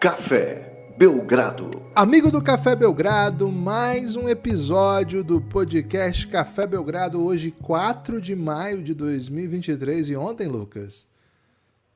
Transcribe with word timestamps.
Café 0.00 0.94
Belgrado. 0.96 1.82
Amigo 1.94 2.30
do 2.30 2.42
Café 2.42 2.74
Belgrado, 2.74 3.50
mais 3.50 4.16
um 4.16 4.30
episódio 4.30 5.22
do 5.22 5.42
podcast 5.42 6.26
Café 6.26 6.66
Belgrado, 6.66 7.22
hoje 7.22 7.50
4 7.50 8.18
de 8.18 8.34
maio 8.34 8.82
de 8.82 8.94
2023. 8.94 10.08
E 10.08 10.16
ontem, 10.16 10.48
Lucas, 10.48 11.06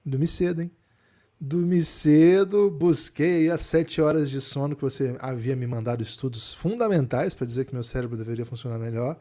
dormi 0.05 0.27
cedo, 0.27 0.61
hein? 0.61 0.71
Dormi 1.41 1.83
cedo, 1.83 2.71
busquei 2.71 3.51
as 3.51 3.63
7 3.63 4.03
horas 4.03 4.29
de 4.29 4.39
sono 4.39 4.77
que 4.77 4.83
você 4.83 5.17
havia 5.19 5.57
me 5.57 5.67
mandado 5.67 6.03
estudos 6.03 6.53
fundamentais 6.53 7.35
para 7.35 7.47
dizer 7.47 7.65
que 7.65 7.73
meu 7.73 7.83
cérebro 7.83 8.19
deveria 8.19 8.45
funcionar 8.45 8.79
melhor. 8.79 9.19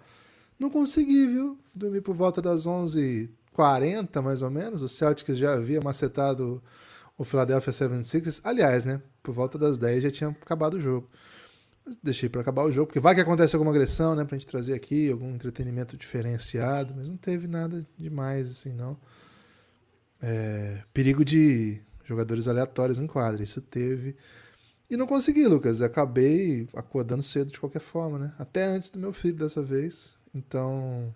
Não 0.59 0.69
consegui, 0.69 1.25
viu? 1.25 1.57
Dormi 1.73 2.01
por 2.01 2.15
volta 2.15 2.41
das 2.41 2.67
11h40, 2.67 4.21
mais 4.21 4.41
ou 4.41 4.51
menos. 4.51 4.81
O 4.81 4.89
Celtics 4.89 5.37
já 5.37 5.53
havia 5.53 5.79
macetado 5.79 6.61
o 7.17 7.23
Philadelphia 7.23 7.71
76ers. 7.71 8.41
Aliás, 8.43 8.83
né? 8.83 9.01
Por 9.21 9.33
volta 9.33 9.57
das 9.57 9.77
10 9.77 10.03
já 10.03 10.11
tinha 10.11 10.29
acabado 10.29 10.75
o 10.75 10.79
jogo. 10.79 11.09
Mas 11.85 11.97
deixei 12.01 12.29
para 12.29 12.41
acabar 12.41 12.63
o 12.63 12.71
jogo, 12.71 12.87
porque 12.87 12.99
vai 12.99 13.13
que 13.13 13.21
acontece 13.21 13.55
alguma 13.55 13.71
agressão, 13.71 14.15
né? 14.15 14.23
Pra 14.23 14.37
gente 14.37 14.47
trazer 14.47 14.73
aqui 14.73 15.11
algum 15.11 15.33
entretenimento 15.35 15.97
diferenciado, 15.97 16.93
mas 16.95 17.09
não 17.09 17.17
teve 17.17 17.47
nada 17.47 17.85
demais, 17.97 18.49
assim, 18.49 18.73
não. 18.73 18.97
É, 20.21 20.81
perigo 20.93 21.25
de 21.25 21.81
jogadores 22.05 22.47
aleatórios 22.47 22.99
em 22.99 23.07
quadra, 23.07 23.43
isso 23.43 23.61
teve. 23.61 24.15
E 24.89 24.95
não 24.95 25.07
consegui, 25.07 25.45
Lucas. 25.45 25.81
Acabei 25.81 26.67
acordando 26.73 27.23
cedo 27.23 27.51
de 27.51 27.59
qualquer 27.59 27.81
forma, 27.81 28.17
né? 28.17 28.33
Até 28.39 28.63
antes 28.63 28.89
do 28.89 28.99
meu 28.99 29.11
filho 29.11 29.35
dessa 29.35 29.61
vez. 29.61 30.15
Então, 30.33 31.13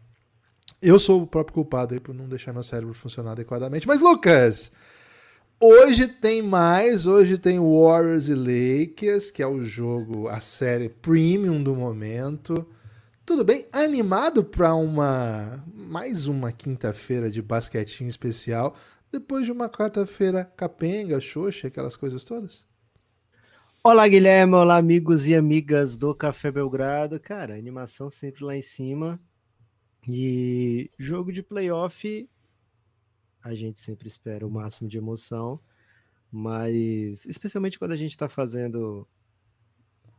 eu 0.81 0.99
sou 0.99 1.21
o 1.23 1.27
próprio 1.27 1.53
culpado 1.53 1.93
aí 1.93 1.99
por 1.99 2.13
não 2.13 2.27
deixar 2.27 2.51
meu 2.51 2.63
cérebro 2.63 2.93
funcionar 2.93 3.31
adequadamente. 3.31 3.87
Mas, 3.87 4.01
Lucas, 4.01 4.73
Hoje 5.59 6.07
tem 6.07 6.43
mais, 6.43 7.07
hoje 7.07 7.35
tem 7.35 7.57
Warriors 7.57 8.29
e 8.29 8.35
Lakers, 8.35 9.31
que 9.31 9.41
é 9.41 9.47
o 9.47 9.63
jogo, 9.63 10.27
a 10.27 10.39
série 10.39 10.87
premium 10.87 11.63
do 11.63 11.73
momento. 11.73 12.63
Tudo 13.25 13.43
bem? 13.43 13.65
Animado 13.71 14.43
para 14.43 14.75
uma 14.75 15.65
mais 15.73 16.27
uma 16.27 16.51
quinta-feira 16.51 17.31
de 17.31 17.41
basquetinho 17.41 18.07
especial, 18.07 18.75
depois 19.11 19.45
de 19.45 19.51
uma 19.51 19.67
quarta-feira 19.67 20.45
capenga, 20.45 21.19
xoxa, 21.19 21.69
aquelas 21.69 21.97
coisas 21.97 22.23
todas? 22.23 22.63
Olá, 23.83 24.07
Guilherme, 24.07 24.53
olá, 24.53 24.77
amigos 24.77 25.25
e 25.25 25.33
amigas 25.33 25.97
do 25.97 26.13
Café 26.13 26.51
Belgrado. 26.51 27.19
Cara, 27.19 27.55
animação 27.55 28.11
sempre 28.11 28.43
lá 28.43 28.55
em 28.55 28.61
cima. 28.61 29.19
E 30.07 30.91
jogo 30.99 31.31
de 31.33 31.41
playoff 31.41 32.29
a 33.47 33.55
gente 33.55 33.79
sempre 33.79 34.07
espera 34.07 34.45
o 34.45 34.51
máximo 34.51 34.89
de 34.89 34.97
emoção, 34.97 35.59
mas 36.31 37.25
especialmente 37.25 37.79
quando 37.79 37.93
a 37.93 37.95
gente 37.95 38.11
está 38.11 38.27
fazendo 38.27 39.07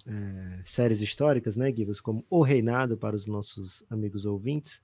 é, 0.06 0.62
séries 0.64 1.02
históricas, 1.02 1.54
né, 1.54 1.70
Gibas, 1.70 2.00
como 2.00 2.24
O 2.30 2.42
Reinado 2.42 2.96
para 2.96 3.14
os 3.14 3.26
nossos 3.26 3.84
amigos 3.90 4.24
ouvintes, 4.24 4.82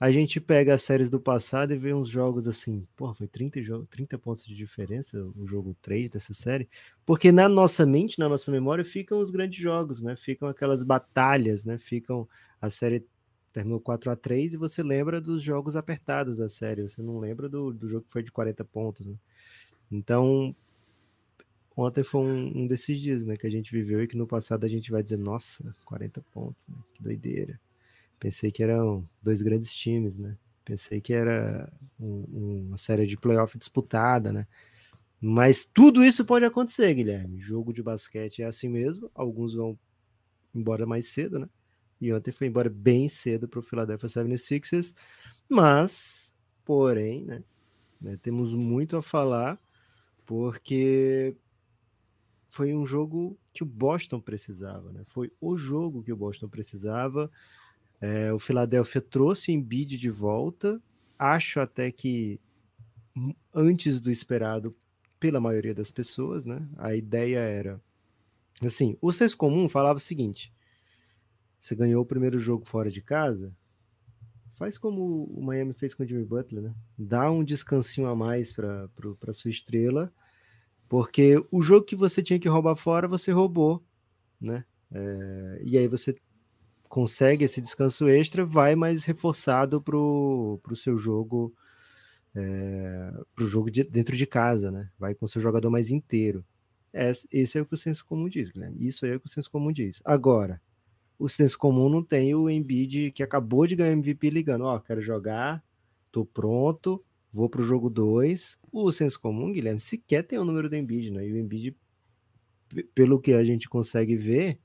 a 0.00 0.10
gente 0.10 0.40
pega 0.40 0.74
as 0.74 0.82
séries 0.82 1.08
do 1.08 1.20
passado 1.20 1.72
e 1.72 1.78
vê 1.78 1.94
uns 1.94 2.08
jogos 2.08 2.48
assim, 2.48 2.86
pô, 2.96 3.12
foi 3.14 3.28
30, 3.28 3.60
30 3.90 4.18
pontos 4.18 4.44
de 4.44 4.54
diferença 4.54 5.22
o 5.36 5.46
jogo 5.46 5.76
3 5.80 6.10
dessa 6.10 6.34
série, 6.34 6.68
porque 7.06 7.30
na 7.30 7.48
nossa 7.48 7.86
mente, 7.86 8.18
na 8.18 8.28
nossa 8.28 8.50
memória, 8.50 8.84
ficam 8.84 9.20
os 9.20 9.30
grandes 9.30 9.58
jogos, 9.58 10.02
né? 10.02 10.16
Ficam 10.16 10.48
aquelas 10.48 10.82
batalhas, 10.82 11.64
né? 11.64 11.78
Ficam 11.78 12.28
a 12.60 12.70
série 12.70 13.06
terminou 13.54 13.78
4 13.80 14.10
a 14.10 14.16
3 14.16 14.54
e 14.54 14.56
você 14.56 14.82
lembra 14.82 15.20
dos 15.20 15.40
jogos 15.40 15.76
apertados 15.76 16.36
da 16.36 16.48
série, 16.48 16.82
você 16.82 17.00
não 17.00 17.20
lembra 17.20 17.48
do, 17.48 17.72
do 17.72 17.88
jogo 17.88 18.04
que 18.04 18.12
foi 18.12 18.22
de 18.24 18.32
40 18.32 18.64
pontos. 18.64 19.06
Né? 19.06 19.14
Então, 19.90 20.54
ontem 21.76 22.02
foi 22.02 22.20
um, 22.20 22.62
um, 22.62 22.66
desses 22.66 23.00
dias 23.00 23.24
né, 23.24 23.36
que 23.36 23.46
a 23.46 23.50
gente 23.50 23.70
viveu 23.70 24.02
e 24.02 24.08
que 24.08 24.16
no 24.16 24.26
passado 24.26 24.64
a 24.64 24.68
gente 24.68 24.90
vai 24.90 25.04
dizer, 25.04 25.18
nossa, 25.18 25.74
40 25.84 26.20
pontos, 26.32 26.66
né? 26.68 26.76
que 26.94 27.02
doideira. 27.02 27.60
Pensei 28.18 28.50
que 28.50 28.62
eram 28.62 29.08
dois 29.22 29.40
grandes 29.40 29.72
times, 29.72 30.16
né? 30.16 30.36
Pensei 30.64 31.00
que 31.00 31.12
era 31.12 31.70
um, 32.00 32.66
uma 32.68 32.78
série 32.78 33.06
de 33.06 33.18
playoff 33.18 33.56
disputada, 33.58 34.32
né? 34.32 34.46
Mas 35.20 35.64
tudo 35.64 36.02
isso 36.02 36.24
pode 36.24 36.44
acontecer, 36.44 36.92
Guilherme. 36.94 37.38
Jogo 37.38 37.72
de 37.72 37.82
basquete 37.82 38.42
é 38.42 38.46
assim 38.46 38.68
mesmo. 38.68 39.10
Alguns 39.14 39.54
vão 39.54 39.78
embora 40.54 40.86
mais 40.86 41.08
cedo, 41.08 41.38
né? 41.38 41.48
E 42.00 42.12
ontem 42.12 42.32
foi 42.32 42.46
embora 42.46 42.68
bem 42.68 43.08
cedo 43.08 43.48
para 43.48 43.60
o 43.60 43.62
Philadelphia 43.62 44.08
76ers. 44.08 44.94
Mas, 45.48 46.32
porém, 46.64 47.24
né, 47.24 47.42
né, 48.00 48.18
temos 48.22 48.52
muito 48.54 48.96
a 48.96 49.02
falar, 49.02 49.58
porque 50.26 51.36
foi 52.50 52.74
um 52.74 52.86
jogo 52.86 53.38
que 53.52 53.62
o 53.62 53.66
Boston 53.66 54.20
precisava. 54.20 54.92
Né? 54.92 55.02
Foi 55.06 55.32
o 55.40 55.56
jogo 55.56 56.02
que 56.02 56.12
o 56.12 56.16
Boston 56.16 56.48
precisava. 56.48 57.30
É, 58.00 58.32
o 58.32 58.38
Philadelphia 58.38 59.00
trouxe 59.00 59.50
o 59.50 59.54
Embiid 59.54 59.98
de 59.98 60.10
volta. 60.10 60.80
Acho 61.18 61.60
até 61.60 61.90
que 61.90 62.40
antes 63.52 64.00
do 64.00 64.10
esperado 64.10 64.76
pela 65.18 65.40
maioria 65.40 65.74
das 65.74 65.90
pessoas, 65.90 66.44
né? 66.44 66.68
A 66.76 66.94
ideia 66.94 67.38
era 67.38 67.80
assim, 68.62 68.96
o 69.00 69.12
senso 69.12 69.36
comum 69.36 69.68
falava 69.68 69.96
o 69.96 70.00
seguinte: 70.00 70.52
você 71.64 71.74
ganhou 71.74 72.02
o 72.02 72.06
primeiro 72.06 72.38
jogo 72.38 72.66
fora 72.66 72.90
de 72.90 73.00
casa, 73.00 73.50
faz 74.54 74.76
como 74.76 75.24
o 75.24 75.42
Miami 75.42 75.72
fez 75.72 75.94
com 75.94 76.02
o 76.02 76.06
Jimmy 76.06 76.22
Butler, 76.22 76.62
né? 76.62 76.74
Dá 76.96 77.30
um 77.30 77.42
descansinho 77.42 78.06
a 78.06 78.14
mais 78.14 78.52
para 78.52 79.32
sua 79.32 79.50
estrela, 79.50 80.12
porque 80.90 81.42
o 81.50 81.62
jogo 81.62 81.86
que 81.86 81.96
você 81.96 82.22
tinha 82.22 82.38
que 82.38 82.50
roubar 82.50 82.76
fora, 82.76 83.08
você 83.08 83.32
roubou, 83.32 83.82
né? 84.38 84.66
É, 84.92 85.62
e 85.64 85.78
aí 85.78 85.88
você 85.88 86.14
consegue 86.86 87.46
esse 87.46 87.62
descanso 87.62 88.10
extra, 88.10 88.44
vai 88.44 88.76
mais 88.76 89.06
reforçado 89.06 89.80
para 89.80 89.96
o 89.96 90.76
seu 90.76 90.98
jogo, 90.98 91.50
é, 92.34 93.10
jogo 93.38 93.70
de, 93.70 93.84
dentro 93.84 94.14
de 94.14 94.26
casa, 94.26 94.70
né? 94.70 94.90
Vai 94.98 95.14
com 95.14 95.24
o 95.24 95.28
seu 95.28 95.40
jogador 95.40 95.70
mais 95.70 95.90
inteiro. 95.90 96.44
Esse 97.32 97.56
é 97.56 97.62
o 97.62 97.66
que 97.66 97.72
o 97.72 97.78
senso 97.78 98.04
comum 98.04 98.28
diz, 98.28 98.50
Guilherme. 98.50 98.86
Isso 98.86 99.06
aí 99.06 99.12
é 99.12 99.16
o 99.16 99.20
que 99.20 99.28
o 99.28 99.30
senso 99.30 99.50
comum 99.50 99.72
diz. 99.72 100.02
Agora, 100.04 100.60
o 101.18 101.28
senso 101.28 101.58
comum 101.58 101.88
não 101.88 102.02
tem 102.02 102.34
o 102.34 102.50
Embiid 102.50 103.12
que 103.12 103.22
acabou 103.22 103.66
de 103.66 103.76
ganhar 103.76 103.92
MVP 103.92 104.30
ligando, 104.30 104.64
ó, 104.64 104.76
oh, 104.76 104.80
quero 104.80 105.00
jogar, 105.00 105.64
tô 106.10 106.24
pronto, 106.24 107.04
vou 107.32 107.48
pro 107.48 107.64
jogo 107.64 107.90
2. 107.90 108.58
O 108.72 108.92
senso 108.92 109.20
comum, 109.20 109.52
Guilherme, 109.52 109.80
sequer 109.80 110.22
tem 110.22 110.38
o 110.38 110.44
número 110.44 110.68
do 110.68 110.76
Embiid, 110.76 111.10
né? 111.10 111.26
E 111.26 111.32
o 111.32 111.38
Embiid, 111.38 111.76
pelo 112.94 113.20
que 113.20 113.32
a 113.32 113.44
gente 113.44 113.68
consegue 113.68 114.16
ver, 114.16 114.58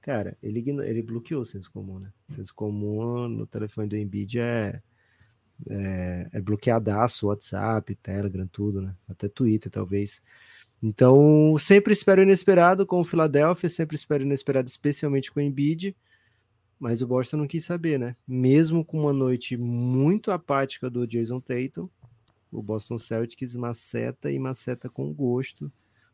cara, 0.00 0.36
ele, 0.42 0.64
ele 0.68 1.02
bloqueou 1.02 1.42
o 1.42 1.46
senso 1.46 1.70
comum, 1.70 1.98
né? 1.98 2.12
O 2.28 2.32
senso 2.32 2.54
comum 2.54 3.28
no 3.28 3.46
telefone 3.46 3.88
do 3.88 3.96
Embiid 3.96 4.38
é, 4.38 4.82
é, 5.68 6.28
é 6.32 6.40
bloqueadaço, 6.40 7.26
WhatsApp, 7.26 7.94
Telegram, 7.96 8.46
tudo, 8.46 8.82
né? 8.82 8.94
Até 9.08 9.28
Twitter, 9.28 9.70
talvez. 9.70 10.22
Então, 10.82 11.56
sempre 11.58 11.92
espero 11.92 12.22
inesperado 12.22 12.86
com 12.86 13.00
o 13.00 13.04
Philadelphia, 13.04 13.68
sempre 13.68 13.96
espero 13.96 14.24
inesperado, 14.24 14.68
especialmente 14.68 15.30
com 15.30 15.38
o 15.38 15.42
Embiid, 15.42 15.94
mas 16.78 17.02
o 17.02 17.06
Boston 17.06 17.38
não 17.38 17.46
quis 17.46 17.64
saber, 17.64 17.98
né? 17.98 18.16
Mesmo 18.26 18.82
com 18.84 19.00
uma 19.00 19.12
noite 19.12 19.56
muito 19.56 20.30
apática 20.30 20.88
do 20.88 21.06
Jason 21.06 21.38
Tatum, 21.38 21.88
o 22.50 22.62
Boston 22.62 22.96
Celtics 22.96 23.54
maceta 23.54 24.30
e 24.30 24.38
maceta 24.38 24.88
com 24.88 25.12
gosto 25.12 25.70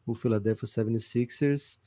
o 0.07 0.15
Philadelphia 0.15 0.69
76ers. 0.69 1.79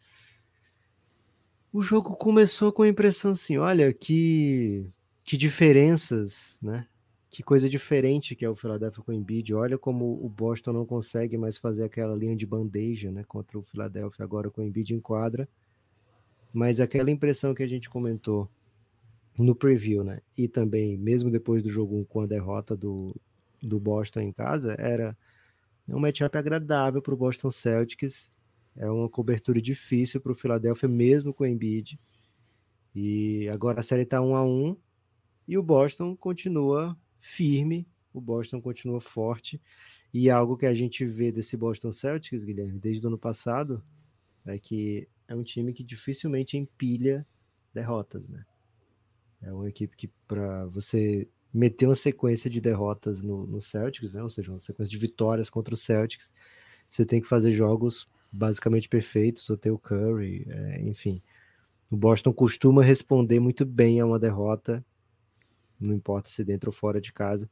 O 1.72 1.82
jogo 1.82 2.16
começou 2.16 2.72
com 2.72 2.84
a 2.84 2.88
impressão 2.88 3.32
assim, 3.32 3.58
olha 3.58 3.94
que 3.94 4.92
que 5.24 5.38
diferenças, 5.38 6.58
né? 6.60 6.88
Que 7.30 7.44
coisa 7.44 7.70
diferente 7.70 8.36
que 8.36 8.44
é 8.44 8.50
o 8.50 8.56
Philadelphia 8.56 9.04
com 9.04 9.12
o 9.12 9.16
Embiid. 9.16 9.54
Olha 9.54 9.78
como 9.78 10.24
o 10.24 10.28
Boston 10.28 10.74
não 10.74 10.86
consegue 10.86 11.38
mais 11.38 11.58
fazer 11.58 11.84
aquela 11.84 12.16
linha 12.16 12.36
de 12.36 12.46
bandeja, 12.46 13.12
né, 13.12 13.24
contra 13.24 13.58
o 13.58 13.62
Philadelphia 13.62 14.24
agora 14.24 14.50
com 14.50 14.62
o 14.62 14.64
Embiid 14.64 14.96
em 14.96 15.00
quadra. 15.00 15.48
Mas 16.52 16.80
aquela 16.80 17.12
impressão 17.12 17.54
que 17.54 17.62
a 17.62 17.68
gente 17.68 17.90
comentou 17.90 18.50
no 19.38 19.56
preview, 19.56 20.04
né, 20.04 20.22
e 20.38 20.48
também 20.48 20.98
mesmo 20.98 21.30
depois 21.30 21.62
do 21.62 21.70
jogo 21.70 21.96
1 21.98 22.06
com 22.06 22.22
a 22.22 22.26
derrota 22.26 22.76
do, 22.76 23.16
do 23.62 23.80
Boston 23.80 24.22
em 24.22 24.32
casa, 24.32 24.76
era 24.80 25.16
um 25.88 26.00
matchup 26.00 26.36
agradável 26.38 27.02
para 27.02 27.14
o 27.14 27.18
Boston 27.18 27.52
Celtics. 27.52 28.32
É 28.76 28.90
uma 28.90 29.10
cobertura 29.10 29.62
difícil 29.62 30.20
para 30.22 30.32
o 30.32 30.36
Philadelphia, 30.36 30.88
mesmo 30.88 31.34
com 31.34 31.44
o 31.44 31.48
Embiid. 31.48 32.00
E 32.96 33.48
agora 33.50 33.80
a 33.80 33.84
série 33.84 34.04
está 34.04 34.22
1 34.22 34.36
a 34.36 34.44
1 34.44 34.76
e 35.48 35.58
o 35.58 35.64
Boston 35.64 36.16
continua 36.16 36.98
firme, 37.20 37.88
o 38.14 38.22
Boston 38.22 38.62
continua 38.62 39.00
forte. 39.00 39.62
E 40.14 40.30
algo 40.30 40.58
que 40.58 40.66
a 40.66 40.74
gente 40.74 41.06
vê 41.06 41.32
desse 41.32 41.56
Boston 41.56 41.92
Celtics, 41.92 42.44
Guilherme, 42.44 42.80
desde 42.80 43.06
o 43.06 43.10
ano 43.10 43.18
passado, 43.18 43.84
é 44.46 44.58
que 44.58 45.08
é 45.28 45.36
um 45.36 45.44
time 45.44 45.72
que 45.72 45.84
dificilmente 45.84 46.58
empilha 46.58 47.26
derrotas, 47.74 48.28
né? 48.28 48.44
É 49.42 49.54
uma 49.54 49.70
equipe 49.70 49.96
que, 49.96 50.08
para 50.28 50.66
você 50.66 51.28
meter 51.54 51.86
uma 51.86 51.96
sequência 51.96 52.50
de 52.50 52.60
derrotas 52.60 53.22
no, 53.22 53.46
no, 53.46 53.62
Celtics, 53.62 54.14
né? 54.14 54.24
Ou 54.24 54.30
seja, 54.30 54.52
uma 54.52 54.60
sequência 54.60 54.92
de 54.92 54.98
vitórias 54.98 55.50
contra 55.50 55.74
o 55.74 55.78
Celtics, 55.78 56.34
você 56.90 57.06
tem 57.06 57.22
que 57.22 57.28
fazer 57.28 57.52
jogos 57.52 58.08
basicamente 58.32 58.90
perfeito, 58.90 59.40
só 59.40 59.56
tem 59.56 59.72
o 59.72 59.78
Curry, 59.78 60.46
é, 60.50 60.82
enfim. 60.82 61.22
O 61.90 61.98
Boston 61.98 62.34
costuma 62.34 62.84
responder 62.84 63.40
muito 63.40 63.66
bem 63.66 64.00
a 64.00 64.06
uma 64.06 64.20
derrota, 64.20 64.86
não 65.80 65.94
importa 65.94 66.30
se 66.30 66.44
dentro 66.44 66.70
ou 66.70 66.74
fora 66.74 67.00
de 67.00 67.14
casa. 67.14 67.50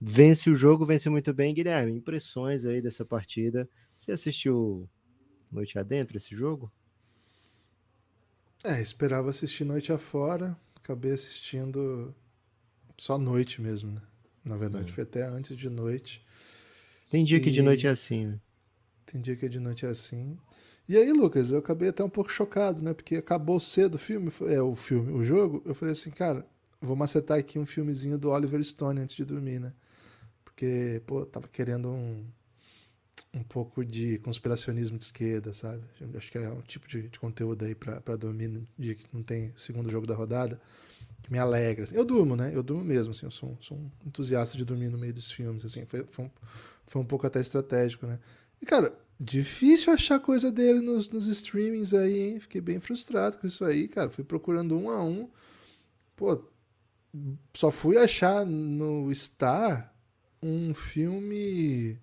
Vence 0.00 0.50
o 0.50 0.54
jogo, 0.54 0.84
vence 0.84 1.08
muito 1.08 1.32
bem, 1.32 1.54
Guilherme. 1.54 1.92
Impressões 1.92 2.64
aí 2.64 2.80
dessa 2.82 3.04
partida. 3.04 3.68
Você 3.96 4.12
assistiu 4.12 4.88
noite 5.50 5.78
adentro 5.78 6.16
esse 6.16 6.34
jogo? 6.34 6.70
É, 8.64 8.80
esperava 8.80 9.30
assistir 9.30 9.64
noite 9.64 9.92
afora, 9.92 10.58
acabei 10.76 11.12
assistindo 11.12 12.14
só 12.96 13.18
noite 13.18 13.60
mesmo, 13.60 13.92
né? 13.92 14.02
Na 14.44 14.56
verdade, 14.56 14.90
hum. 14.90 14.94
foi 14.94 15.04
até 15.04 15.22
antes 15.22 15.56
de 15.56 15.68
noite. 15.68 16.24
Tem 17.10 17.24
dia 17.24 17.38
e... 17.38 17.40
que 17.40 17.50
de 17.50 17.62
noite 17.62 17.86
é 17.86 17.90
assim, 17.90 18.26
né? 18.26 18.40
Tem 19.06 19.20
dia 19.20 19.36
que 19.36 19.48
de 19.48 19.60
noite 19.60 19.84
é 19.84 19.88
assim. 19.88 20.38
E 20.88 20.96
aí, 20.96 21.12
Lucas, 21.12 21.50
eu 21.50 21.58
acabei 21.58 21.88
até 21.88 22.04
um 22.04 22.10
pouco 22.10 22.30
chocado, 22.30 22.82
né? 22.82 22.92
Porque 22.92 23.16
acabou 23.16 23.58
cedo 23.58 23.94
o 23.94 23.98
filme, 23.98 24.30
é 24.48 24.60
o 24.60 24.74
filme, 24.74 25.12
o 25.12 25.24
jogo. 25.24 25.62
Eu 25.64 25.74
falei 25.74 25.92
assim, 25.92 26.10
cara, 26.10 26.46
vou 26.84 26.96
macetar 26.96 27.38
aqui 27.38 27.58
um 27.58 27.66
filmezinho 27.66 28.18
do 28.18 28.30
Oliver 28.30 28.62
Stone 28.62 29.00
antes 29.00 29.16
de 29.16 29.24
dormir, 29.24 29.58
né? 29.58 29.72
Porque, 30.44 31.02
pô, 31.06 31.26
tava 31.26 31.48
querendo 31.48 31.88
um, 31.88 32.24
um 33.34 33.42
pouco 33.42 33.84
de 33.84 34.18
conspiracionismo 34.18 34.96
de 34.96 35.04
esquerda, 35.04 35.52
sabe? 35.52 35.82
Acho 36.16 36.30
que 36.30 36.38
é 36.38 36.48
um 36.48 36.60
tipo 36.62 36.86
de, 36.86 37.08
de 37.08 37.18
conteúdo 37.18 37.64
aí 37.64 37.74
para 37.74 38.16
dormir 38.16 38.48
no 38.48 38.66
dia 38.78 38.94
que 38.94 39.06
não 39.12 39.22
tem 39.22 39.52
segundo 39.56 39.90
jogo 39.90 40.06
da 40.06 40.14
rodada 40.14 40.60
que 41.24 41.32
me 41.32 41.38
alegra. 41.38 41.84
Assim. 41.84 41.96
Eu 41.96 42.04
durmo, 42.04 42.36
né? 42.36 42.52
Eu 42.54 42.62
durmo 42.62 42.84
mesmo, 42.84 43.10
assim. 43.10 43.26
Eu 43.26 43.30
sou, 43.30 43.56
sou 43.60 43.76
um 43.76 43.90
entusiasta 44.06 44.56
de 44.56 44.64
dormir 44.64 44.88
no 44.90 44.98
meio 44.98 45.12
dos 45.12 45.32
filmes, 45.32 45.64
assim. 45.64 45.84
Foi, 45.86 46.04
foi, 46.04 46.26
um, 46.26 46.30
foi 46.86 47.02
um 47.02 47.04
pouco 47.04 47.26
até 47.26 47.40
estratégico, 47.40 48.06
né? 48.06 48.20
E, 48.60 48.66
cara, 48.66 48.96
difícil 49.18 49.92
achar 49.92 50.20
coisa 50.20 50.52
dele 50.52 50.80
nos, 50.80 51.08
nos 51.08 51.26
streamings 51.26 51.94
aí, 51.94 52.20
hein? 52.20 52.40
Fiquei 52.40 52.60
bem 52.60 52.78
frustrado 52.78 53.38
com 53.38 53.46
isso 53.46 53.64
aí, 53.64 53.88
cara. 53.88 54.10
Fui 54.10 54.22
procurando 54.22 54.76
um 54.76 54.90
a 54.90 55.02
um. 55.02 55.28
Pô, 56.14 56.44
só 57.54 57.70
fui 57.70 57.96
achar 57.96 58.44
no 58.44 59.14
Star 59.14 59.94
um 60.42 60.74
filme 60.74 61.98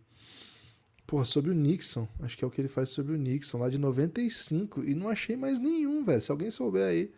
pô, 1.06 1.24
sobre 1.26 1.52
o 1.52 1.54
Nixon. 1.54 2.08
Acho 2.22 2.38
que 2.38 2.44
é 2.44 2.48
o 2.48 2.52
que 2.52 2.62
ele 2.62 2.68
faz 2.68 2.90
sobre 2.90 3.14
o 3.14 3.18
Nixon, 3.18 3.60
lá 3.60 3.70
de 3.70 3.78
95. 3.78 4.84
E 4.84 4.96
não 4.96 5.10
achei 5.10 5.36
mais 5.36 5.60
nenhum, 5.60 6.04
velho. 6.04 6.22
Se 6.22 6.32
alguém 6.32 6.50
souber 6.50 6.86
aí 6.86 7.12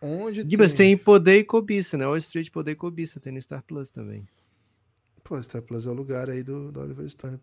onde. 0.00 0.42
Gibas 0.48 0.72
tem... 0.72 0.96
tem 0.96 1.04
Poder 1.04 1.38
e 1.38 1.44
Cobiça, 1.44 1.96
né? 1.96 2.06
Wall 2.06 2.18
Street 2.18 2.50
Poder 2.50 2.72
e 2.72 2.76
Cobiça. 2.76 3.18
Tem 3.18 3.32
no 3.32 3.40
Star 3.40 3.62
Plus 3.62 3.90
também. 3.90 4.28
Pô, 5.24 5.42
Star 5.42 5.62
Plus 5.62 5.86
é 5.86 5.90
o 5.90 5.94
lugar 5.94 6.28
aí 6.28 6.42
do, 6.42 6.70
do 6.70 6.80
Oliver 6.80 7.08
Stone. 7.08 7.40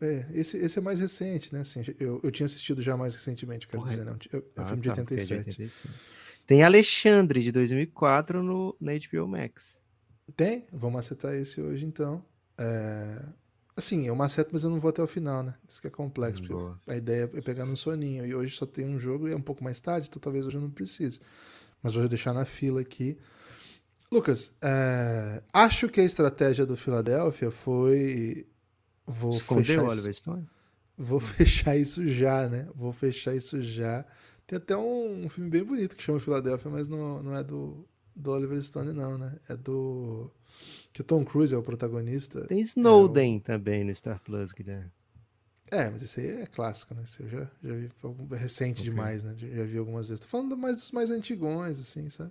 É, 0.00 0.26
esse, 0.34 0.58
esse 0.58 0.78
é 0.78 0.82
mais 0.82 0.98
recente, 0.98 1.54
né? 1.54 1.60
Assim, 1.60 1.82
eu, 1.98 2.20
eu 2.22 2.30
tinha 2.30 2.44
assistido 2.44 2.82
já 2.82 2.96
mais 2.96 3.14
recentemente, 3.14 3.66
quero 3.66 3.82
dizer, 3.86 4.04
não. 4.04 4.18
É 4.30 4.36
um 4.36 4.42
ah, 4.56 4.64
filme 4.66 4.82
tá, 4.82 4.92
de 4.92 5.00
87. 5.00 5.62
É 5.62 5.66
de 5.66 5.72
Tem 6.46 6.62
Alexandre, 6.62 7.42
de 7.42 7.50
2004, 7.50 8.42
no, 8.42 8.76
na 8.80 8.92
HBO 8.92 9.26
Max. 9.26 9.80
Tem? 10.36 10.64
Vamos 10.72 11.00
acertar 11.00 11.34
esse 11.34 11.60
hoje, 11.60 11.84
então. 11.84 12.24
É... 12.56 13.20
Assim, 13.76 14.06
eu 14.06 14.14
maceto, 14.14 14.50
mas 14.52 14.64
eu 14.64 14.70
não 14.70 14.78
vou 14.78 14.88
até 14.88 15.02
o 15.02 15.06
final, 15.06 15.42
né? 15.42 15.54
Isso 15.68 15.80
que 15.80 15.88
é 15.88 15.90
complexo. 15.90 16.78
A 16.86 16.96
ideia 16.96 17.30
é 17.34 17.40
pegar 17.42 17.66
no 17.66 17.76
soninho. 17.76 18.24
E 18.24 18.34
hoje 18.34 18.56
só 18.56 18.64
tem 18.64 18.86
um 18.86 18.98
jogo 18.98 19.28
e 19.28 19.32
é 19.32 19.36
um 19.36 19.42
pouco 19.42 19.62
mais 19.62 19.80
tarde, 19.80 20.08
então 20.08 20.20
talvez 20.20 20.46
hoje 20.46 20.56
eu 20.56 20.62
não 20.62 20.70
precise. 20.70 21.20
Mas 21.82 21.94
vou 21.94 22.08
deixar 22.08 22.32
na 22.32 22.44
fila 22.44 22.80
aqui. 22.80 23.18
Lucas, 24.10 24.56
é... 24.62 25.42
acho 25.52 25.88
que 25.88 26.00
a 26.00 26.04
estratégia 26.04 26.64
do 26.64 26.76
Philadelphia 26.76 27.50
foi. 27.50 28.46
Vou 29.04 29.30
Esconder 29.30 29.80
o 29.80 29.88
Oliver 29.88 30.14
Stone? 30.14 30.48
Vou 30.96 31.20
fechar 31.20 31.76
isso 31.76 32.08
já, 32.08 32.48
né? 32.48 32.66
Vou 32.74 32.92
fechar 32.92 33.34
isso 33.34 33.60
já. 33.60 34.06
Tem 34.46 34.58
até 34.58 34.76
um, 34.76 35.24
um 35.24 35.28
filme 35.28 35.50
bem 35.50 35.64
bonito 35.64 35.96
que 35.96 36.02
chama 36.02 36.20
Philadelphia, 36.20 36.70
mas 36.70 36.86
não, 36.86 37.22
não 37.22 37.36
é 37.36 37.42
do, 37.42 37.84
do 38.14 38.30
Oliver 38.30 38.62
Stone, 38.62 38.92
não, 38.92 39.18
né? 39.18 39.36
É 39.48 39.56
do. 39.56 40.30
Que 40.92 41.00
o 41.00 41.04
Tom 41.04 41.24
Cruise 41.24 41.52
é 41.52 41.58
o 41.58 41.62
protagonista. 41.62 42.46
Tem 42.46 42.60
Snowden 42.60 43.34
é 43.34 43.38
o... 43.38 43.40
também 43.40 43.84
no 43.84 43.94
Star 43.94 44.20
Plus, 44.20 44.52
Guilherme. 44.52 44.90
É, 45.68 45.90
mas 45.90 46.00
esse 46.00 46.20
aí 46.20 46.42
é 46.42 46.46
clássico, 46.46 46.94
né? 46.94 47.02
Esse 47.04 47.24
eu 47.24 47.28
já, 47.28 47.50
já 47.62 47.74
vi 47.74 47.90
é 48.30 48.36
recente 48.36 48.80
okay. 48.80 48.84
demais, 48.84 49.24
né? 49.24 49.34
Já 49.36 49.64
vi 49.64 49.78
algumas 49.78 50.08
vezes. 50.08 50.20
Tô 50.20 50.28
falando 50.28 50.56
mais 50.56 50.76
dos 50.76 50.92
mais 50.92 51.10
antigões, 51.10 51.80
assim, 51.80 52.08
sabe? 52.08 52.30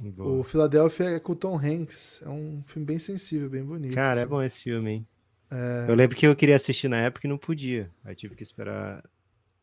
Boa. 0.00 0.40
O 0.40 0.42
Philadelphia 0.42 1.04
é 1.04 1.20
com 1.20 1.32
o 1.32 1.36
Tom 1.36 1.58
Hanks. 1.58 2.22
É 2.24 2.30
um 2.30 2.62
filme 2.64 2.86
bem 2.86 2.98
sensível, 2.98 3.50
bem 3.50 3.62
bonito. 3.62 3.94
Cara, 3.94 4.20
é 4.20 4.22
assim. 4.22 4.26
é 4.26 4.26
bom 4.26 4.42
esse 4.42 4.58
filme, 4.58 4.90
hein? 4.90 5.06
É... 5.50 5.84
Eu 5.86 5.94
lembro 5.94 6.16
que 6.16 6.26
eu 6.26 6.34
queria 6.34 6.56
assistir 6.56 6.88
na 6.88 6.96
época 6.96 7.26
e 7.26 7.30
não 7.30 7.36
podia. 7.36 7.90
Aí 8.02 8.14
tive 8.14 8.34
que 8.34 8.42
esperar. 8.42 9.04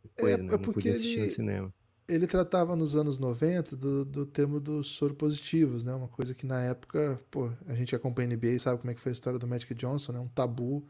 Depois, 0.03 0.33
é, 0.33 0.37
né? 0.37 0.45
é 0.45 0.51
não 0.51 0.59
podia 0.59 0.93
assistir 0.93 1.13
ele... 1.13 1.23
no 1.23 1.29
cinema 1.29 1.73
ele 2.09 2.27
tratava 2.27 2.75
nos 2.75 2.95
anos 2.95 3.19
90 3.19 3.75
do, 3.75 4.03
do 4.03 4.25
termo 4.25 4.59
dos 4.59 4.87
soropositivos, 4.89 5.83
né? 5.83 5.93
Uma 5.93 6.07
coisa 6.07 6.33
que 6.33 6.45
na 6.45 6.61
época, 6.61 7.19
pô, 7.29 7.49
a 7.67 7.73
gente 7.73 7.95
acompanha 7.95 8.29
a 8.29 8.35
NBA 8.35 8.47
e 8.47 8.59
sabe 8.59 8.79
como 8.79 8.91
é 8.91 8.93
que 8.93 8.99
foi 8.99 9.11
a 9.11 9.13
história 9.13 9.37
do 9.39 9.47
Magic 9.47 9.73
Johnson, 9.75 10.13
né? 10.13 10.19
Um 10.19 10.27
tabu 10.27 10.83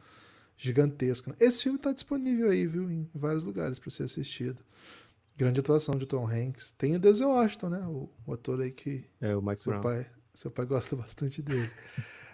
gigantesco. 0.57 1.29
Né? 1.29 1.35
Esse 1.39 1.63
filme 1.63 1.77
está 1.77 1.91
disponível 1.91 2.49
aí, 2.49 2.65
viu? 2.65 2.89
Em 2.91 3.09
vários 3.13 3.43
lugares 3.43 3.79
para 3.79 3.89
ser 3.89 4.03
assistido. 4.03 4.57
Grande 5.37 5.59
atuação 5.59 5.95
de 5.95 6.05
Tom 6.05 6.27
Hanks. 6.27 6.71
Tem 6.71 6.95
o 6.95 6.99
Denzel 6.99 7.29
Washington, 7.29 7.69
né? 7.69 7.79
O, 7.87 8.09
o 8.25 8.33
ator 8.33 8.61
aí 8.61 8.71
que 8.71 9.05
é, 9.21 9.35
o 9.35 9.41
Mike 9.41 9.61
seu 9.61 9.71
Brown. 9.71 9.83
pai, 9.83 10.07
seu 10.33 10.51
pai 10.51 10.65
gosta 10.65 10.95
bastante 10.97 11.41
dele. 11.41 11.71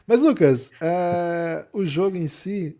Mas 0.07 0.21
Lucas, 0.21 0.71
é, 0.81 1.67
o 1.73 1.85
jogo 1.85 2.17
em 2.17 2.27
si, 2.27 2.77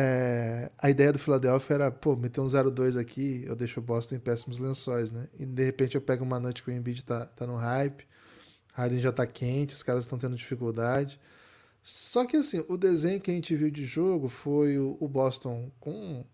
é, 0.00 0.70
a 0.78 0.88
ideia 0.88 1.12
do 1.12 1.18
Philadelphia 1.18 1.74
era, 1.74 1.90
pô, 1.90 2.14
meter 2.14 2.40
um 2.40 2.46
0-2 2.46 2.96
aqui, 2.96 3.42
eu 3.44 3.56
deixo 3.56 3.80
o 3.80 3.82
Boston 3.82 4.14
em 4.14 4.20
péssimos 4.20 4.60
lençóis, 4.60 5.10
né? 5.10 5.26
E 5.36 5.44
de 5.44 5.64
repente 5.64 5.96
eu 5.96 6.00
pego 6.00 6.22
uma 6.24 6.38
noite 6.38 6.62
que 6.62 6.70
o 6.70 6.72
Embiid 6.72 7.04
tá, 7.04 7.26
tá 7.26 7.44
no 7.44 7.56
hype, 7.56 8.06
Harden 8.74 9.00
já 9.00 9.10
tá 9.10 9.26
quente, 9.26 9.74
os 9.74 9.82
caras 9.82 10.04
estão 10.04 10.16
tendo 10.16 10.36
dificuldade. 10.36 11.18
Só 11.82 12.24
que 12.24 12.36
assim, 12.36 12.64
o 12.68 12.76
desenho 12.76 13.20
que 13.20 13.28
a 13.32 13.34
gente 13.34 13.56
viu 13.56 13.72
de 13.72 13.84
jogo 13.84 14.28
foi 14.28 14.78
o, 14.78 14.96
o 15.00 15.08
Boston 15.08 15.68
com. 15.80 16.24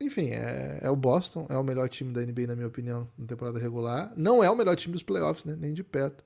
Enfim, 0.00 0.30
é, 0.30 0.80
é, 0.82 0.90
o 0.90 0.96
Boston, 0.96 1.46
é 1.48 1.56
o 1.56 1.62
melhor 1.62 1.88
time 1.88 2.12
da 2.12 2.20
NBA, 2.22 2.48
na 2.48 2.56
minha 2.56 2.66
opinião, 2.66 3.08
na 3.16 3.24
temporada 3.24 3.60
regular. 3.60 4.12
Não 4.16 4.42
é 4.42 4.50
o 4.50 4.56
melhor 4.56 4.74
time 4.74 4.92
dos 4.92 5.04
playoffs, 5.04 5.44
né? 5.44 5.56
Nem 5.56 5.72
de 5.72 5.84
perto. 5.84 6.24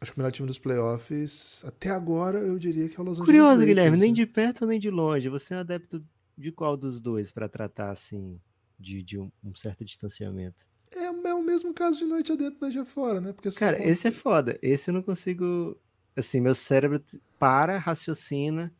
Acho 0.00 0.12
que 0.12 0.18
o 0.18 0.20
melhor 0.20 0.30
time 0.30 0.46
dos 0.46 0.58
playoffs, 0.58 1.64
até 1.66 1.90
agora, 1.90 2.38
eu 2.38 2.56
diria 2.58 2.88
que 2.88 2.96
é 2.96 3.00
o 3.00 3.04
Los 3.04 3.18
Angeles 3.18 3.26
Curioso, 3.26 3.50
Lakers, 3.50 3.66
Guilherme, 3.66 3.96
né? 3.96 4.02
nem 4.04 4.12
de 4.12 4.26
perto 4.26 4.64
nem 4.64 4.78
de 4.78 4.90
longe. 4.90 5.28
Você 5.28 5.54
é 5.54 5.56
um 5.56 5.60
adepto 5.60 6.04
de 6.36 6.52
qual 6.52 6.76
dos 6.76 7.00
dois 7.00 7.32
para 7.32 7.48
tratar, 7.48 7.90
assim, 7.90 8.40
de, 8.78 9.02
de 9.02 9.18
um, 9.18 9.30
um, 9.42 9.54
certo 9.56 9.84
distanciamento? 9.84 10.64
É, 10.94 11.06
é, 11.06 11.34
o 11.34 11.42
mesmo 11.42 11.74
caso 11.74 11.98
de 11.98 12.04
noite 12.04 12.30
adentro, 12.30 12.58
noite 12.60 12.78
afora, 12.78 13.20
né? 13.20 13.32
Porque 13.32 13.50
Cara, 13.50 13.82
esse 13.84 14.06
é 14.06 14.12
foda. 14.12 14.56
Esse 14.62 14.90
eu 14.90 14.94
não 14.94 15.02
consigo... 15.02 15.76
Assim, 16.16 16.40
meu 16.40 16.54
cérebro 16.54 17.02
para, 17.38 17.76
raciocina. 17.76 18.72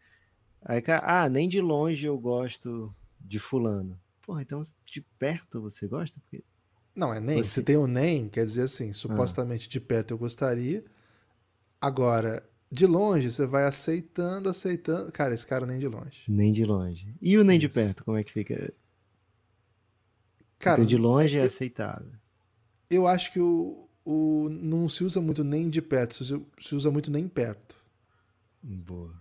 Aí, 0.63 0.83
ah, 1.03 1.29
nem 1.29 1.49
de 1.49 1.61
longe 1.61 2.07
eu 2.07 2.19
gosto 2.19 2.95
de 3.21 3.39
fulano. 3.39 3.99
Porra, 4.23 4.43
então 4.43 4.63
de 4.87 5.01
perto 5.19 5.61
você 5.61 5.87
gosta? 5.87 6.21
Porque... 6.21 6.45
Não, 6.95 7.15
é 7.15 7.21
nem. 7.21 7.43
Você... 7.43 7.51
Se 7.51 7.63
tem 7.63 7.77
o 7.77 7.87
nem, 7.87 8.29
quer 8.29 8.45
dizer 8.45 8.63
assim, 8.63 8.93
supostamente 8.93 9.69
ah. 9.69 9.71
de 9.71 9.81
perto 9.81 10.13
eu 10.13 10.19
gostaria, 10.19 10.85
Agora, 11.81 12.43
de 12.71 12.87
longe, 12.87 13.31
você 13.31 13.47
vai 13.47 13.65
aceitando, 13.65 14.49
aceitando. 14.49 15.11
Cara, 15.13 15.35
esse 15.35 15.47
cara 15.47 15.65
nem 15.65 15.79
de 15.79 15.89
longe. 15.89 16.23
Nem 16.29 16.53
de 16.53 16.65
longe. 16.65 17.15
E 17.21 17.39
o 17.39 17.45
nem 17.45 17.59
Isso. 17.59 17.69
de 17.69 17.75
perto, 17.75 18.05
como 18.05 18.17
é 18.17 18.25
que 18.25 18.33
fica? 18.33 18.73
Cara, 20.59 20.85
de 20.85 20.97
longe 20.97 21.39
é, 21.39 21.43
é 21.43 21.45
aceitável. 21.45 22.13
Eu 22.91 23.07
acho 23.07 23.33
que 23.33 23.41
o, 23.41 23.89
o 24.05 24.49
não 24.51 24.89
se 24.89 25.05
usa 25.05 25.21
muito 25.21 25.45
nem 25.45 25.69
de 25.69 25.81
perto, 25.81 26.15
se 26.15 26.23
usa, 26.23 26.43
se 26.61 26.75
usa 26.75 26.91
muito 26.91 27.11
nem 27.11 27.29
perto. 27.29 27.77
Boa. 28.63 29.15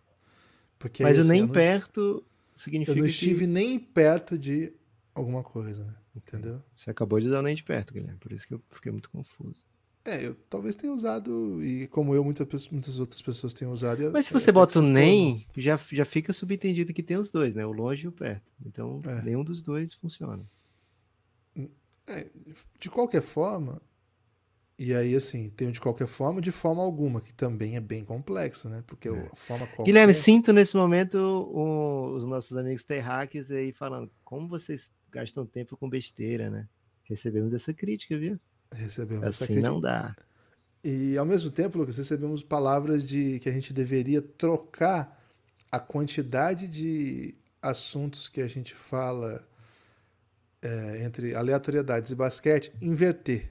Porque 0.79 1.03
Mas 1.03 1.17
assim, 1.17 1.29
o 1.29 1.31
nem 1.31 1.41
não, 1.41 1.49
perto 1.49 2.25
significa. 2.53 2.97
Eu 2.97 3.01
não 3.01 3.05
estive 3.05 3.41
que... 3.41 3.47
nem 3.47 3.79
perto 3.79 4.37
de 4.37 4.73
alguma 5.13 5.43
coisa, 5.43 5.83
né? 5.85 5.93
Entendeu? 6.15 6.61
Você 6.75 6.89
acabou 6.89 7.19
de 7.19 7.29
dar 7.29 7.39
o 7.39 7.43
nem 7.43 7.55
de 7.55 7.63
perto, 7.63 7.93
Guilherme, 7.93 8.17
por 8.17 8.31
isso 8.31 8.47
que 8.47 8.53
eu 8.53 8.61
fiquei 8.71 8.91
muito 8.91 9.09
confuso. 9.09 9.65
É, 10.07 10.25
eu 10.25 10.35
talvez 10.49 10.73
tenha 10.73 10.93
usado, 10.93 11.61
e 11.61 11.85
como 11.87 12.15
eu, 12.15 12.23
muitas, 12.23 12.69
muitas 12.69 12.97
outras 12.97 13.21
pessoas 13.21 13.53
têm 13.53 13.67
usado. 13.67 14.09
Mas 14.13 14.27
se 14.27 14.31
você 14.31 14.53
bota 14.53 14.79
o 14.79 14.81
nem, 14.81 15.45
já, 15.57 15.77
já 15.91 16.05
fica 16.05 16.31
subentendido 16.31 16.93
que 16.93 17.03
tem 17.03 17.17
os 17.17 17.29
dois, 17.29 17.53
né? 17.53 17.65
O 17.65 17.73
longe 17.73 18.05
e 18.05 18.07
o 18.07 18.11
perto. 18.13 18.49
Então, 18.65 19.01
é. 19.05 19.21
nenhum 19.21 19.43
dos 19.43 19.61
dois 19.61 19.93
funciona. 19.93 20.49
É, 22.07 22.25
de 22.79 22.89
qualquer 22.89 23.21
forma, 23.21 23.81
e 24.79 24.93
aí, 24.93 25.13
assim, 25.13 25.49
tem 25.49 25.71
de 25.71 25.81
qualquer 25.81 26.07
forma, 26.07 26.39
de 26.39 26.53
forma 26.53 26.81
alguma, 26.81 27.19
que 27.19 27.33
também 27.33 27.75
é 27.75 27.81
bem 27.81 28.05
complexo, 28.05 28.69
né? 28.69 28.85
Porque 28.87 29.09
é. 29.09 29.11
a 29.11 29.35
forma 29.35 29.67
qualquer... 29.67 29.91
Guilherme, 29.91 30.13
sinto 30.13 30.53
nesse 30.53 30.77
momento 30.77 31.17
o, 31.17 32.15
os 32.15 32.25
nossos 32.25 32.55
amigos 32.55 32.85
terráqueos 32.85 33.51
aí 33.51 33.73
falando 33.73 34.09
como 34.23 34.47
vocês 34.47 34.89
gastam 35.11 35.45
tempo 35.45 35.75
com 35.75 35.89
besteira, 35.89 36.49
né? 36.49 36.65
Recebemos 37.03 37.53
essa 37.53 37.73
crítica, 37.73 38.17
viu? 38.17 38.39
Recebemos 38.73 39.25
assim 39.25 39.57
essa 39.57 39.69
não 39.69 39.79
dá. 39.81 40.15
E 40.83 41.17
ao 41.17 41.25
mesmo 41.25 41.49
tempo, 41.51 41.77
Lucas, 41.77 41.97
recebemos 41.97 42.43
palavras 42.43 43.07
de 43.07 43.39
que 43.39 43.49
a 43.49 43.51
gente 43.51 43.73
deveria 43.73 44.21
trocar 44.21 45.21
a 45.71 45.79
quantidade 45.79 46.67
de 46.67 47.35
assuntos 47.61 48.29
que 48.29 48.41
a 48.41 48.47
gente 48.47 48.73
fala 48.73 49.45
é, 50.61 51.03
entre 51.03 51.35
aleatoriedades 51.35 52.11
e 52.11 52.15
basquete, 52.15 52.71
inverter. 52.81 53.49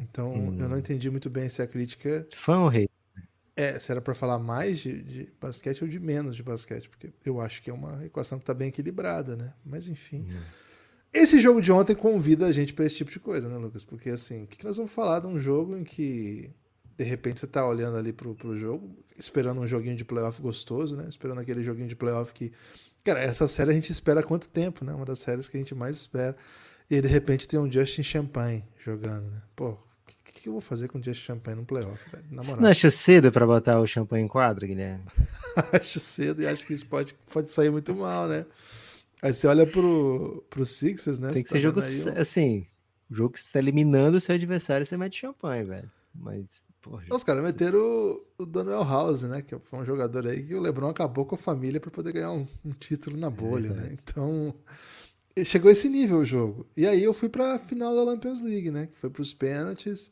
Então, 0.00 0.32
Hum. 0.32 0.56
eu 0.58 0.68
não 0.68 0.78
entendi 0.78 1.10
muito 1.10 1.28
bem 1.28 1.48
se 1.48 1.60
a 1.60 1.66
crítica 1.66 2.26
Fã 2.34 2.60
ou 2.60 2.68
rei? 2.68 2.88
é 3.56 3.78
se 3.80 3.90
era 3.90 4.00
para 4.00 4.14
falar 4.14 4.38
mais 4.38 4.78
de, 4.78 5.02
de 5.02 5.32
basquete 5.40 5.82
ou 5.82 5.88
de 5.88 5.98
menos 5.98 6.36
de 6.36 6.42
basquete, 6.42 6.88
porque 6.88 7.10
eu 7.24 7.40
acho 7.40 7.60
que 7.62 7.68
é 7.68 7.72
uma 7.74 8.04
equação 8.06 8.38
que 8.38 8.44
tá 8.44 8.54
bem 8.54 8.68
equilibrada, 8.68 9.34
né? 9.36 9.52
Mas 9.64 9.88
enfim. 9.88 10.26
Esse 11.18 11.40
jogo 11.40 11.60
de 11.60 11.72
ontem 11.72 11.94
convida 11.94 12.46
a 12.46 12.52
gente 12.52 12.72
para 12.72 12.84
esse 12.84 12.94
tipo 12.94 13.10
de 13.10 13.18
coisa, 13.18 13.48
né, 13.48 13.56
Lucas? 13.56 13.82
Porque 13.82 14.10
assim, 14.10 14.44
o 14.44 14.46
que, 14.46 14.58
que 14.58 14.64
nós 14.64 14.76
vamos 14.76 14.92
falar 14.92 15.20
de 15.20 15.26
um 15.26 15.38
jogo 15.38 15.76
em 15.76 15.82
que 15.82 16.50
de 16.96 17.04
repente 17.04 17.40
você 17.40 17.46
tá 17.46 17.66
olhando 17.66 17.96
ali 17.96 18.12
pro, 18.12 18.34
pro 18.34 18.56
jogo, 18.56 18.90
esperando 19.16 19.60
um 19.60 19.66
joguinho 19.66 19.96
de 19.96 20.04
playoff 20.04 20.40
gostoso, 20.40 20.96
né? 20.96 21.06
Esperando 21.08 21.40
aquele 21.40 21.62
joguinho 21.62 21.88
de 21.88 21.96
playoff 21.96 22.32
que. 22.32 22.52
Cara, 23.04 23.20
essa 23.20 23.48
série 23.48 23.70
a 23.70 23.74
gente 23.74 23.90
espera 23.90 24.20
há 24.20 24.22
quanto 24.22 24.48
tempo, 24.48 24.84
né? 24.84 24.92
Uma 24.92 25.04
das 25.04 25.18
séries 25.20 25.48
que 25.48 25.56
a 25.56 25.60
gente 25.60 25.74
mais 25.74 25.96
espera. 25.96 26.36
E 26.90 26.94
aí, 26.94 27.02
de 27.02 27.08
repente, 27.08 27.46
tem 27.46 27.58
um 27.58 27.70
Justin 27.70 28.02
Champagne 28.02 28.64
jogando, 28.84 29.30
né? 29.30 29.42
Pô, 29.54 29.70
o 29.70 29.78
que, 30.24 30.42
que 30.42 30.48
eu 30.48 30.52
vou 30.52 30.60
fazer 30.60 30.88
com 30.88 30.98
o 30.98 31.02
Justin 31.02 31.24
Champagne 31.24 31.58
no 31.60 31.66
playoff, 31.66 32.02
velho? 32.10 32.24
Na 32.30 32.42
Você 32.42 32.48
moral. 32.50 32.62
não 32.62 32.70
acha 32.70 32.90
cedo 32.90 33.30
pra 33.30 33.46
botar 33.46 33.80
o 33.80 33.86
champanhe 33.86 34.24
em 34.24 34.28
quadra, 34.28 34.66
Guilherme? 34.66 35.04
acho 35.72 36.00
cedo 36.00 36.42
e 36.42 36.46
acho 36.46 36.66
que 36.66 36.74
isso 36.74 36.86
pode, 36.86 37.14
pode 37.32 37.50
sair 37.50 37.70
muito 37.70 37.94
mal, 37.94 38.26
né? 38.28 38.44
Aí 39.22 39.32
você 39.32 39.46
olha 39.46 39.66
pro, 39.66 40.44
pro 40.48 40.64
Sixers, 40.64 41.18
né? 41.18 41.32
Tem 41.32 41.42
que 41.42 41.48
tá 41.48 41.56
ser 41.56 41.60
jogo 41.60 41.80
um- 41.80 42.20
assim. 42.20 42.66
Jogo 43.10 43.32
que 43.34 43.40
você 43.40 43.52
tá 43.52 43.58
eliminando 43.58 44.18
o 44.18 44.20
seu 44.20 44.34
adversário, 44.34 44.84
você 44.86 44.96
mete 44.96 45.18
champanhe, 45.20 45.64
velho. 45.64 45.90
Mas, 46.14 46.62
porra, 46.80 47.04
Os 47.12 47.24
caras 47.24 47.42
meteram 47.42 47.78
o, 47.78 48.26
o 48.42 48.46
Daniel 48.46 48.84
House, 48.84 49.22
né? 49.22 49.40
Que 49.42 49.58
foi 49.58 49.78
um 49.80 49.84
jogador 49.84 50.26
aí 50.26 50.42
que 50.44 50.54
o 50.54 50.60
Lebron 50.60 50.88
acabou 50.90 51.24
com 51.24 51.34
a 51.34 51.38
família 51.38 51.80
para 51.80 51.90
poder 51.90 52.12
ganhar 52.12 52.30
um, 52.32 52.46
um 52.64 52.72
título 52.72 53.16
na 53.16 53.30
bolha, 53.30 53.70
né? 53.70 53.74
verdade. 53.82 54.02
Então, 54.02 54.54
chegou 55.44 55.70
esse 55.70 55.88
nível 55.88 56.18
o 56.18 56.24
jogo. 56.24 56.66
E 56.76 56.86
aí 56.86 57.02
eu 57.02 57.14
fui 57.14 57.28
pra 57.28 57.58
final 57.58 57.94
da 57.96 58.04
Lampions 58.04 58.40
League, 58.40 58.70
né? 58.70 58.86
Que 58.88 58.98
foi 58.98 59.08
pros 59.10 59.32
pênaltis. 59.32 60.10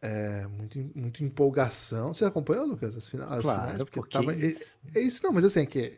É, 0.00 0.46
muito, 0.48 0.78
muito 0.94 1.24
empolgação. 1.24 2.12
Você 2.12 2.24
acompanhou, 2.24 2.66
Lucas, 2.66 2.96
as, 2.96 3.08
fina- 3.08 3.26
as 3.26 3.40
claro, 3.42 3.62
finais? 3.62 3.82
porque 3.84 4.10
tava, 4.10 4.32
é, 4.34 4.46
isso. 4.46 4.78
é 4.94 5.00
isso, 5.00 5.22
não, 5.22 5.32
mas 5.32 5.44
assim, 5.44 5.60
é 5.60 5.66
que 5.66 5.96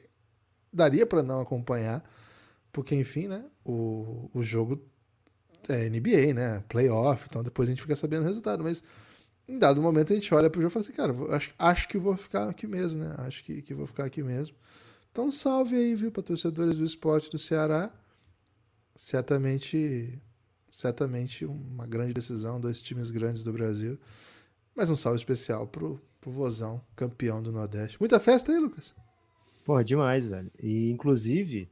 daria 0.74 1.06
pra 1.06 1.22
não 1.22 1.40
acompanhar, 1.40 2.04
porque 2.72 2.94
enfim, 2.94 3.28
né? 3.28 3.44
O, 3.64 4.30
o 4.34 4.42
jogo 4.42 4.82
é 5.68 5.88
NBA, 5.88 6.34
né? 6.34 6.64
Playoff, 6.68 7.26
então 7.28 7.42
depois 7.42 7.68
a 7.68 7.72
gente 7.72 7.82
fica 7.82 7.96
sabendo 7.96 8.22
o 8.22 8.26
resultado, 8.26 8.62
mas 8.62 8.82
em 9.46 9.58
dado 9.58 9.80
momento 9.80 10.12
a 10.12 10.16
gente 10.16 10.34
olha 10.34 10.50
pro 10.50 10.60
jogo 10.60 10.70
e 10.70 10.72
fala 10.72 10.84
assim, 10.84 10.92
cara, 10.92 11.36
acho, 11.36 11.54
acho 11.58 11.88
que 11.88 11.98
vou 11.98 12.16
ficar 12.16 12.48
aqui 12.48 12.66
mesmo, 12.66 12.98
né? 12.98 13.14
Acho 13.18 13.44
que, 13.44 13.62
que 13.62 13.74
vou 13.74 13.86
ficar 13.86 14.04
aqui 14.04 14.22
mesmo. 14.22 14.54
Então 15.12 15.30
salve 15.30 15.76
aí, 15.76 15.94
viu, 15.94 16.10
para 16.10 16.22
torcedores 16.22 16.76
do 16.76 16.84
esporte 16.84 17.30
do 17.30 17.38
Ceará. 17.38 17.92
Certamente, 18.96 20.18
certamente 20.70 21.44
uma 21.44 21.86
grande 21.86 22.12
decisão, 22.12 22.60
dois 22.60 22.80
times 22.80 23.10
grandes 23.10 23.44
do 23.44 23.52
Brasil. 23.52 23.98
Mas 24.74 24.90
um 24.90 24.96
salve 24.96 25.18
especial 25.18 25.68
pro, 25.68 26.00
pro 26.20 26.30
Vozão, 26.30 26.80
campeão 26.96 27.40
do 27.40 27.52
Nordeste. 27.52 27.96
Muita 28.00 28.18
festa 28.18 28.50
aí, 28.50 28.58
Lucas? 28.58 28.94
Porra, 29.64 29.82
demais, 29.84 30.26
velho. 30.26 30.50
E, 30.62 30.90
inclusive, 30.90 31.70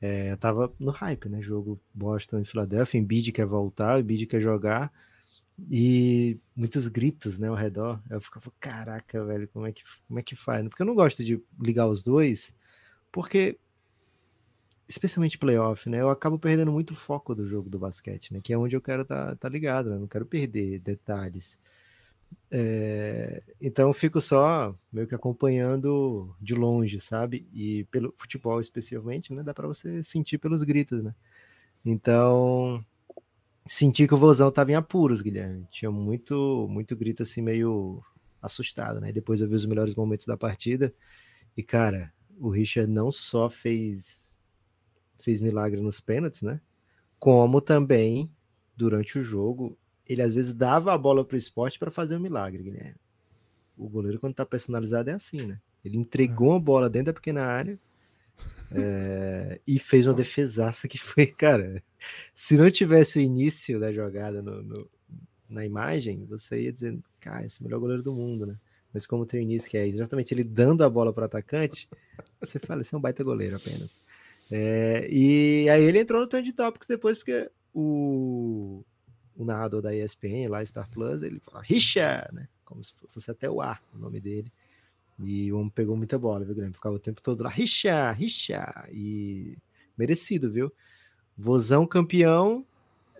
é, 0.00 0.32
eu 0.32 0.36
tava 0.36 0.72
no 0.78 0.90
hype, 0.90 1.28
né? 1.28 1.40
Jogo 1.40 1.80
Boston 1.94 2.40
e 2.40 2.44
Philadelphia, 2.44 2.98
Embiid 2.98 3.32
quer 3.32 3.46
voltar, 3.46 4.00
Embiid 4.00 4.26
quer 4.26 4.40
jogar. 4.40 4.92
E 5.70 6.38
muitos 6.54 6.86
gritos, 6.88 7.38
né, 7.38 7.48
ao 7.48 7.54
redor. 7.54 8.00
Eu 8.10 8.20
ficava, 8.20 8.52
caraca, 8.60 9.24
velho, 9.24 9.48
como 9.48 9.66
é 9.66 9.72
que, 9.72 9.82
como 10.06 10.18
é 10.20 10.22
que 10.22 10.36
faz? 10.36 10.66
Porque 10.68 10.82
eu 10.82 10.86
não 10.86 10.94
gosto 10.94 11.24
de 11.24 11.42
ligar 11.60 11.88
os 11.88 12.02
dois, 12.02 12.54
porque, 13.10 13.58
especialmente 14.88 15.38
playoff, 15.38 15.88
né, 15.90 16.00
eu 16.00 16.10
acabo 16.10 16.38
perdendo 16.38 16.70
muito 16.72 16.92
o 16.92 16.96
foco 16.96 17.34
do 17.34 17.46
jogo 17.46 17.68
do 17.68 17.78
basquete, 17.78 18.32
né, 18.32 18.40
que 18.42 18.52
é 18.52 18.58
onde 18.58 18.76
eu 18.76 18.80
quero 18.80 19.02
estar 19.02 19.30
tá, 19.30 19.36
tá 19.36 19.48
ligado, 19.48 19.90
né, 19.90 19.96
eu 19.96 20.00
não 20.00 20.06
quero 20.06 20.26
perder 20.26 20.78
detalhes. 20.78 21.58
É, 22.50 23.42
então 23.60 23.92
fico 23.92 24.20
só 24.20 24.74
meio 24.90 25.06
que 25.06 25.14
acompanhando 25.14 26.34
de 26.40 26.54
longe, 26.54 26.98
sabe? 27.00 27.46
E 27.52 27.84
pelo 27.90 28.12
futebol 28.16 28.60
especialmente, 28.60 29.32
né? 29.34 29.42
Dá 29.42 29.52
para 29.52 29.68
você 29.68 30.02
sentir 30.02 30.38
pelos 30.38 30.62
gritos, 30.62 31.02
né? 31.02 31.14
Então 31.84 32.84
senti 33.66 34.06
que 34.08 34.14
o 34.14 34.18
Vozão 34.18 34.50
tava 34.50 34.72
em 34.72 34.74
apuros, 34.74 35.20
Guilherme. 35.20 35.66
Tinha 35.70 35.90
muito, 35.90 36.66
muito 36.70 36.96
grito 36.96 37.22
assim 37.22 37.42
meio 37.42 38.02
assustado, 38.40 39.00
né? 39.00 39.12
Depois 39.12 39.40
eu 39.40 39.48
vi 39.48 39.54
os 39.54 39.66
melhores 39.66 39.94
momentos 39.94 40.26
da 40.26 40.36
partida 40.36 40.94
e 41.56 41.62
cara, 41.62 42.12
o 42.38 42.48
Richard 42.50 42.90
não 42.90 43.12
só 43.12 43.50
fez 43.50 44.28
fez 45.20 45.40
milagre 45.40 45.80
nos 45.80 46.00
pênaltis, 46.00 46.42
né? 46.42 46.60
Como 47.18 47.60
também 47.60 48.30
durante 48.76 49.18
o 49.18 49.22
jogo 49.22 49.76
ele 50.08 50.22
às 50.22 50.32
vezes 50.32 50.52
dava 50.52 50.92
a 50.92 50.98
bola 50.98 51.24
para 51.24 51.34
o 51.34 51.38
esporte 51.38 51.78
para 51.78 51.90
fazer 51.90 52.16
um 52.16 52.20
milagre, 52.20 52.62
Guilherme. 52.62 52.96
O 53.76 53.88
goleiro, 53.88 54.18
quando 54.18 54.34
tá 54.34 54.46
personalizado, 54.46 55.10
é 55.10 55.12
assim, 55.12 55.46
né? 55.46 55.60
Ele 55.84 55.96
entregou 55.96 56.54
a 56.54 56.58
bola 56.58 56.90
dentro 56.90 57.06
da 57.06 57.12
pequena 57.12 57.42
área 57.42 57.78
é, 58.72 59.60
e 59.66 59.78
fez 59.78 60.06
uma 60.06 60.14
defesaça 60.14 60.88
que 60.88 60.98
foi, 60.98 61.26
cara. 61.32 61.82
Se 62.34 62.56
não 62.56 62.70
tivesse 62.70 63.18
o 63.18 63.22
início 63.22 63.78
da 63.78 63.92
jogada 63.92 64.42
no, 64.42 64.62
no, 64.62 64.90
na 65.48 65.64
imagem, 65.64 66.24
você 66.24 66.62
ia 66.62 66.72
dizer, 66.72 66.98
cara, 67.20 67.44
esse 67.44 67.58
é 67.58 67.60
o 67.60 67.64
melhor 67.64 67.80
goleiro 67.80 68.02
do 68.02 68.12
mundo, 68.12 68.46
né? 68.46 68.56
Mas 68.92 69.06
como 69.06 69.26
tem 69.26 69.40
o 69.40 69.42
início, 69.42 69.70
que 69.70 69.76
é 69.76 69.86
exatamente 69.86 70.32
ele 70.32 70.42
dando 70.42 70.82
a 70.82 70.90
bola 70.90 71.12
para 71.12 71.22
o 71.22 71.26
atacante, 71.26 71.88
você 72.40 72.58
fala, 72.58 72.80
esse 72.80 72.94
é 72.94 72.98
um 72.98 73.00
baita 73.00 73.22
goleiro 73.22 73.56
apenas. 73.56 74.00
É, 74.50 75.06
e 75.10 75.68
aí 75.68 75.84
ele 75.84 76.00
entrou 76.00 76.20
no 76.20 76.26
Trend 76.26 76.50
Topics 76.52 76.88
depois, 76.88 77.18
porque 77.18 77.50
o, 77.74 78.82
o 79.38 79.44
narrador 79.44 79.80
da 79.80 79.94
ESPN, 79.94 80.48
lá 80.48 80.66
Star 80.66 80.90
Plus, 80.90 81.22
ele 81.22 81.38
fala 81.38 81.62
Richa, 81.62 82.28
né? 82.32 82.48
Como 82.64 82.82
se 82.82 82.92
fosse 83.08 83.30
até 83.30 83.48
o 83.48 83.60
ar 83.62 83.80
o 83.94 83.98
nome 83.98 84.20
dele. 84.20 84.52
E 85.16 85.50
o 85.52 85.58
homem 85.58 85.70
pegou 85.70 85.96
muita 85.96 86.18
bola, 86.18 86.44
viu, 86.44 86.54
Guilherme? 86.54 86.74
Ficava 86.74 86.96
o 86.96 86.98
tempo 86.98 87.22
todo 87.22 87.44
lá, 87.44 87.48
Richa, 87.48 88.10
Richa. 88.10 88.88
E 88.92 89.56
merecido, 89.96 90.50
viu? 90.50 90.72
Vozão 91.36 91.86
campeão. 91.86 92.66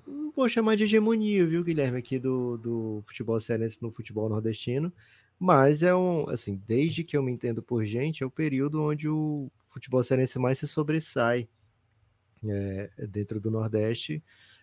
Não 0.04 0.32
vou 0.32 0.48
chamar 0.48 0.76
de 0.76 0.84
hegemonia, 0.84 1.46
viu, 1.46 1.62
Guilherme, 1.62 1.98
aqui 1.98 2.18
do, 2.18 2.56
do 2.58 3.04
futebol 3.06 3.38
cearense 3.38 3.80
no 3.80 3.92
futebol 3.92 4.28
nordestino. 4.28 4.92
Mas 5.38 5.84
é 5.84 5.94
um, 5.94 6.28
assim, 6.28 6.60
desde 6.66 7.04
que 7.04 7.16
eu 7.16 7.22
me 7.22 7.30
entendo 7.30 7.62
por 7.62 7.84
gente, 7.84 8.24
é 8.24 8.26
o 8.26 8.30
período 8.30 8.82
onde 8.82 9.08
o 9.08 9.48
futebol 9.66 10.02
cearense 10.02 10.36
mais 10.36 10.58
se 10.58 10.66
sobressai 10.66 11.48
é, 12.44 12.90
dentro 13.08 13.38
do 13.38 13.52
Nordeste 13.52 14.20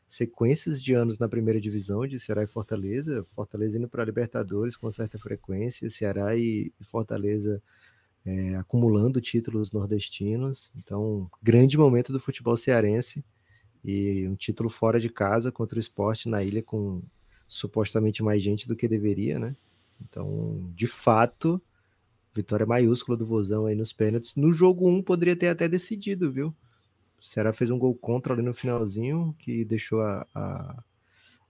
sequências 0.08 0.84
de 0.84 0.94
anos 0.94 1.18
na 1.18 1.28
primeira 1.28 1.60
divisão 1.60 2.06
de 2.06 2.20
Ceará 2.20 2.44
e 2.44 2.48
Fortaleza, 2.48 3.26
Fortaleza 3.36 3.78
indo 3.78 3.88
para 3.88 4.06
Libertadores 4.06 4.78
com 4.78 4.90
certa 4.92 5.18
frequência, 5.18 5.90
Ceará 5.90 6.36
e, 6.38 6.72
Fortaleza 6.82 7.62
é, 8.26 8.56
acumulando 8.56 9.22
títulos 9.22 9.72
nordestinos. 9.72 10.72
Então, 10.76 11.30
grande 11.42 11.78
momento 11.78 12.12
do 12.12 12.20
futebol 12.20 12.58
cearense 12.58 13.24
e 13.84 14.28
um 14.28 14.36
título 14.36 14.70
fora 14.70 15.00
de 15.00 15.10
casa 15.10 15.52
contra 15.52 15.78
o 15.78 15.80
esporte 15.80 16.28
na 16.28 16.44
ilha 16.44 16.64
com 16.64 17.04
supostamente 17.48 18.24
mais 18.24 18.42
gente 18.42 18.68
do 18.68 18.76
que 18.76 18.88
deveria, 18.88 19.38
né? 19.38 19.56
Então, 20.02 20.72
de 20.76 20.88
fato, 20.88 21.62
vitória 22.34 22.66
maiúscula 22.66 23.18
do 23.18 23.26
Vozão 23.26 23.66
aí 23.66 23.76
nos 23.76 23.94
pênaltis. 23.94 24.36
No 24.36 24.52
jogo 24.52 24.90
1 24.90 25.04
poderia 25.04 25.36
ter 25.36 25.48
até 25.48 25.68
decidido, 25.68 26.32
viu? 26.32 26.54
O 27.26 27.28
Ceará 27.28 27.52
fez 27.52 27.72
um 27.72 27.80
gol 27.80 27.96
contra 27.96 28.34
ali 28.34 28.44
no 28.44 28.54
finalzinho, 28.54 29.36
que 29.40 29.66
deixou 29.66 30.00
a, 30.02 30.28
a, 30.36 30.84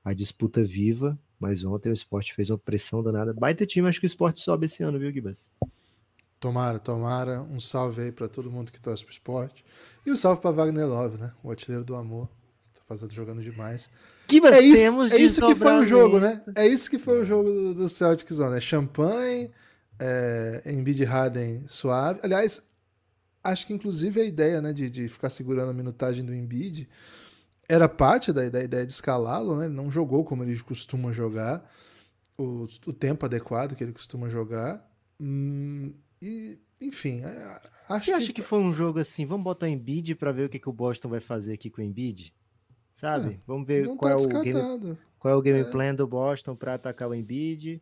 a, 0.05 0.13
disputa 0.13 0.63
viva. 0.63 1.19
Mas 1.37 1.65
ontem 1.65 1.89
o 1.89 1.93
esporte 1.93 2.33
fez 2.33 2.49
uma 2.49 2.57
pressão 2.57 3.03
danada. 3.03 3.33
Baita 3.33 3.65
time, 3.65 3.89
acho 3.89 3.99
que 3.99 4.05
o 4.05 4.07
esporte 4.07 4.39
sobe 4.39 4.67
esse 4.67 4.81
ano, 4.83 4.97
viu, 4.97 5.11
Gibas? 5.11 5.49
Tomara, 6.39 6.79
tomara. 6.79 7.41
Um 7.41 7.59
salve 7.59 8.03
aí 8.03 8.11
para 8.13 8.29
todo 8.29 8.49
mundo 8.49 8.71
que 8.71 8.79
torce 8.79 9.03
pro 9.03 9.11
esporte. 9.11 9.65
E 10.05 10.11
um 10.11 10.15
salve 10.15 10.39
para 10.39 10.51
Wagner 10.51 10.87
Love, 10.87 11.17
né? 11.17 11.33
O 11.43 11.51
artilheiro 11.51 11.83
do 11.83 11.95
amor. 11.95 12.29
Tá 12.73 12.81
fazendo, 12.85 13.11
jogando 13.11 13.43
demais. 13.43 13.91
Gibas, 14.31 14.55
é 14.55 14.61
isso, 14.61 14.81
temos 14.81 15.11
é 15.11 15.17
isso 15.17 15.45
que 15.45 15.55
foi 15.55 15.73
o 15.73 15.85
jogo, 15.85 16.21
né? 16.21 16.41
É 16.55 16.65
isso 16.65 16.89
que 16.89 16.97
foi 16.97 17.21
o 17.21 17.25
jogo 17.25 17.49
do, 17.51 17.73
do 17.75 17.89
Celtics, 17.89 18.39
né? 18.39 18.61
Champanhe, 18.61 19.51
é, 19.99 20.61
Embiid 20.67 21.03
Harden 21.03 21.65
suave. 21.67 22.21
Aliás, 22.23 22.73
acho 23.45 23.67
que 23.67 23.73
inclusive 23.73 24.19
a 24.19 24.25
ideia 24.25 24.61
né, 24.61 24.73
de, 24.73 24.89
de 24.89 25.07
ficar 25.07 25.29
segurando 25.29 25.69
a 25.69 25.73
minutagem 25.73 26.25
do 26.25 26.33
Embiid 26.33 26.89
era 27.67 27.87
parte 27.87 28.33
da, 28.33 28.47
da 28.49 28.63
ideia 28.63 28.85
de 28.85 28.91
escalá-lo, 28.91 29.57
né? 29.57 29.65
Ele 29.65 29.73
não 29.73 29.89
jogou 29.89 30.23
como 30.23 30.43
ele 30.43 30.59
costuma 30.59 31.11
jogar, 31.11 31.67
o, 32.37 32.67
o 32.85 32.93
tempo 32.93 33.25
adequado 33.25 33.75
que 33.75 33.83
ele 33.83 33.93
costuma 33.93 34.29
jogar. 34.29 34.87
Hum, 35.19 35.93
e, 36.21 36.59
enfim, 36.81 37.21
acho 37.89 38.05
Você 38.05 38.11
acha 38.11 38.27
que... 38.27 38.33
que... 38.33 38.41
foi 38.41 38.59
um 38.59 38.73
jogo 38.73 38.99
assim? 38.99 39.25
Vamos 39.25 39.43
botar 39.43 39.65
o 39.65 39.69
Embiid 39.69 40.15
para 40.15 40.31
ver 40.31 40.45
o 40.45 40.49
que, 40.49 40.59
que 40.59 40.69
o 40.69 40.73
Boston 40.73 41.09
vai 41.09 41.19
fazer 41.19 41.53
aqui 41.53 41.69
com 41.69 41.81
o 41.81 41.83
Embiid? 41.83 42.33
Sabe? 42.93 43.33
É, 43.33 43.39
Vamos 43.45 43.67
ver 43.67 43.87
qual, 43.95 44.15
tá 44.15 44.23
é 44.23 44.39
o 44.39 44.41
game, 44.41 44.97
qual 45.17 45.33
é 45.33 45.37
o 45.37 45.41
game 45.41 45.63
plan 45.65 45.93
do 45.95 46.07
Boston 46.07 46.55
para 46.55 46.75
atacar 46.75 47.09
o 47.09 47.15
Embiid. 47.15 47.81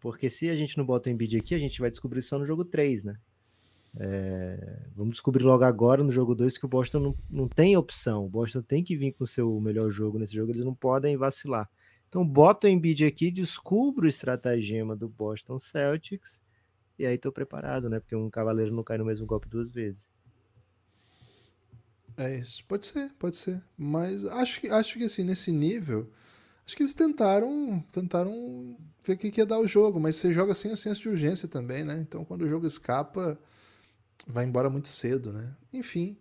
Porque 0.00 0.28
se 0.28 0.50
a 0.50 0.54
gente 0.54 0.76
não 0.76 0.84
bota 0.84 1.08
o 1.08 1.12
Embiid 1.12 1.38
aqui, 1.38 1.54
a 1.54 1.58
gente 1.58 1.80
vai 1.80 1.90
descobrir 1.90 2.22
só 2.22 2.38
no 2.38 2.46
jogo 2.46 2.64
3, 2.64 3.04
né? 3.04 3.16
É, 3.96 4.80
vamos 4.94 5.12
descobrir 5.12 5.44
logo 5.44 5.62
agora 5.62 6.02
no 6.02 6.10
jogo 6.10 6.34
2 6.34 6.58
que 6.58 6.66
o 6.66 6.68
Boston 6.68 6.98
não, 6.98 7.14
não 7.30 7.48
tem 7.48 7.76
opção. 7.76 8.24
O 8.24 8.28
Boston 8.28 8.62
tem 8.62 8.82
que 8.82 8.96
vir 8.96 9.12
com 9.12 9.24
o 9.24 9.26
seu 9.26 9.60
melhor 9.60 9.90
jogo 9.90 10.18
nesse 10.18 10.34
jogo, 10.34 10.50
eles 10.50 10.64
não 10.64 10.74
podem 10.74 11.16
vacilar. 11.16 11.68
Então, 12.08 12.26
boto 12.26 12.66
o 12.66 12.70
Embiid 12.70 13.04
aqui, 13.04 13.30
descubro 13.30 14.06
o 14.06 14.08
estratagema 14.08 14.94
do 14.94 15.08
Boston 15.08 15.58
Celtics 15.58 16.40
e 16.98 17.04
aí 17.04 17.18
tô 17.18 17.32
preparado, 17.32 17.90
né? 17.90 17.98
Porque 17.98 18.14
um 18.14 18.30
cavaleiro 18.30 18.72
não 18.72 18.84
cai 18.84 18.98
no 18.98 19.04
mesmo 19.04 19.26
golpe 19.26 19.48
duas 19.48 19.70
vezes. 19.70 20.10
É 22.16 22.38
isso. 22.38 22.64
Pode 22.66 22.86
ser, 22.86 23.12
pode 23.18 23.36
ser. 23.36 23.60
Mas 23.76 24.24
acho 24.24 24.60
que, 24.60 24.68
acho 24.68 24.96
que 24.96 25.04
assim, 25.04 25.24
nesse 25.24 25.50
nível, 25.50 26.08
acho 26.64 26.76
que 26.76 26.82
eles 26.82 26.94
tentaram 26.94 27.84
tentaram 27.90 28.76
ver 29.02 29.14
o 29.14 29.18
que 29.18 29.40
ia 29.40 29.46
dar 29.46 29.58
o 29.58 29.66
jogo, 29.66 29.98
mas 29.98 30.16
você 30.16 30.32
joga 30.32 30.54
sem 30.54 30.72
o 30.72 30.76
senso 30.76 31.00
de 31.00 31.08
urgência 31.08 31.48
também, 31.48 31.84
né? 31.84 31.98
Então 31.98 32.24
quando 32.24 32.42
o 32.42 32.48
jogo 32.48 32.66
escapa, 32.66 33.38
vai 34.26 34.44
embora 34.44 34.70
muito 34.70 34.88
cedo, 34.88 35.32
né? 35.32 35.54
Enfim, 35.72 36.16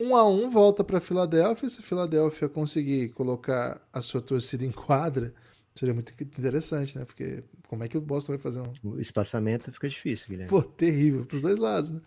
um 0.00 0.16
a 0.16 0.28
um 0.28 0.50
volta 0.50 0.82
para 0.82 1.00
Filadélfia. 1.00 1.68
Se 1.68 1.82
Filadélfia 1.82 2.48
conseguir 2.48 3.10
colocar 3.10 3.80
a 3.92 4.00
sua 4.00 4.20
torcida 4.20 4.64
em 4.64 4.72
quadra, 4.72 5.34
seria 5.74 5.94
muito 5.94 6.12
interessante, 6.20 6.98
né? 6.98 7.04
Porque 7.04 7.44
como 7.68 7.84
é 7.84 7.88
que 7.88 7.96
o 7.96 8.00
Boston 8.00 8.32
vai 8.32 8.38
fazer 8.38 8.60
um. 8.60 8.90
O 8.90 9.00
espaçamento 9.00 9.70
fica 9.72 9.88
difícil, 9.88 10.28
Guilherme. 10.28 10.50
Pô, 10.50 10.62
terrível 10.62 11.24
para 11.24 11.36
os 11.36 11.42
dois 11.42 11.58
lados, 11.58 11.90
né? 11.90 12.00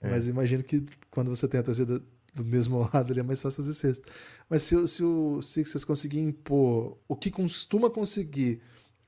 É. 0.00 0.10
Mas 0.10 0.28
imagino 0.28 0.62
que 0.62 0.84
quando 1.10 1.28
você 1.28 1.46
tem 1.46 1.60
a 1.60 1.62
torcida 1.62 2.02
do 2.34 2.44
mesmo 2.44 2.78
lado 2.92 3.10
ali 3.10 3.20
é 3.20 3.22
mais 3.22 3.40
fácil 3.40 3.62
fazer 3.62 3.74
sexto. 3.74 4.10
Mas 4.48 4.62
se, 4.62 4.88
se 4.88 5.02
o 5.02 5.42
Sixers 5.42 5.84
conseguir 5.84 6.20
impor 6.20 6.98
o 7.08 7.16
que 7.16 7.30
costuma 7.30 7.90
conseguir 7.90 8.60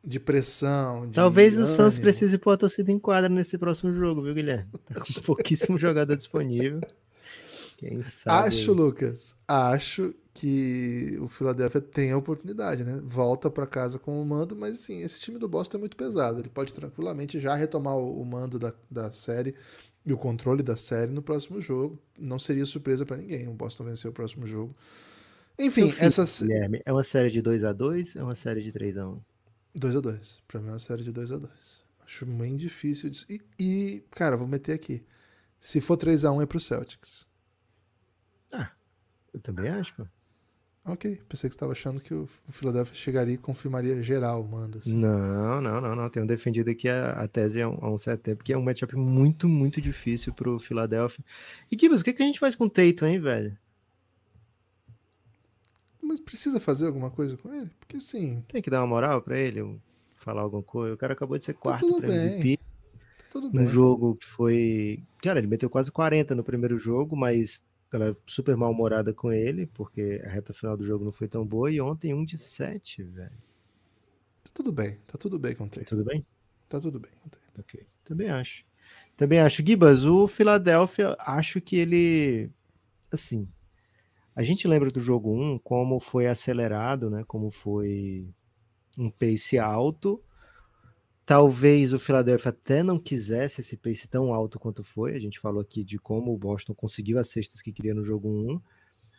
de 0.05 0.19
pressão. 0.19 1.07
De 1.07 1.15
Talvez 1.15 1.57
ânimo. 1.57 1.73
o 1.73 1.77
Suns 1.77 1.99
precise 1.99 2.37
pôr 2.37 2.53
a 2.53 2.57
torcida 2.57 2.91
em 2.91 2.99
quadra 2.99 3.29
nesse 3.29 3.57
próximo 3.57 3.95
jogo, 3.95 4.23
viu, 4.23 4.35
Guilherme? 4.35 4.71
Tá 4.93 5.01
com 5.01 5.21
pouquíssimo 5.21 5.79
jogador 5.79 6.17
disponível. 6.17 6.81
Quem 7.77 8.03
sabe. 8.03 8.49
Acho, 8.49 8.73
Lucas, 8.73 9.35
acho 9.47 10.15
que 10.35 11.19
o 11.21 11.29
Philadelphia 11.29 11.81
tem 11.81 12.13
a 12.13 12.17
oportunidade, 12.17 12.85
né? 12.85 13.01
Volta 13.05 13.51
para 13.51 13.67
casa 13.67 13.99
com 13.99 14.21
o 14.21 14.25
mando, 14.25 14.57
mas 14.57 14.79
sim, 14.79 15.03
esse 15.03 15.21
time 15.21 15.39
do 15.39 15.49
Boston 15.49 15.79
é 15.79 15.81
muito 15.81 15.97
pesado. 15.97 16.41
Ele 16.41 16.49
pode 16.49 16.73
tranquilamente 16.73 17.41
já 17.41 17.55
retomar 17.55 17.97
o, 17.97 18.25
mando 18.25 18.59
da, 18.59 18.73
da 18.91 19.13
série 19.13 19.55
e 20.07 20.13
o 20.13 20.17
controle 20.17 20.63
da 20.63 20.77
série 20.77 21.11
no 21.11 21.23
próximo 21.23 21.61
jogo. 21.61 21.99
Não 22.19 22.39
seria 22.39 22.65
surpresa 22.65 23.05
para 23.05 23.17
ninguém 23.17 23.49
o 23.49 23.53
Boston 23.53 23.85
vencer 23.85 24.11
o 24.11 24.15
próximo 24.15 24.47
jogo. 24.47 24.75
Enfim, 25.59 25.93
essa 25.99 26.25
Guilherme, 26.45 26.81
é 26.85 26.93
uma 26.93 27.05
série 27.05 27.31
de 27.31 27.43
2 27.43 27.63
a 27.63 27.73
2 27.73 28.17
é 28.17 28.23
uma 28.23 28.35
série 28.35 28.63
de 28.63 28.73
3 28.73 28.97
a 28.97 29.09
1 29.09 29.21
2 29.75 29.97
a 29.97 30.01
2 30.01 30.43
Pra 30.47 30.61
mim 30.61 30.69
é 30.69 30.73
uma 30.73 30.79
série 30.79 31.03
de 31.03 31.13
2 31.13 31.33
a 31.33 31.39
2 31.39 31.83
Acho 32.05 32.27
bem 32.27 32.57
difícil. 32.57 33.09
De... 33.09 33.25
E, 33.29 33.41
e, 33.59 34.05
cara, 34.11 34.37
vou 34.37 34.47
meter 34.47 34.73
aqui. 34.73 35.03
Se 35.61 35.81
for 35.81 35.97
3 35.97 36.25
a 36.25 36.33
1 36.33 36.43
é 36.43 36.47
pro 36.47 36.61
Celtics. 36.61 37.27
Ah, 38.51 38.71
eu 39.33 39.41
também 39.41 39.69
acho, 39.69 39.95
pô. 39.95 40.07
Ok, 40.85 41.15
pensei 41.29 41.49
que 41.49 41.55
você 41.55 41.57
estava 41.57 41.71
achando 41.71 42.01
que 42.01 42.13
o 42.13 42.27
Philadelphia 42.49 42.95
chegaria 42.95 43.35
e 43.35 43.39
confirmaria 43.39 44.03
geral, 44.03 44.43
manda. 44.43 44.79
Assim. 44.79 44.95
Não, 44.95 45.61
não, 45.61 45.81
não, 45.81 45.95
não. 45.95 46.11
Tenho 46.11 46.27
defendido 46.27 46.71
aqui 46.71 46.89
a, 46.89 47.13
a 47.13 47.29
tese 47.29 47.63
há 47.63 47.69
um, 47.69 47.79
há 47.81 47.89
um 47.89 47.97
certo 47.97 48.23
tempo, 48.23 48.43
que 48.43 48.53
é 48.53 48.59
um 48.59 48.63
matchup 48.63 48.97
muito, 48.97 49.49
muito 49.49 49.81
difícil 49.81 50.35
pro 50.35 50.59
Philadelphia. 50.59 51.25
E 51.71 51.79
Gibbs, 51.79 52.01
o 52.01 52.05
que, 52.05 52.13
que 52.13 52.23
a 52.23 52.27
gente 52.27 52.41
faz 52.41 52.57
com 52.57 52.65
o 52.65 52.71
Tatum, 52.71 53.07
hein, 53.07 53.21
velho? 53.21 53.57
Mas 56.13 56.21
precisa 56.21 56.61
fazer 56.61 56.87
alguma 56.87 57.11
coisa 57.11 57.39
com 57.39 57.55
ele? 57.55 57.71
Porque 57.81 57.99
sim. 57.99 58.45
Tem 58.49 58.61
que 58.61 58.69
dar 58.69 58.81
uma 58.81 58.87
moral 58.87 59.23
para 59.23 59.39
ele, 59.39 59.81
falar 60.17 60.43
alguma 60.43 60.63
coisa. 60.63 60.95
O 60.95 60.99
cara 60.99 61.15
acabou 61.15 61.39
de 61.39 61.45
ser 61.47 61.55
tá 61.55 61.61
quarto 61.61 61.91
tá 61.91 62.01
pra 62.01 62.15
MVP. 62.15 62.59
Tá 62.59 63.25
tudo 63.31 63.51
bem. 63.51 63.63
Um 63.63 63.67
jogo 63.67 64.17
que 64.17 64.27
foi. 64.27 65.03
Cara, 65.23 65.39
ele 65.39 65.49
meteu 65.49 65.71
quase 65.71 65.91
40 65.91 66.35
no 66.35 66.45
primeiro 66.45 66.79
jogo, 66.79 67.17
mas 67.17 67.65
galera 67.91 68.15
super 68.27 68.57
mal-humorada 68.57 69.15
com 69.15 69.33
ele, 69.33 69.67
porque 69.67 70.21
a 70.23 70.29
reta 70.29 70.53
final 70.53 70.77
do 70.77 70.85
jogo 70.85 71.03
não 71.03 71.13
foi 71.13 71.29
tão 71.29 71.47
boa, 71.47 71.71
e 71.71 71.81
ontem 71.81 72.13
um 72.13 72.25
de 72.25 72.37
7, 72.37 73.03
velho. 73.03 73.31
Tá 74.45 74.51
tudo 74.53 74.71
bem, 74.71 74.99
tá 75.07 75.17
tudo 75.17 75.39
bem 75.39 75.55
com 75.55 75.65
o. 75.65 75.69
Tá 75.69 75.81
tudo 75.83 76.05
bem? 76.05 76.27
Tá 76.69 76.79
tudo 76.79 77.01
bem 77.01 77.11
com 77.23 77.29
o. 77.29 77.61
Ok, 77.61 77.87
também 78.05 78.29
acho. 78.29 78.67
Também 79.17 79.41
acho. 79.41 79.65
Gibas, 79.65 80.05
o 80.05 80.27
Philadelphia, 80.27 81.17
acho 81.21 81.59
que 81.59 81.77
ele, 81.77 82.51
assim, 83.11 83.49
a 84.35 84.43
gente 84.43 84.69
lembra 84.69 84.91
do 84.91 85.01
jogo 85.01 85.33
1 85.35 85.59
como 85.61 86.01
foi 86.01 86.27
acelerado, 86.27 87.11
né, 87.11 87.25
como 87.27 87.51
foi 87.51 88.27
um 88.99 89.11
pace 89.11 89.59
alto, 89.59 90.23
Talvez 91.25 91.93
o 91.93 91.99
Philadelphia 91.99 92.51
até 92.51 92.83
não 92.83 92.99
quisesse 92.99 93.61
esse 93.61 93.77
pace 93.77 94.09
tão 94.09 94.35
alto 94.35 94.59
quanto 94.59 94.83
foi. 94.83 95.15
A 95.15 95.21
gente 95.21 95.39
falou 95.39 95.61
aqui 95.61 95.85
de 95.85 95.99
como 95.99 96.33
o 96.33 96.39
Boston 96.39 96.75
conseguiu 96.75 97.19
as 97.19 97.29
cestas 97.29 97.63
que 97.63 97.73
queria 97.73 97.95
no 97.95 98.05
jogo 98.05 98.29
1, 98.29 98.61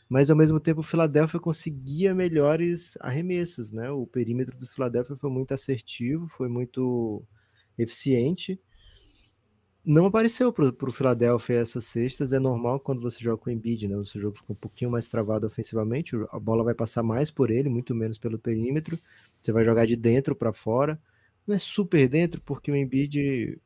mas 0.10 0.30
ao 0.30 0.36
mesmo 0.38 0.60
tempo 0.60 0.82
o 0.82 0.84
Philadelphia 0.84 1.40
conseguia 1.40 2.14
melhores 2.14 2.98
arremessos, 3.00 3.72
né? 3.72 3.90
O 3.90 4.06
perímetro 4.06 4.58
do 4.58 4.68
Philadelphia 4.68 5.16
foi 5.16 5.30
muito 5.30 5.54
assertivo, 5.54 6.28
foi 6.28 6.50
muito 6.50 7.24
eficiente. 7.78 8.60
Não 9.86 10.06
apareceu 10.06 10.54
para 10.54 10.70
o 10.70 10.92
Philadelphia 10.92 11.56
essas 11.56 11.84
cestas, 11.86 12.32
é 12.32 12.40
normal 12.40 12.80
quando 12.80 13.02
você 13.02 13.22
joga 13.22 13.38
com 13.38 13.50
o 13.50 13.54
Embiid, 13.54 13.88
né? 13.88 13.98
O 13.98 14.06
seu 14.06 14.22
jogo 14.22 14.38
fica 14.38 14.54
um 14.54 14.56
pouquinho 14.56 14.90
mais 14.90 15.10
travado 15.10 15.46
ofensivamente, 15.46 16.16
a 16.32 16.40
bola 16.40 16.64
vai 16.64 16.74
passar 16.74 17.04
mais 17.04 17.30
por 17.30 17.52
ele, 17.52 17.68
muito 17.68 17.94
menos 17.94 18.18
pelo 18.18 18.40
perímetro. 18.40 18.98
Você 19.42 19.52
vai 19.52 19.66
jogar 19.66 19.86
de 19.86 19.98
dentro 19.98 20.36
para 20.36 20.54
fora 20.54 21.00
não 21.46 21.56
é 21.56 21.60
super 21.60 22.08
dentro, 22.08 22.42
porque 22.42 22.72
o 22.72 22.76
Embiid 22.76 23.60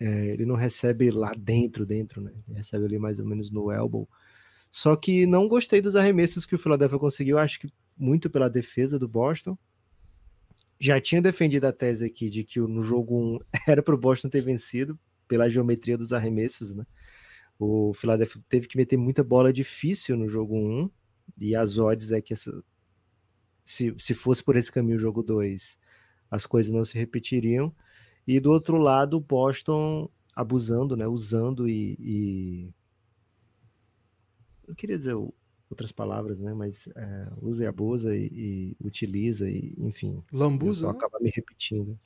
é, 0.00 0.26
ele 0.26 0.44
não 0.44 0.56
recebe 0.56 1.10
lá 1.10 1.32
dentro, 1.34 1.86
dentro, 1.86 2.20
né? 2.20 2.32
Ele 2.48 2.58
recebe 2.58 2.84
ali 2.84 2.98
mais 2.98 3.20
ou 3.20 3.26
menos 3.26 3.50
no 3.50 3.70
elbow. 3.70 4.08
Só 4.70 4.96
que 4.96 5.26
não 5.26 5.48
gostei 5.48 5.80
dos 5.80 5.96
arremessos 5.96 6.46
que 6.46 6.54
o 6.54 6.58
Philadelphia 6.58 6.98
conseguiu, 6.98 7.38
acho 7.38 7.60
que 7.60 7.72
muito 7.96 8.28
pela 8.28 8.50
defesa 8.50 8.98
do 8.98 9.06
Boston. 9.06 9.56
Já 10.80 11.00
tinha 11.00 11.22
defendido 11.22 11.66
a 11.66 11.72
tese 11.72 12.04
aqui 12.04 12.28
de 12.28 12.42
que 12.42 12.58
no 12.58 12.82
jogo 12.82 13.16
1 13.16 13.38
era 13.68 13.82
para 13.82 13.94
o 13.94 13.98
Boston 13.98 14.28
ter 14.28 14.40
vencido 14.40 14.98
pela 15.32 15.48
geometria 15.48 15.96
dos 15.96 16.12
arremessos, 16.12 16.74
né? 16.74 16.84
O 17.58 17.94
Philadelphia 17.94 18.38
teve 18.50 18.68
que 18.68 18.76
meter 18.76 18.98
muita 18.98 19.24
bola 19.24 19.50
difícil 19.50 20.14
no 20.14 20.28
jogo 20.28 20.54
1, 20.54 20.90
e 21.38 21.56
as 21.56 21.78
odds 21.78 22.12
é 22.12 22.20
que 22.20 22.34
essa, 22.34 22.62
se, 23.64 23.94
se 23.98 24.12
fosse 24.12 24.44
por 24.44 24.56
esse 24.56 24.70
caminho 24.70 24.96
o 24.96 25.00
jogo 25.00 25.22
2, 25.22 25.78
as 26.30 26.44
coisas 26.44 26.70
não 26.70 26.84
se 26.84 26.98
repetiriam. 26.98 27.74
E 28.26 28.38
do 28.38 28.52
outro 28.52 28.76
lado, 28.76 29.16
o 29.16 29.20
Boston 29.20 30.10
abusando, 30.36 30.98
né, 30.98 31.06
usando 31.06 31.66
e, 31.66 31.96
e... 31.98 32.74
eu 34.68 34.74
queria 34.74 34.98
dizer 34.98 35.16
outras 35.70 35.92
palavras, 35.92 36.40
né, 36.40 36.52
mas 36.52 36.86
é, 36.94 37.28
usa 37.40 37.64
e 37.64 37.66
abusa 37.66 38.14
e, 38.14 38.26
e, 38.26 38.76
utiliza 38.84 39.48
e 39.48 39.74
enfim. 39.78 40.22
Lambuza. 40.30 40.80
Só 40.82 40.92
né? 40.92 40.98
acaba 40.98 41.18
me 41.20 41.30
repetindo. 41.34 41.98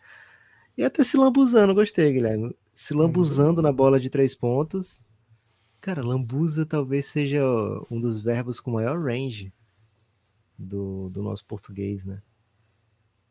E 0.79 0.85
até 0.85 1.03
se 1.03 1.17
lambuzando, 1.17 1.75
gostei, 1.75 2.13
Guilherme. 2.13 2.55
Se 2.77 2.95
lambuzando 2.95 3.61
na 3.61 3.73
bola 3.73 3.99
de 3.99 4.09
três 4.09 4.37
pontos. 4.37 5.05
Cara, 5.81 6.05
lambuza 6.05 6.65
talvez 6.65 7.07
seja 7.07 7.43
um 7.91 7.99
dos 7.99 8.23
verbos 8.23 8.61
com 8.61 8.71
maior 8.71 9.03
range 9.03 9.53
do, 10.57 11.09
do 11.11 11.23
nosso 11.23 11.45
português, 11.45 12.05
né? 12.05 12.23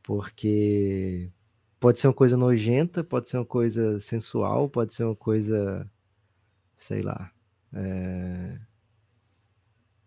porque 0.06 1.32
pode 1.80 2.00
ser 2.00 2.08
uma 2.08 2.14
coisa 2.14 2.38
nojenta, 2.38 3.04
pode 3.04 3.28
ser 3.28 3.38
uma 3.38 3.46
coisa 3.46 4.00
sensual, 4.00 4.70
pode 4.70 4.94
ser 4.94 5.04
uma 5.04 5.16
coisa, 5.16 5.90
sei 6.78 7.02
lá. 7.02 7.32
É... 7.74 8.60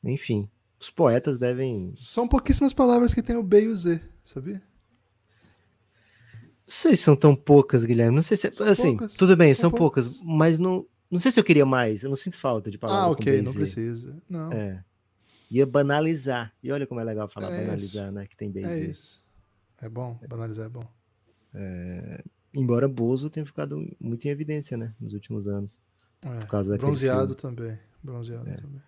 Enfim, 0.05 0.49
os 0.79 0.89
poetas 0.89 1.37
devem. 1.37 1.93
São 1.97 2.29
pouquíssimas 2.29 2.73
palavras 2.73 3.13
que 3.13 3.23
tem 3.23 3.37
o 3.37 3.43
B 3.43 3.65
e 3.65 3.69
o 3.69 3.77
Z, 3.77 4.01
sabia? 4.23 4.63
Não 6.69 6.75
sei 6.75 6.95
se 6.95 7.03
são 7.03 7.17
tão 7.17 7.35
poucas, 7.35 7.83
Guilherme. 7.83 8.15
Não 8.15 8.21
sei 8.21 8.37
se. 8.37 8.53
São 8.53 8.67
assim, 8.67 8.95
poucas. 8.95 9.15
tudo 9.15 9.35
bem, 9.35 9.55
são, 9.55 9.71
são 9.71 9.71
poucas. 9.71 10.09
poucas, 10.09 10.23
mas 10.23 10.59
não. 10.59 10.87
Não 11.11 11.19
sei 11.19 11.33
se 11.33 11.41
eu 11.41 11.45
queria 11.45 11.65
mais, 11.65 12.03
eu 12.03 12.11
não 12.11 12.17
sinto 12.17 12.37
falta 12.37 12.71
de 12.71 12.77
palavras. 12.77 13.07
Ah, 13.07 13.11
ok, 13.11 13.41
não 13.41 13.55
precisa. 13.55 14.15
Não. 14.29 14.53
É. 14.53 14.85
Ia 15.51 15.65
banalizar. 15.65 16.53
E 16.63 16.71
olha 16.71 16.87
como 16.87 17.01
é 17.01 17.05
legal 17.05 17.27
falar 17.27 17.51
é 17.51 17.63
banalizar, 17.63 18.05
isso. 18.05 18.13
né? 18.13 18.27
Que 18.27 18.37
tem 18.37 18.51
bem. 18.51 18.67
É 18.67 18.79
isso. 18.79 19.19
É 19.81 19.89
bom, 19.89 20.21
banalizar 20.29 20.67
é 20.67 20.69
bom. 20.69 20.85
É, 21.55 22.23
embora 22.53 22.87
Bozo 22.87 23.31
tenha 23.31 23.47
ficado 23.47 23.83
muito 23.99 24.27
em 24.27 24.31
evidência, 24.31 24.77
né, 24.77 24.93
nos 25.01 25.15
últimos 25.15 25.49
anos. 25.49 25.81
É, 26.21 26.41
por 26.41 26.49
causa 26.49 26.77
bronzeado 26.77 27.35
filme. 27.35 27.57
também. 27.57 27.79
Bronzeado 28.03 28.51
é. 28.51 28.57
também. 28.57 28.83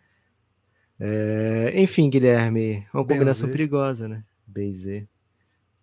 É, 0.99 1.73
enfim, 1.81 2.11
Guilherme, 2.11 2.87
uma 2.93 3.07
combinação 3.07 3.49
perigosa, 3.49 4.07
né? 4.07 4.23
BZ. 4.47 5.07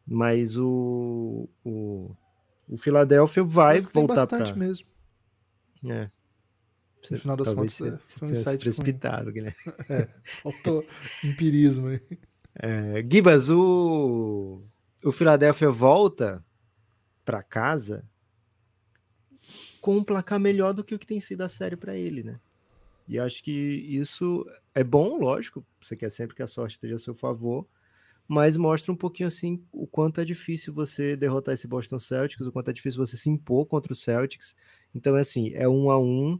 Mas 0.08 0.58
o, 0.58 1.50
o, 1.65 2.15
o 2.70 2.78
Philadelphia 2.78 3.43
vai 3.43 3.80
voltar 3.80 4.26
para. 4.26 4.56
mesmo. 4.56 4.88
É. 5.86 6.10
No 7.12 7.17
final 7.17 7.38
das 7.38 7.54
contas, 7.54 7.82
é, 7.82 7.98
foi 8.06 8.28
um 8.28 8.32
insight 8.32 8.58
precipitado, 8.58 9.32
Guilherme. 9.32 9.58
É, 9.89 10.08
faltou 10.41 10.86
empirismo 11.24 11.88
aí. 11.88 12.02
É, 12.56 13.06
Gibas, 13.10 13.50
o 13.50 14.62
o 15.04 15.12
Philadelphia 15.12 15.70
volta 15.70 16.43
para 17.24 17.43
casa 17.43 18.04
com 19.80 19.98
um 19.98 20.04
placar 20.04 20.39
melhor 20.39 20.74
do 20.74 20.84
que 20.84 20.96
o 20.96 21.00
que 21.00 21.08
tem 21.08 21.20
sido 21.20 21.41
a 21.41 21.50
série 21.50 21.76
para 21.76 21.96
ele, 21.96 22.24
né? 22.24 22.39
E 23.08 23.17
acho 23.17 23.41
que 23.41 23.52
isso 23.52 24.46
é 24.76 24.84
bom, 24.84 25.17
lógico. 25.17 25.65
Você 25.80 25.96
quer 25.96 26.10
sempre 26.10 26.36
que 26.36 26.43
a 26.43 26.48
sorte 26.48 26.74
esteja 26.74 26.96
a 26.96 27.00
seu 27.00 27.15
favor, 27.15 27.65
mas 28.27 28.57
mostra 28.57 28.91
um 28.91 28.95
pouquinho 28.95 29.27
assim 29.27 29.63
o 29.71 29.87
quanto 29.87 30.19
é 30.19 30.25
difícil 30.25 30.73
você 30.73 31.15
derrotar 31.15 31.53
esse 31.53 31.67
Boston 31.67 31.97
Celtics, 31.97 32.45
o 32.45 32.51
quanto 32.51 32.69
é 32.69 32.73
difícil 32.73 33.05
você 33.05 33.15
se 33.15 33.29
impor 33.29 33.65
contra 33.65 33.93
o 33.93 33.95
Celtics. 33.95 34.55
Então, 34.93 35.15
é 35.15 35.21
assim, 35.21 35.51
é 35.53 35.67
um 35.67 35.89
a 35.89 35.97
um 35.97 36.39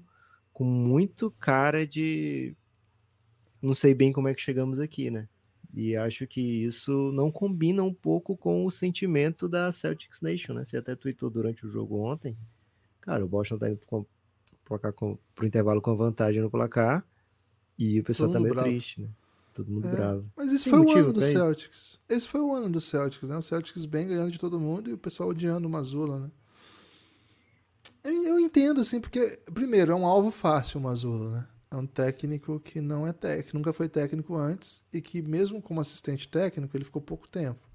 com 0.52 0.66
muito 0.66 1.32
cara 1.32 1.86
de 1.86 2.56
não 3.62 3.74
sei 3.74 3.94
bem 3.94 4.12
como 4.12 4.28
é 4.28 4.34
que 4.34 4.42
chegamos 4.42 4.80
aqui, 4.80 5.10
né? 5.10 5.30
E 5.74 5.96
acho 5.96 6.26
que 6.26 6.42
isso 6.42 7.12
não 7.12 7.32
combina 7.32 7.84
um 7.84 7.94
pouco 7.94 8.36
com 8.36 8.66
o 8.66 8.72
sentimento 8.72 9.48
da 9.48 9.72
Celtics 9.72 10.22
Nation, 10.22 10.54
né? 10.54 10.66
Você 10.66 10.78
até 10.78 10.96
tweetou 10.96 11.30
durante 11.30 11.66
o 11.66 11.70
jogo 11.70 12.00
ontem. 12.00 12.38
Cara, 13.00 13.24
o 13.24 13.28
Boston 13.28 13.58
tá 13.58 13.70
indo 13.70 13.80
placar 14.66 14.92
com, 14.92 15.18
pro 15.36 15.46
intervalo 15.46 15.82
com 15.82 15.96
vantagem 15.96 16.42
no 16.42 16.50
placar. 16.50 17.06
E 17.78 18.00
o 18.00 18.04
pessoal 18.04 18.32
tá 18.32 18.40
meio 18.40 18.54
bravo. 18.54 18.70
triste, 18.70 19.02
né? 19.02 19.10
Todo 19.58 19.72
mundo 19.72 19.88
é, 19.88 19.92
bravo. 19.92 20.32
Mas 20.38 20.54
esse 20.54 20.66
Tem 20.66 20.74
foi 20.74 20.86
o 20.86 20.98
ano 21.00 21.14
do 21.14 21.22
Celtics. 21.24 22.00
Esse 22.08 22.30
foi 22.30 22.42
o 22.42 22.54
ano 22.54 22.70
do 22.70 22.80
Celtics, 22.80 23.28
né? 23.28 23.38
O 23.38 23.42
Celtics 23.42 23.86
bem 23.86 24.08
ganhando 24.08 24.30
de 24.30 24.38
todo 24.38 24.60
mundo 24.60 24.88
e 24.88 24.94
o 24.94 24.98
pessoal 25.00 25.30
odiando 25.30 25.68
o 25.68 25.72
Mazula, 25.72 26.20
né? 26.20 26.32
Eu, 28.04 28.24
eu 28.24 28.40
entendo, 28.40 28.82
assim, 28.82 29.02
porque, 29.02 29.40
primeiro, 29.52 29.92
é 29.92 29.96
um 29.96 30.06
alvo 30.06 30.30
fácil 30.30 30.80
o 30.80 30.84
Mazula, 30.84 31.32
né? 31.32 31.48
É 31.72 31.76
um 31.76 31.88
técnico 31.88 32.60
que 32.60 32.80
não 32.80 33.08
é 33.08 33.12
técnico, 33.12 33.58
nunca 33.58 33.74
foi 33.74 33.90
técnico 33.90 34.36
antes 34.36 34.84
e 34.94 35.02
que, 35.02 35.24
mesmo 35.24 35.60
como 35.60 35.82
assistente 35.82 36.28
técnico, 36.28 36.78
ele 36.78 36.86
ficou 36.86 37.02
pouco 37.02 37.28
tempo. 37.28 37.68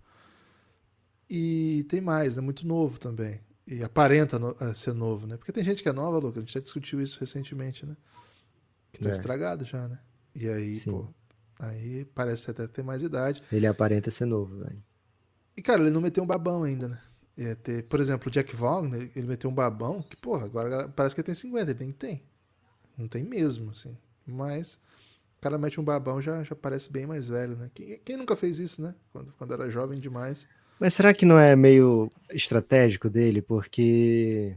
E 1.29 1.85
tem 1.88 2.01
mais, 2.01 2.35
é 2.35 2.37
né? 2.37 2.45
muito 2.45 2.64
novo 2.64 3.01
também. 3.01 3.40
E 3.66 3.83
aparenta 3.83 4.38
no, 4.38 4.53
uh, 4.53 4.77
ser 4.77 4.95
novo, 4.95 5.27
né? 5.27 5.37
Porque 5.37 5.51
tem 5.51 5.64
gente 5.64 5.83
que 5.83 5.88
é 5.88 5.92
nova, 5.92 6.18
Lucas, 6.18 6.37
a 6.37 6.40
gente 6.42 6.55
já 6.55 6.61
discutiu 6.61 7.03
isso 7.03 7.18
recentemente, 7.18 7.85
né? 7.85 7.97
Que 8.92 9.01
tá 9.01 9.09
é. 9.09 9.12
estragado 9.12 9.64
já, 9.64 9.88
né? 9.88 9.99
E 10.33 10.49
aí, 10.49 10.77
Sim. 10.77 10.92
pô, 10.92 11.09
aí 11.59 12.05
parece 12.15 12.51
até 12.51 12.67
ter 12.67 12.83
mais 12.83 13.03
idade. 13.03 13.43
Ele 13.53 13.67
aparenta 13.67 14.11
ser 14.11 14.27
novo, 14.27 14.59
velho. 14.59 14.83
E, 15.57 15.62
cara, 15.62 15.81
ele 15.81 15.91
não 15.91 16.01
meteu 16.01 16.23
um 16.23 16.27
babão 16.27 16.62
ainda, 16.62 16.88
né? 16.88 16.99
Ia 17.37 17.57
ter, 17.57 17.85
por 17.85 18.01
exemplo, 18.01 18.29
o 18.29 18.31
Jack 18.31 18.55
Vaughn, 18.55 18.93
ele 18.95 19.27
meteu 19.27 19.49
um 19.49 19.55
babão 19.55 20.03
que, 20.03 20.17
porra, 20.17 20.45
agora 20.45 20.88
parece 20.88 21.15
que 21.15 21.21
ele 21.21 21.27
tem 21.27 21.35
50, 21.35 21.71
ele 21.71 21.79
nem 21.81 21.91
tem. 21.91 22.23
Não 22.97 23.09
tem 23.09 23.23
mesmo, 23.23 23.71
assim. 23.71 23.97
Mas 24.27 24.81
o 25.38 25.41
cara 25.41 25.59
mete 25.59 25.81
um 25.81 25.85
babão 25.85 26.21
já, 26.21 26.43
já 26.45 26.55
parece 26.55 26.93
bem 26.93 27.07
mais 27.07 27.29
velho, 27.29 27.57
né? 27.57 27.71
Quem, 27.75 27.99
quem 28.05 28.17
nunca 28.17 28.37
fez 28.37 28.59
isso, 28.59 28.83
né? 28.83 28.95
Quando, 29.12 29.33
quando 29.38 29.55
era 29.55 29.71
jovem 29.71 29.99
demais. 29.99 30.47
Mas 30.79 30.95
será 30.95 31.15
que 31.15 31.25
não 31.25 31.38
é 31.38 31.57
meio 31.57 32.11
estratégico 32.31 33.09
dele? 33.09 33.41
Porque 33.41 34.57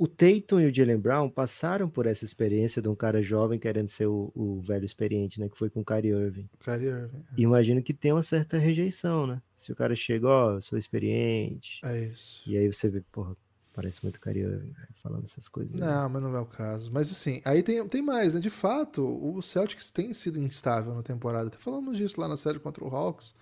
o 0.00 0.08
Tatum 0.08 0.60
e 0.60 0.66
o 0.66 0.74
Jalen 0.74 0.96
Brown 0.96 1.28
passaram 1.28 1.86
por 1.86 2.06
essa 2.06 2.24
experiência 2.24 2.80
de 2.80 2.88
um 2.88 2.94
cara 2.94 3.20
jovem 3.20 3.58
querendo 3.58 3.88
ser 3.88 4.06
o, 4.06 4.32
o 4.34 4.58
velho 4.62 4.82
experiente, 4.82 5.38
né? 5.38 5.46
Que 5.46 5.58
foi 5.58 5.68
com 5.68 5.80
o 5.80 5.84
Kyrie 5.84 6.10
Irving. 6.10 6.48
Kyrie 6.58 6.88
Irving. 6.88 7.18
É. 7.18 7.40
Imagino 7.42 7.82
que 7.82 7.92
tem 7.92 8.10
uma 8.10 8.22
certa 8.22 8.56
rejeição, 8.56 9.26
né? 9.26 9.42
Se 9.54 9.70
o 9.70 9.76
cara 9.76 9.94
chega, 9.94 10.26
ó, 10.26 10.56
oh, 10.56 10.60
sou 10.62 10.78
experiente. 10.78 11.82
É 11.84 12.04
isso. 12.06 12.42
E 12.48 12.56
aí 12.56 12.66
você 12.72 12.88
vê, 12.88 13.02
porra, 13.12 13.36
parece 13.74 14.02
muito 14.02 14.18
Kyrie 14.22 14.42
Irving 14.42 14.72
falando 15.02 15.24
essas 15.24 15.50
coisas. 15.50 15.78
Não, 15.78 16.08
mas 16.08 16.22
não 16.22 16.34
é 16.34 16.40
o 16.40 16.46
caso. 16.46 16.90
Mas 16.90 17.12
assim, 17.12 17.42
aí 17.44 17.62
tem, 17.62 17.86
tem 17.86 18.00
mais, 18.00 18.32
né? 18.32 18.40
De 18.40 18.48
fato, 18.48 19.04
o 19.04 19.42
Celtics 19.42 19.90
tem 19.90 20.14
sido 20.14 20.40
instável 20.40 20.94
na 20.94 21.02
temporada. 21.02 21.48
Até 21.48 21.58
falamos 21.58 21.98
disso 21.98 22.18
lá 22.18 22.26
na 22.26 22.38
série 22.38 22.58
contra 22.58 22.82
o 22.82 22.88
Hawks 22.88 23.34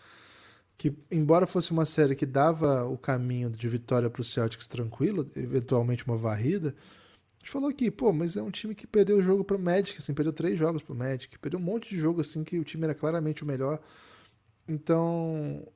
que, 0.78 0.96
embora 1.10 1.44
fosse 1.44 1.72
uma 1.72 1.84
série 1.84 2.14
que 2.14 2.24
dava 2.24 2.86
o 2.86 2.96
caminho 2.96 3.50
de 3.50 3.68
vitória 3.68 4.08
para 4.08 4.22
o 4.22 4.24
Celtics 4.24 4.68
tranquilo, 4.68 5.28
eventualmente 5.34 6.06
uma 6.06 6.16
varrida, 6.16 6.68
a 6.68 7.38
gente 7.40 7.50
falou 7.50 7.68
aqui, 7.68 7.90
pô, 7.90 8.12
mas 8.12 8.36
é 8.36 8.42
um 8.42 8.50
time 8.50 8.76
que 8.76 8.86
perdeu 8.86 9.18
o 9.18 9.22
jogo 9.22 9.42
para 9.42 9.56
o 9.56 9.60
Magic, 9.60 9.98
assim, 9.98 10.14
perdeu 10.14 10.32
três 10.32 10.56
jogos 10.56 10.80
para 10.80 10.94
o 10.94 10.96
Magic, 10.96 11.36
perdeu 11.40 11.58
um 11.58 11.62
monte 11.62 11.90
de 11.90 11.98
jogo 11.98 12.20
assim 12.20 12.44
que 12.44 12.60
o 12.60 12.64
time 12.64 12.84
era 12.84 12.94
claramente 12.94 13.42
o 13.42 13.46
melhor. 13.46 13.80
Então, 14.68 15.66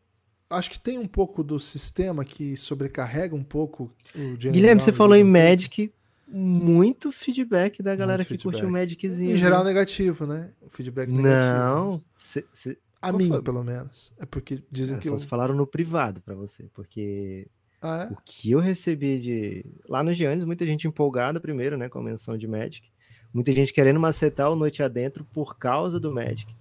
acho 0.49 0.71
que 0.71 0.79
tem 0.79 0.99
um 0.99 1.09
pouco 1.09 1.43
do 1.43 1.59
sistema 1.59 2.25
que 2.25 2.57
sobrecarrega 2.57 3.35
um 3.35 3.43
pouco 3.43 3.91
o 4.15 4.19
Jalen 4.19 4.53
Guilherme, 4.53 4.77
Brown, 4.77 4.81
você 4.81 4.93
falou 4.93 5.17
em 5.17 5.25
Magic, 5.25 5.93
muito 6.29 7.11
feedback 7.11 7.83
da 7.83 7.97
galera 7.97 8.19
muito 8.19 8.29
que 8.29 8.35
feedback. 8.35 8.53
curte 8.53 8.67
o 8.67 8.71
Magiczinho. 8.71 9.35
Em 9.35 9.37
geral, 9.37 9.65
né? 9.65 9.71
negativo, 9.71 10.27
né? 10.27 10.51
O 10.61 10.71
feedback 10.71 11.11
negativo. 11.11 11.59
Não, 11.59 12.05
cê, 12.17 12.45
cê, 12.53 12.79
a 13.03 13.11
Qual 13.11 13.19
mim, 13.19 13.29
foi? 13.29 13.43
pelo 13.43 13.65
menos. 13.65 14.13
É 14.19 14.25
porque 14.25 14.63
dizem 14.71 14.97
é, 14.97 15.01
que. 15.01 15.09
Só 15.09 15.15
eu... 15.15 15.19
falaram 15.19 15.55
no 15.55 15.67
privado 15.67 16.21
para 16.21 16.35
você, 16.35 16.69
porque 16.73 17.49
ah, 17.83 18.09
é? 18.09 18.13
o 18.13 18.17
que 18.25 18.53
eu 18.53 18.61
recebi 18.61 19.19
de. 19.19 19.67
Lá 19.89 20.03
no 20.03 20.15
Giannis, 20.15 20.45
muita 20.45 20.65
gente 20.65 20.87
empolgada 20.87 21.41
primeiro, 21.41 21.77
né? 21.77 21.89
Com 21.89 21.99
a 21.99 22.03
menção 22.03 22.39
de 22.39 22.47
Magic. 22.47 22.89
Muita 23.35 23.51
gente 23.51 23.73
querendo 23.73 23.99
macetar 23.99 24.51
o 24.51 24.57
Noite 24.57 24.83
Adentro 24.83 25.25
por 25.25 25.59
causa 25.59 25.99
do 25.99 26.13
Magic. 26.13 26.55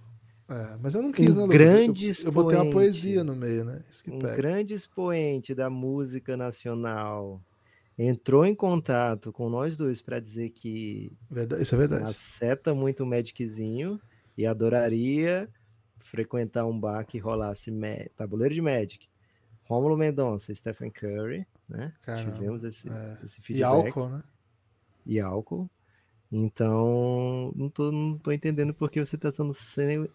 É, 0.48 0.76
mas 0.82 0.94
eu 0.94 1.02
não 1.02 1.12
quis, 1.12 1.36
um 1.36 1.46
né, 1.46 1.54
grande 1.54 2.08
eu, 2.08 2.14
eu 2.24 2.32
botei 2.32 2.58
uma 2.58 2.70
poesia 2.70 3.22
no 3.22 3.34
meio, 3.34 3.64
né? 3.64 3.80
um 4.08 4.18
pega. 4.18 4.36
grande 4.36 4.74
expoente 4.74 5.54
da 5.54 5.70
música 5.70 6.36
nacional 6.36 7.40
entrou 7.96 8.44
em 8.44 8.54
contato 8.54 9.32
com 9.32 9.48
nós 9.48 9.76
dois 9.76 10.02
para 10.02 10.18
dizer 10.18 10.50
que 10.50 11.12
verdade, 11.30 11.62
isso 11.62 11.74
é 11.74 11.78
verdade. 11.78 12.02
Maceta 12.04 12.74
muito 12.74 13.02
o 13.02 13.06
Magiczinho 13.06 14.00
e 14.36 14.46
adoraria 14.46 15.48
frequentar 16.02 16.66
um 16.66 16.78
bar 16.78 17.04
que 17.04 17.18
rolasse 17.18 17.72
tabuleiro 18.16 18.54
de 18.54 18.60
Magic, 18.60 19.08
Rômulo 19.64 19.96
Mendonça, 19.96 20.54
Stephen 20.54 20.90
Curry, 20.90 21.46
né? 21.68 21.92
Caramba, 22.02 22.32
Tivemos 22.32 22.64
esse, 22.64 22.88
é. 22.88 23.18
esse 23.24 23.40
feedback. 23.40 23.60
E 23.60 23.64
álcool, 23.64 24.08
né? 24.08 24.22
E 25.06 25.20
álcool. 25.20 25.70
Então, 26.30 27.52
não 27.54 27.68
tô, 27.68 27.92
não 27.92 28.18
tô 28.18 28.32
entendendo 28.32 28.72
por 28.72 28.90
que 28.90 29.04
você 29.04 29.16
tá 29.16 29.30
sendo 29.52 30.10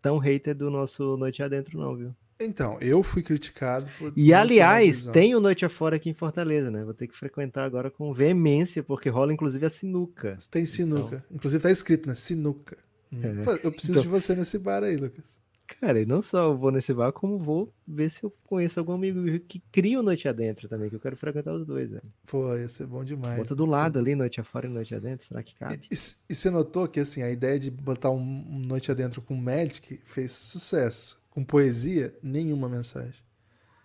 tão 0.00 0.18
hater 0.18 0.54
do 0.54 0.70
nosso 0.70 1.16
Noite 1.16 1.42
Adentro, 1.42 1.78
não, 1.78 1.94
viu? 1.94 2.14
Então, 2.38 2.78
eu 2.80 3.02
fui 3.02 3.22
criticado 3.22 3.88
por. 3.98 4.12
E 4.14 4.32
aliás, 4.34 5.06
tem 5.06 5.34
o 5.34 5.40
Noite 5.40 5.64
Afora 5.64 5.96
aqui 5.96 6.10
em 6.10 6.14
Fortaleza, 6.14 6.70
né? 6.70 6.84
Vou 6.84 6.92
ter 6.92 7.06
que 7.06 7.16
frequentar 7.16 7.64
agora 7.64 7.90
com 7.90 8.12
veemência, 8.12 8.82
porque 8.82 9.08
rola 9.08 9.32
inclusive 9.32 9.64
a 9.64 9.70
sinuca. 9.70 10.36
Tem 10.50 10.66
sinuca. 10.66 11.24
Então... 11.24 11.36
Inclusive 11.36 11.62
tá 11.62 11.70
escrito, 11.70 12.06
né? 12.06 12.14
Sinuca. 12.14 12.76
É. 13.22 13.42
Pô, 13.42 13.52
eu 13.62 13.72
preciso 13.72 13.92
então, 13.92 14.02
de 14.02 14.08
você 14.08 14.34
nesse 14.34 14.58
bar 14.58 14.82
aí, 14.82 14.96
Lucas. 14.96 15.38
Cara, 15.80 16.00
e 16.00 16.06
não 16.06 16.22
só 16.22 16.44
eu 16.44 16.56
vou 16.56 16.70
nesse 16.70 16.94
bar, 16.94 17.12
como 17.12 17.38
vou 17.38 17.72
ver 17.86 18.08
se 18.08 18.22
eu 18.22 18.32
conheço 18.44 18.78
algum 18.78 18.92
amigo 18.92 19.20
que 19.40 19.60
cria 19.72 19.98
o 19.98 20.02
Noite 20.02 20.28
Adentro 20.28 20.68
também, 20.68 20.88
que 20.88 20.94
eu 20.94 21.00
quero 21.00 21.16
frequentar 21.16 21.52
os 21.52 21.64
dois, 21.64 21.90
velho. 21.90 22.02
Pô, 22.26 22.56
ia 22.56 22.68
ser 22.68 22.86
bom 22.86 23.04
demais. 23.04 23.36
Bota 23.36 23.54
do 23.54 23.66
lado 23.66 23.98
ali, 23.98 24.14
Noite 24.14 24.40
Afora 24.40 24.66
e 24.66 24.70
Noite 24.70 24.94
Adentro, 24.94 25.26
será 25.26 25.42
que 25.42 25.54
cabe? 25.54 25.80
E, 25.90 25.94
e, 25.94 26.34
você 26.34 26.50
notou 26.50 26.86
que, 26.86 27.00
assim, 27.00 27.22
a 27.22 27.30
ideia 27.30 27.58
de 27.58 27.70
botar 27.70 28.10
um, 28.10 28.20
um 28.20 28.58
Noite 28.60 28.90
Adentro 28.90 29.20
com 29.20 29.34
Magic 29.34 30.00
fez 30.04 30.32
sucesso. 30.32 31.20
Com 31.30 31.44
poesia, 31.44 32.14
nenhuma 32.22 32.68
mensagem. 32.68 33.20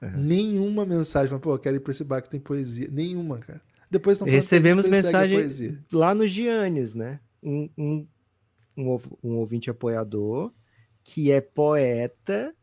Uhum. 0.01 0.17
Nenhuma 0.17 0.85
mensagem. 0.85 1.31
Mas, 1.31 1.41
pô, 1.41 1.53
eu 1.55 1.59
quero 1.59 1.75
ir 1.75 1.79
pra 1.79 1.91
esse 1.91 2.03
bar 2.03 2.21
que 2.21 2.29
tem 2.29 2.39
poesia. 2.39 2.87
Nenhuma, 2.91 3.39
cara. 3.39 3.61
Depois 3.89 4.17
não 4.19 4.27
Recebemos 4.27 4.87
mensagem 4.87 5.77
lá 5.91 6.15
no 6.15 6.25
Giannis, 6.25 6.93
né? 6.93 7.19
Um, 7.43 7.69
um 7.77 8.07
um, 8.81 8.99
um 9.23 9.37
ouvinte 9.37 9.69
apoiador 9.69 10.51
que 11.03 11.31
é 11.31 11.41
poeta 11.41 12.55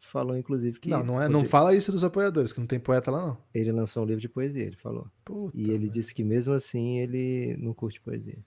falou 0.00 0.36
inclusive 0.36 0.78
que 0.78 0.90
não 0.90 1.02
não 1.02 1.22
é 1.22 1.28
não 1.28 1.44
fala 1.44 1.74
isso 1.74 1.90
dos 1.90 2.04
apoiadores 2.04 2.52
que 2.52 2.60
não 2.60 2.66
tem 2.66 2.78
poeta 2.78 3.10
lá 3.10 3.26
não. 3.26 3.38
Ele 3.54 3.72
lançou 3.72 4.02
um 4.02 4.06
livro 4.06 4.20
de 4.20 4.28
poesia 4.28 4.64
ele 4.64 4.76
falou. 4.76 5.10
Puta 5.24 5.56
e 5.56 5.70
ele 5.70 5.88
disse 5.88 6.14
que 6.14 6.22
mesmo 6.22 6.52
assim 6.52 6.98
ele 6.98 7.56
não 7.56 7.72
curte 7.72 8.00
poesia. 8.00 8.38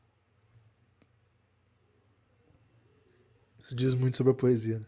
Isso 3.60 3.76
diz 3.76 3.94
muito 3.94 4.16
sobre 4.16 4.32
a 4.32 4.36
poesia 4.36 4.80
né? 4.80 4.86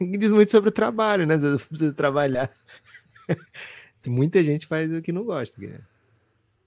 diz 0.18 0.32
muito 0.32 0.50
sobre 0.50 0.70
o 0.70 0.72
trabalho 0.72 1.26
né? 1.26 1.36
Você 1.36 1.66
precisa 1.66 1.92
trabalhar. 1.92 2.50
Muita 4.06 4.44
gente 4.44 4.66
faz 4.66 4.92
o 4.92 5.02
que 5.02 5.12
não 5.12 5.24
gosta 5.24 5.54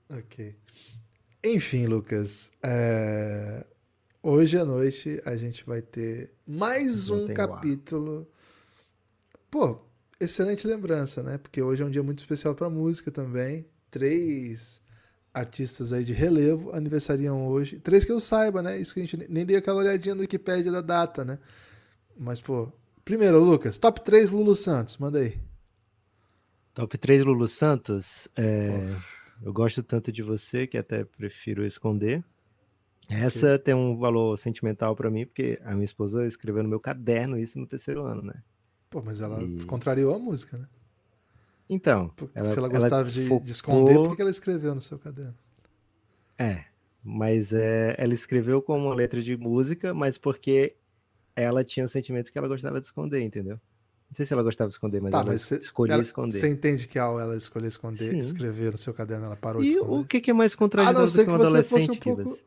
ok. 0.10 0.56
Enfim 1.43 1.86
Lucas 1.86 2.52
é... 2.63 3.65
Hoje 4.21 4.58
à 4.58 4.65
noite 4.65 5.21
a 5.25 5.36
gente 5.36 5.63
vai 5.65 5.82
ter 5.82 6.32
mais 6.45 7.10
um 7.10 7.27
capítulo. 7.27 8.27
Pô, 9.49 9.80
excelente 10.19 10.65
lembrança, 10.67 11.21
né? 11.21 11.38
Porque 11.38 11.62
hoje 11.62 11.84
é 11.84 11.86
um 11.86 11.89
dia 11.89 12.01
muito 12.01 12.19
especial 12.19 12.56
para 12.56 12.69
música 12.69 13.12
também. 13.12 13.65
Três 13.91 14.82
artistas 15.34 15.93
aí 15.93 16.03
de 16.03 16.13
relevo 16.13 16.71
aniversariam 16.71 17.47
hoje. 17.47 17.80
Três 17.80 18.06
que 18.06 18.12
eu 18.12 18.19
saiba, 18.19 18.62
né? 18.62 18.80
Isso 18.80 18.93
que 18.93 18.99
a 18.99 19.03
gente 19.06 19.30
nem 19.30 19.45
deu 19.45 19.60
aquela 19.60 19.80
olhadinha 19.80 20.15
no 20.15 20.21
Wikipedia 20.21 20.71
da 20.71 20.82
data, 20.82 21.23
né? 21.23 21.38
Mas, 22.17 22.41
pô, 22.41 22.71
primeiro, 23.06 23.39
Lucas, 23.39 23.77
top 23.77 24.01
3 24.01 24.32
Lulu 24.32 24.56
Santos, 24.56 24.97
manda 24.97 25.19
aí. 25.19 25.39
Top 26.73 26.97
3 26.97 27.23
Lulu 27.23 27.47
Santos. 27.47 28.27
É... 28.36 28.95
Eu 29.43 29.53
gosto 29.53 29.84
tanto 29.84 30.12
de 30.12 30.23
você 30.23 30.65
que 30.65 30.77
até 30.77 31.06
prefiro 31.06 31.63
esconder. 31.63 32.23
Essa 33.10 33.58
tem 33.58 33.74
um 33.74 33.98
valor 33.98 34.38
sentimental 34.38 34.96
para 34.96 35.10
mim, 35.10 35.26
porque 35.26 35.60
a 35.63 35.74
minha 35.74 35.86
esposa 35.86 36.28
escreveu 36.28 36.63
no 36.63 36.70
meu 36.70 36.80
caderno 36.80 37.38
isso 37.38 37.58
no 37.60 37.65
terceiro 37.67 38.06
ano, 38.06 38.22
né? 38.22 38.34
Pô, 38.89 39.02
mas 39.02 39.22
ela 39.22 39.41
e... 39.41 39.63
contrariou 39.65 40.13
a 40.13 40.20
música, 40.20 40.58
né? 40.58 40.67
Então, 41.70 42.10
Porque 42.15 42.38
ela, 42.38 42.50
se 42.50 42.58
ela 42.58 42.67
ela 42.67 42.78
gostava 42.80 43.10
de, 43.10 43.24
focou- 43.26 43.46
de 43.46 43.52
esconder, 43.52 44.00
por 44.00 44.15
que 44.15 44.22
ela 44.22 44.32
escreveu 44.32 44.74
no 44.74 44.82
seu 44.82 44.98
caderno? 44.98 45.36
É, 46.38 46.65
mas 47.04 47.52
é, 47.52 47.96
ela 47.98 48.13
escreveu 48.13 48.62
como 48.62 48.86
uma 48.88 48.96
letra 48.96 49.22
de 49.22 49.36
música, 49.36 49.93
mas 49.93 50.17
porque 50.17 50.76
ela 51.36 51.63
tinha 51.63 51.88
sentimentos 51.88 52.32
que 52.32 52.38
ela 52.38 52.48
gostava 52.48 52.80
de 52.80 52.86
esconder, 52.86 53.22
entendeu? 53.22 53.60
Não 54.10 54.15
sei 54.15 54.26
se 54.26 54.34
ela 54.34 54.43
gostava 54.43 54.70
de 54.70 54.74
esconder, 54.76 55.02
mas 55.02 55.12
Tá, 55.12 55.20
ela 55.20 55.32
mas 55.32 55.41
cê- 55.41 55.56
escolhia 55.58 55.93
ela- 55.96 56.02
esconder. 56.04 56.39
Você 56.39 56.48
entende 56.48 56.88
que 56.88 56.98
ao 56.98 57.20
ela 57.20 57.36
escolher 57.36 57.67
esconder, 57.67 58.13
Sim. 58.13 58.20
escrever 58.20 58.72
no 58.72 58.78
seu 58.78 58.93
caderno, 58.93 59.26
ela 59.26 59.36
parou 59.36 59.62
de 59.62 59.67
E 59.67 59.72
esconder? 59.72 60.00
o 60.02 60.06
que, 60.06 60.22
que 60.22 60.32
é 60.32 60.34
mais 60.34 60.56
contraditório 60.56 61.00
não 61.00 61.06
do 61.06 61.12
que 61.12 61.24
que 61.26 61.30
um 61.30 61.36
adolescente, 61.36 61.91
um 61.91 62.15
pouco. 62.15 62.39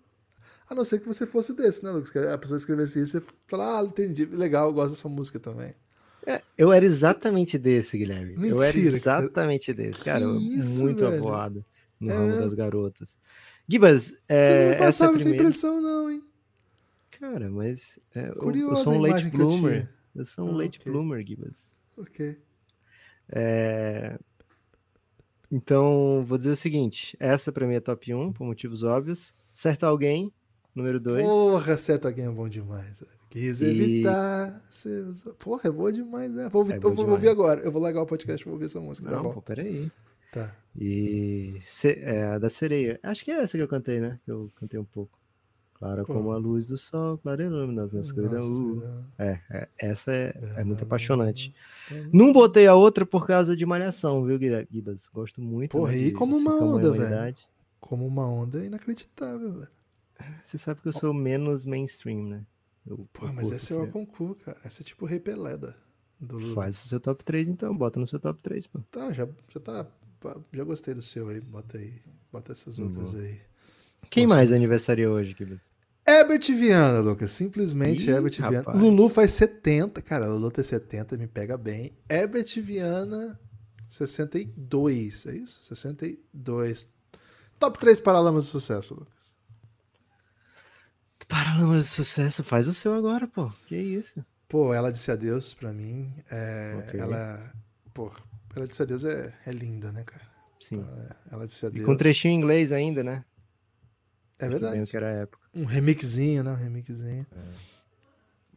A 0.70 0.74
não 0.74 0.84
ser 0.84 1.00
que 1.00 1.06
você 1.06 1.26
fosse 1.26 1.52
desse, 1.56 1.84
né, 1.84 1.90
Lucas? 1.90 2.10
Que 2.10 2.18
a 2.18 2.38
pessoa 2.38 2.56
escrevesse 2.56 3.00
isso 3.02 3.18
e 3.18 3.20
você 3.20 3.26
fala, 3.48 3.80
ah, 3.80 3.84
entendi, 3.84 4.24
legal, 4.24 4.68
eu 4.68 4.72
gosto 4.72 4.90
dessa 4.94 5.08
música 5.08 5.40
também. 5.40 5.74
É, 6.24 6.40
eu 6.56 6.72
era 6.72 6.84
exatamente 6.84 7.58
desse, 7.58 7.98
Guilherme. 7.98 8.34
eu 8.34 8.62
era 8.62 8.72
Mentira 8.72 8.72
que 8.72 8.80
você- 8.82 8.96
exatamente 8.96 9.74
desse. 9.74 10.00
Cara, 10.00 10.20
eu 10.20 10.38
isso, 10.40 10.80
muito 10.84 11.00
velho? 11.04 11.16
avoado 11.16 11.64
no 11.98 12.10
É. 12.10 12.14
ramo 12.14 12.38
das 12.38 12.54
garotas. 12.54 13.16
Gibas, 13.68 14.10
Você 14.10 14.18
é, 14.28 14.64
não 14.64 14.72
essa 14.74 14.78
passava 14.78 15.16
essa 15.16 15.24
primeira... 15.24 15.44
impressão, 15.44 15.80
não, 15.80 16.10
hein? 16.10 16.24
Cara, 17.18 17.50
mas 17.50 17.98
é, 18.14 18.28
eu- 18.28 18.52
eu, 18.54 18.76
sou 18.76 18.94
um 18.94 19.00
late 19.00 19.24
eu 19.24 19.30
bloomer. 19.32 19.72
tinha. 19.72 19.90
Eu 20.14 20.24
sou 20.24 20.46
um 20.48 20.52
Ah, 20.52 20.56
late 20.58 20.78
ok. 20.78 20.92
bloomer, 20.92 21.26
Gibas. 21.26 21.74
Ok. 21.98 22.38
É, 23.28 24.18
Então, 25.50 26.24
vou 26.24 26.38
dizer 26.38 26.50
o 26.50 26.56
seguinte: 26.56 27.16
essa 27.18 27.50
pra 27.52 27.66
mim 27.66 27.74
é 27.74 27.80
top 27.80 28.14
1, 28.14 28.32
por 28.32 28.44
motivos 28.46 28.82
óbvios. 28.84 29.34
Certo 29.52 29.84
alguém, 29.84 30.32
número 30.74 31.00
2. 31.00 31.22
Porra, 31.24 31.76
certo 31.76 32.06
alguém 32.06 32.26
é 32.26 32.30
bom 32.30 32.48
demais. 32.48 33.00
velho. 33.00 33.12
Quis 33.30 33.60
E- 33.60 33.66
evitar 33.66 34.60
seus. 34.68 35.22
Porra, 35.38 35.68
é 35.68 35.70
boa 35.70 35.92
demais, 35.92 36.32
né? 36.32 36.48
Vou 36.48 36.68
É 36.70 36.76
eu 36.76 36.92
vou 36.94 37.08
ouvir 37.08 37.28
agora. 37.28 37.60
Eu 37.60 37.70
vou 37.70 37.80
largar 37.80 38.02
o 38.02 38.06
podcast 38.06 38.42
e 38.42 38.44
vou 38.44 38.54
ouvir 38.54 38.66
essa 38.66 38.80
música. 38.80 39.08
já 39.08 39.16
Não, 39.16 39.32
pô, 39.32 39.40
peraí. 39.40 39.90
Tá. 40.32 40.54
E 40.76 41.60
é, 41.84 42.22
a 42.24 42.38
da 42.38 42.48
sereia. 42.48 42.98
Acho 43.02 43.24
que 43.24 43.30
é 43.30 43.40
essa 43.40 43.56
que 43.56 43.62
eu 43.62 43.68
cantei, 43.68 44.00
né? 44.00 44.18
Que 44.24 44.30
eu 44.30 44.50
cantei 44.56 44.78
um 44.78 44.84
pouco. 44.84 45.18
Clara 45.74 46.04
como 46.04 46.30
a 46.30 46.36
luz 46.36 46.66
do 46.66 46.76
sol, 46.76 47.16
clara 47.16 47.42
e 47.42 47.48
luminosa 47.48 47.94
na 47.94 48.02
escuridão. 48.02 48.82
É, 49.18 49.40
é, 49.50 49.68
essa 49.78 50.12
é, 50.12 50.34
é 50.56 50.62
muito 50.62 50.84
apaixonante. 50.84 51.54
não, 51.90 52.26
não. 52.26 52.32
Botei 52.34 52.66
a 52.66 52.74
outra 52.74 53.06
por 53.06 53.26
causa 53.26 53.56
de 53.56 53.64
Malhação, 53.64 54.22
viu, 54.22 54.38
Gibas? 54.70 55.08
Gosto 55.08 55.40
muito. 55.40 55.70
Porra, 55.70 55.92
né, 55.92 55.98
e 55.98 56.04
de 56.06 56.12
como 56.12 56.36
Cinco 56.36 56.50
uma 56.50 56.58
Tamanho 56.58 56.76
onda, 56.76 56.92
Humanidade. 56.92 57.48
Como 57.80 58.06
uma 58.06 58.28
onda 58.28 58.62
é 58.62 58.66
inacreditável, 58.66 59.52
velho. 59.52 59.68
Você 60.44 60.58
sabe 60.58 60.80
que 60.80 60.88
eu 60.88 60.92
sou 60.92 61.12
menos 61.12 61.64
mainstream, 61.64 62.24
né? 62.24 62.46
Eu, 62.86 63.08
eu 63.22 63.32
mas 63.32 63.52
essa 63.52 63.74
é 63.74 63.76
o 63.76 63.88
concurso, 63.88 64.36
cara. 64.36 64.58
Essa 64.64 64.82
é 64.82 64.84
tipo 64.84 65.04
Rei 65.06 65.20
Peleda. 65.20 65.76
Do. 66.18 66.54
Faz 66.54 66.84
o 66.84 66.88
seu 66.88 67.00
top 67.00 67.24
3 67.24 67.48
então, 67.48 67.74
bota 67.74 67.98
no 67.98 68.06
seu 68.06 68.20
top 68.20 68.38
3, 68.42 68.66
pô. 68.66 68.80
Tá, 68.90 69.12
já, 69.12 69.26
já 69.52 69.60
tá. 69.60 69.86
Já 70.52 70.64
gostei 70.64 70.92
do 70.92 71.00
seu 71.00 71.28
aí. 71.28 71.40
Bota 71.40 71.78
aí. 71.78 71.94
Bota 72.30 72.52
essas 72.52 72.78
outras 72.78 73.12
Boa. 73.14 73.24
aí. 73.24 73.40
Quem 74.10 74.24
Nossa, 74.24 74.36
mais 74.36 74.50
muito 74.50 74.58
aniversaria 74.58 75.10
hoje, 75.10 75.34
Gibas? 75.36 75.60
Herbert 76.06 76.44
Viana, 76.46 77.00
Lucas. 77.00 77.30
Simplesmente 77.30 78.06
Ih, 78.06 78.10
Herbert 78.10 78.36
Viana. 78.36 78.58
rapaz. 78.58 78.78
Lulu 78.78 79.08
faz 79.08 79.32
70. 79.32 80.02
Cara, 80.02 80.26
Lulu 80.26 80.50
tem 80.50 80.64
70, 80.64 81.16
me 81.16 81.26
pega 81.26 81.56
bem. 81.56 81.92
Herbert 82.08 82.60
Viana, 82.60 83.38
62. 83.88 85.26
É 85.26 85.36
isso? 85.36 85.64
62. 85.64 86.92
Top 87.58 87.78
3 87.78 88.00
Paralamas 88.00 88.44
de 88.44 88.50
Sucesso, 88.50 88.94
Lucas. 88.94 89.19
Paralamas 91.30 91.84
de 91.84 91.90
sucesso, 91.90 92.42
faz 92.44 92.66
o 92.68 92.74
seu 92.74 92.92
agora, 92.92 93.26
pô. 93.28 93.50
Que 93.66 93.76
isso? 93.76 94.24
Pô, 94.48 94.74
ela 94.74 94.90
disse 94.90 95.10
adeus 95.10 95.54
pra 95.54 95.72
mim. 95.72 96.12
É, 96.30 96.74
Ok. 96.78 96.98
Ela. 97.00 97.52
Pô, 97.94 98.12
ela 98.56 98.66
disse 98.66 98.82
adeus 98.82 99.04
é, 99.04 99.32
é 99.46 99.50
linda, 99.52 99.92
né, 99.92 100.02
cara? 100.04 100.28
Sim. 100.58 100.84
Ela 101.30 101.46
disse 101.46 101.64
E 101.64 101.68
adeus. 101.68 101.86
com 101.86 101.96
trechinho 101.96 102.32
em 102.34 102.36
inglês 102.38 102.72
ainda, 102.72 103.02
né? 103.04 103.24
É 104.38 104.48
verdade. 104.48 104.84
que 104.86 104.96
era 104.96 105.08
época. 105.08 105.46
Um 105.54 105.64
remixinho, 105.64 106.42
né? 106.42 106.50
Um 106.50 106.56
remixinho. 106.56 107.26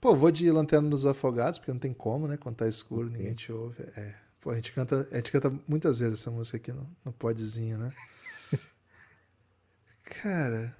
Pô, 0.01 0.15
vou 0.15 0.31
de 0.31 0.49
Lanterna 0.51 0.89
dos 0.89 1.05
Afogados, 1.05 1.59
porque 1.59 1.71
não 1.71 1.79
tem 1.79 1.93
como, 1.93 2.27
né? 2.27 2.37
Quando 2.37 2.55
tá 2.57 2.67
escuro, 2.67 3.07
Ok. 3.07 3.17
ninguém 3.17 3.35
te 3.35 3.51
ouve. 3.51 3.83
É. 3.95 4.13
Pô, 4.41 4.49
a 4.51 4.55
gente 4.55 4.73
canta, 4.73 5.07
a 5.11 5.15
gente 5.15 5.31
canta 5.31 5.53
muitas 5.67 5.99
vezes 5.99 6.19
essa 6.19 6.31
música 6.31 6.57
aqui 6.57 6.71
no, 6.73 6.89
no 7.05 7.13
podzinho, 7.13 7.77
né? 7.77 7.93
Cara. 10.03 10.75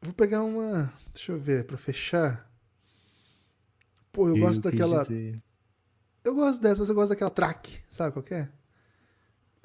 Vou 0.00 0.12
pegar 0.12 0.42
uma. 0.42 0.92
Deixa 1.12 1.32
eu 1.32 1.38
ver, 1.38 1.64
pra 1.64 1.76
fechar. 1.76 2.48
Pô, 4.12 4.28
eu, 4.28 4.36
gosto 4.38 4.62
quis 4.62 4.70
daquela. 4.72 5.02
dizer- 5.04 5.42
Eu 6.24 6.34
gosto 6.34 6.60
dessa, 6.60 6.80
mas 6.82 6.88
eu 6.88 6.94
gosto 6.94 7.10
daquela 7.10 7.30
track, 7.30 7.80
sabe 7.90 8.12
qual 8.12 8.22
que 8.22 8.34
é? 8.34 8.48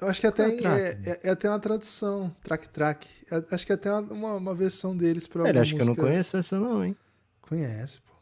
Eu 0.00 0.08
acho 0.08 0.20
que 0.20 0.26
até 0.26 0.42
é 0.42 0.46
a 0.46 0.48
é, 0.52 0.60
track? 0.94 1.08
é, 1.08 1.20
é 1.24 1.30
até 1.30 1.48
uma 1.48 1.58
tradução, 1.58 2.34
track 2.42 2.68
track. 2.68 3.08
É- 3.30 3.54
acho 3.54 3.66
que 3.66 3.72
até 3.72 3.90
uma, 3.92 4.00
uma, 4.12 4.34
uma 4.34 4.54
versão 4.54 4.96
deles 4.96 5.26
pra 5.26 5.44
Pera, 5.44 5.60
acho 5.62 5.74
que 5.74 5.82
eu 5.82 5.86
não 5.86 5.94
conheço 5.94 6.36
essa 6.36 6.58
não, 6.58 6.84
hein? 6.84 6.96
Conhece, 7.40 8.00
pô. 8.00 8.12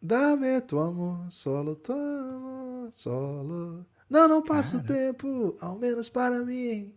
Dá-me 0.00 0.60
tu 0.62 0.78
amor, 0.78 1.30
solo 1.30 1.76
tu 1.76 1.92
amor, 1.92 2.90
solo. 2.92 3.86
Não, 4.10 4.28
não 4.28 4.42
passa 4.42 4.76
o 4.76 4.82
tempo, 4.82 5.56
ao 5.60 5.78
menos 5.78 6.08
para 6.08 6.40
mim. 6.44 6.92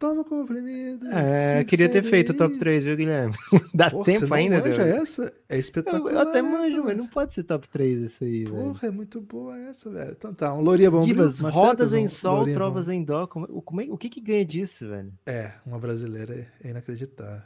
Toma 0.00 0.24
comprimido. 0.24 1.06
É, 1.12 1.62
queria 1.62 1.88
ter 1.88 2.02
feito 2.02 2.30
o 2.32 2.34
top 2.34 2.54
ir. 2.54 2.58
3, 2.58 2.82
viu, 2.84 2.96
Guilherme? 2.96 3.34
Dá 3.74 3.90
Porra, 3.90 4.04
tempo 4.06 4.32
ainda, 4.34 4.58
manja 4.58 4.82
Deus? 4.82 4.98
essa? 5.02 5.34
É 5.46 5.56
Eu, 5.56 5.60
espetacular. 5.60 6.12
eu 6.12 6.18
até 6.20 6.38
essa, 6.38 6.42
manjo, 6.48 6.76
mas 6.78 6.86
velho. 6.86 6.98
não 6.98 7.06
pode 7.06 7.34
ser 7.34 7.42
top 7.44 7.68
3 7.68 7.98
isso 8.04 8.24
aí, 8.24 8.44
velho. 8.44 8.56
Porra, 8.56 8.88
é 8.88 8.90
muito 8.90 9.20
boa 9.20 9.58
essa, 9.58 9.90
velho. 9.90 10.12
Então 10.18 10.32
tá, 10.32 10.54
um 10.54 10.62
Louria 10.62 10.90
Bombril. 10.90 11.28
Uma 11.40 11.50
rodas 11.50 11.92
em 11.92 12.08
sol, 12.08 12.36
Lourinha 12.38 12.54
trovas 12.56 12.84
Bombril. 12.86 13.00
em 13.00 13.04
dó. 13.04 13.26
Como, 13.26 13.46
o- 13.50 13.60
como 13.60 13.82
é- 13.82 13.88
o 13.90 13.98
que 13.98 14.08
que 14.08 14.20
ganha 14.22 14.44
disso, 14.44 14.88
velho? 14.88 15.12
É, 15.26 15.52
uma 15.66 15.78
brasileira 15.78 16.34
é- 16.34 16.66
é 16.66 16.70
inacreditável. 16.70 17.42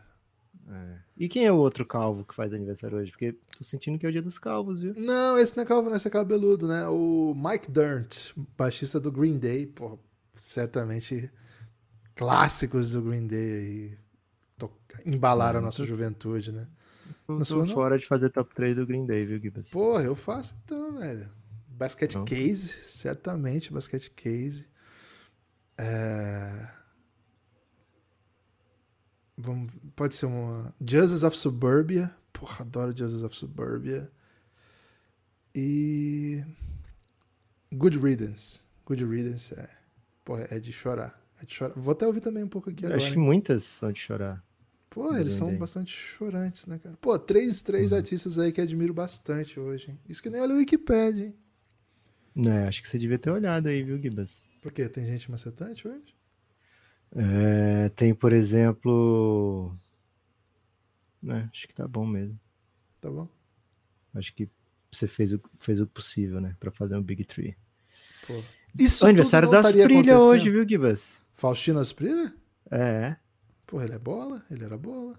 E 1.18 1.28
quem 1.28 1.44
é 1.44 1.52
o 1.52 1.56
outro 1.56 1.84
calvo 1.84 2.24
que 2.24 2.34
faz 2.34 2.54
aniversário 2.54 2.96
hoje? 2.96 3.10
Porque 3.10 3.32
tô 3.58 3.62
sentindo 3.64 3.98
que 3.98 4.06
é 4.06 4.08
o 4.08 4.12
dia 4.12 4.22
dos 4.22 4.38
calvos, 4.38 4.80
viu? 4.80 4.94
Não, 4.96 5.36
esse 5.38 5.56
não 5.56 5.64
é 5.64 5.66
calvo, 5.66 5.90
não, 5.90 5.96
esse 5.96 6.06
é 6.08 6.10
cabeludo, 6.10 6.66
né? 6.68 6.86
O 6.88 7.34
Mike 7.36 7.70
Dirnt, 7.70 8.30
baixista 8.56 8.98
do 8.98 9.12
Green 9.12 9.36
Day, 9.38 9.66
pô, 9.66 9.98
certamente 10.34 11.30
clássicos 12.14 12.92
do 12.92 13.02
Green 13.02 13.26
Day 13.26 13.52
aí 13.52 14.04
embalaram 15.04 15.58
a 15.58 15.62
nossa 15.62 15.84
juventude, 15.84 16.52
né? 16.52 16.68
Eu 17.28 17.38
tô 17.38 17.66
fora 17.68 17.98
de 17.98 18.06
fazer 18.06 18.30
top 18.30 18.54
3 18.54 18.76
do 18.76 18.86
Green 18.86 19.06
Day, 19.06 19.24
viu, 19.24 19.40
Gibas? 19.40 19.70
Porra, 19.70 20.02
eu 20.02 20.14
faço 20.14 20.56
então, 20.64 20.98
velho. 20.98 21.28
Basket 21.68 22.14
Não. 22.14 22.24
Case, 22.24 22.84
certamente 22.84 23.72
Basket 23.72 24.08
Case. 24.10 24.66
É... 25.76 26.70
Vamos... 29.36 29.72
Pode 29.96 30.14
ser 30.14 30.26
uma 30.26 30.74
Justice 30.80 31.24
of 31.24 31.36
Suburbia. 31.36 32.14
Porra, 32.32 32.64
adoro 32.64 32.96
Justice 32.96 33.24
of 33.24 33.34
Suburbia. 33.34 34.10
E 35.54 36.44
Good 37.72 37.98
Riddance. 37.98 38.62
Good 38.86 39.04
Riddance 39.04 39.54
é, 39.58 39.68
porra, 40.24 40.46
é 40.50 40.58
de 40.58 40.72
chorar. 40.72 41.23
É 41.44 41.46
de 41.46 41.54
chorar. 41.54 41.74
Vou 41.76 41.92
até 41.92 42.06
ouvir 42.06 42.20
também 42.20 42.42
um 42.42 42.48
pouco 42.48 42.70
aqui 42.70 42.86
agora. 42.86 42.98
Acho 42.98 43.12
que 43.12 43.18
muitas 43.18 43.62
são 43.64 43.92
de 43.92 44.00
chorar. 44.00 44.42
Pô, 44.90 45.14
eles 45.16 45.32
são 45.34 45.48
Day. 45.48 45.58
bastante 45.58 45.92
chorantes, 45.96 46.66
né, 46.66 46.78
cara? 46.78 46.96
Pô, 47.00 47.18
três, 47.18 47.60
três 47.62 47.90
Uhum. 47.90 47.98
artistas 47.98 48.38
aí 48.38 48.52
que 48.52 48.60
admiro 48.60 48.94
bastante 48.94 49.58
hoje, 49.58 49.90
hein? 49.90 49.98
Isso 50.08 50.22
que 50.22 50.30
nem 50.30 50.40
olha 50.40 50.54
o 50.54 50.58
Wikipedia, 50.58 51.26
hein? 51.26 51.34
É, 52.36 52.66
acho 52.68 52.82
que 52.82 52.88
você 52.88 52.98
devia 52.98 53.18
ter 53.18 53.30
olhado 53.30 53.68
aí, 53.68 53.82
viu, 53.82 54.00
Gibas? 54.00 54.42
Por 54.60 54.72
quê? 54.72 54.88
Tem 54.88 55.06
gente 55.06 55.30
macetante 55.30 55.86
hoje? 55.86 56.12
É, 57.16 57.88
tem, 57.90 58.14
por 58.14 58.32
exemplo. 58.32 59.72
É, 61.26 61.48
acho 61.52 61.66
que 61.66 61.74
tá 61.74 61.88
bom 61.88 62.06
mesmo. 62.06 62.38
Tá 63.00 63.10
bom? 63.10 63.28
Acho 64.14 64.32
que 64.34 64.48
você 64.90 65.06
fez 65.08 65.32
o, 65.32 65.40
fez 65.56 65.80
o 65.80 65.86
possível, 65.86 66.40
né? 66.40 66.56
Pra 66.60 66.70
fazer 66.70 66.96
um 66.96 67.02
Big 67.02 67.24
Tree. 67.24 67.56
Pô. 68.20 68.44
Isso 68.78 69.04
O 69.04 69.06
aniversário 69.06 69.46
tudo 69.46 69.52
não 69.52 69.52
da 69.52 69.60
estaria 69.60 69.84
Trilha 69.84 70.12
acontecendo. 70.12 70.22
hoje, 70.22 70.50
viu, 70.50 70.68
Gibas? 70.68 71.20
Faustino 71.34 71.80
Asprila? 71.80 72.32
É, 72.70 73.16
Porra, 73.66 73.84
ele 73.84 73.94
é 73.94 73.98
bola? 73.98 74.42
Ele 74.50 74.64
era 74.64 74.78
bola. 74.78 75.14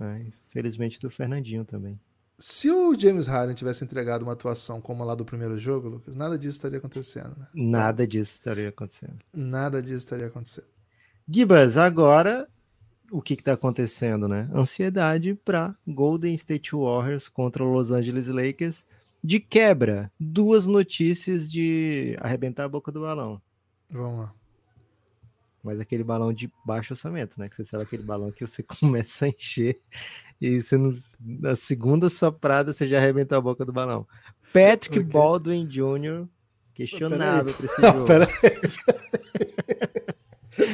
é, 0.00 0.26
infelizmente 0.48 0.98
do 1.00 1.10
Fernandinho 1.10 1.64
também. 1.64 1.98
Se 2.38 2.70
o 2.70 2.98
James 2.98 3.26
Harden 3.26 3.54
tivesse 3.54 3.84
entregado 3.84 4.22
uma 4.22 4.32
atuação 4.32 4.80
como 4.80 5.02
a 5.02 5.06
lá 5.06 5.14
do 5.14 5.24
primeiro 5.24 5.58
jogo, 5.58 5.88
Lucas, 5.88 6.16
nada 6.16 6.38
disso 6.38 6.56
estaria 6.58 6.78
acontecendo, 6.78 7.36
né? 7.38 7.46
Nada 7.54 8.06
disso 8.06 8.32
estaria 8.34 8.68
acontecendo. 8.68 9.18
Nada 9.32 9.82
disso 9.82 9.98
estaria 9.98 10.26
acontecendo. 10.26 10.66
Gibas, 11.28 11.76
agora 11.76 12.48
o 13.10 13.20
que 13.22 13.34
está 13.34 13.52
acontecendo, 13.52 14.26
né? 14.26 14.48
Ansiedade 14.52 15.34
para 15.34 15.76
Golden 15.86 16.34
State 16.34 16.74
Warriors 16.74 17.28
contra 17.28 17.62
o 17.62 17.72
Los 17.72 17.90
Angeles 17.90 18.26
Lakers. 18.28 18.84
De 19.22 19.38
quebra, 19.38 20.10
duas 20.18 20.66
notícias 20.66 21.50
de 21.50 22.16
arrebentar 22.20 22.64
a 22.64 22.68
boca 22.68 22.90
do 22.90 23.02
balão. 23.02 23.40
Vamos 23.88 24.20
lá. 24.20 24.34
Mas 25.62 25.78
aquele 25.78 26.02
balão 26.02 26.32
de 26.32 26.52
baixo 26.66 26.92
orçamento, 26.92 27.38
né? 27.38 27.48
Que 27.48 27.56
você 27.56 27.64
sabe 27.64 27.84
aquele 27.84 28.02
balão 28.02 28.32
que 28.32 28.44
você 28.44 28.62
começa 28.64 29.26
a 29.26 29.28
encher 29.28 29.80
e 30.40 30.60
você 30.60 30.76
não, 30.76 30.94
na 31.20 31.54
segunda 31.54 32.10
soprada 32.10 32.72
você 32.72 32.86
já 32.86 32.98
arrebentou 32.98 33.38
a 33.38 33.40
boca 33.40 33.64
do 33.64 33.72
balão. 33.72 34.06
Patrick 34.52 34.98
Ok. 34.98 35.10
Baldwin 35.12 35.66
Jr. 35.66 36.26
Questionável 36.74 37.54
para 37.54 37.66
esse 37.66 37.82
jogo. 37.82 38.04
Peraí, 38.06 38.28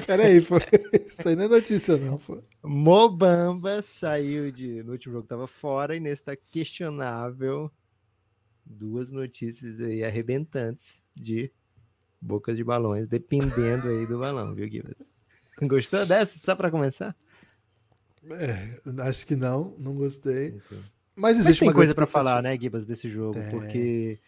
peraí, 0.06 0.40
pô. 0.40 0.56
Isso 1.06 1.28
aí 1.28 1.36
não 1.36 1.44
é 1.44 1.48
notícia, 1.48 1.96
não, 1.96 2.18
pô. 2.18 2.42
Mobamba 2.62 3.82
saiu 3.82 4.50
de. 4.50 4.82
No 4.82 4.92
último 4.92 5.14
jogo 5.14 5.26
tava 5.26 5.46
fora 5.46 5.94
e 5.94 6.00
nesse 6.00 6.22
tá 6.22 6.36
questionável. 6.36 7.70
Duas 8.64 9.10
notícias 9.10 9.80
aí 9.80 10.04
arrebentantes 10.04 11.02
de 11.14 11.52
bocas 12.20 12.56
de 12.56 12.64
balões, 12.64 13.06
dependendo 13.06 13.88
aí 13.88 14.06
do 14.06 14.18
balão, 14.18 14.54
viu, 14.54 14.68
Gibas? 14.68 14.96
Gostou 15.62 16.06
dessa? 16.06 16.38
Só 16.38 16.54
para 16.54 16.70
começar? 16.70 17.16
É, 18.30 18.80
acho 19.02 19.26
que 19.26 19.36
não, 19.36 19.74
não 19.78 19.94
gostei. 19.94 20.60
Mas 20.70 20.80
Mas 21.16 21.38
existe 21.38 21.60
tem 21.60 21.68
uma 21.68 21.74
coisa 21.74 21.94
para 21.94 22.06
falar, 22.06 22.42
né, 22.42 22.56
Gibas, 22.58 22.84
desse 22.84 23.08
jogo, 23.08 23.34
Tem. 23.34 23.50
porque 23.50 24.20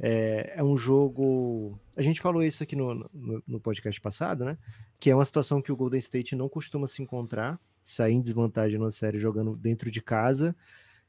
é, 0.00 0.54
é 0.56 0.64
um 0.64 0.76
jogo. 0.76 1.78
A 1.96 2.02
gente 2.02 2.20
falou 2.20 2.42
isso 2.42 2.62
aqui 2.62 2.76
no, 2.76 2.94
no, 3.12 3.42
no 3.46 3.60
podcast 3.60 4.00
passado, 4.00 4.44
né? 4.44 4.56
Que 5.00 5.10
é 5.10 5.14
uma 5.14 5.24
situação 5.24 5.60
que 5.60 5.72
o 5.72 5.76
Golden 5.76 5.98
State 5.98 6.36
não 6.36 6.48
costuma 6.48 6.86
se 6.86 7.02
encontrar, 7.02 7.58
sair 7.82 8.14
em 8.14 8.20
desvantagem 8.20 8.78
numa 8.78 8.90
série 8.90 9.18
jogando 9.18 9.56
dentro 9.56 9.90
de 9.90 10.00
casa 10.00 10.54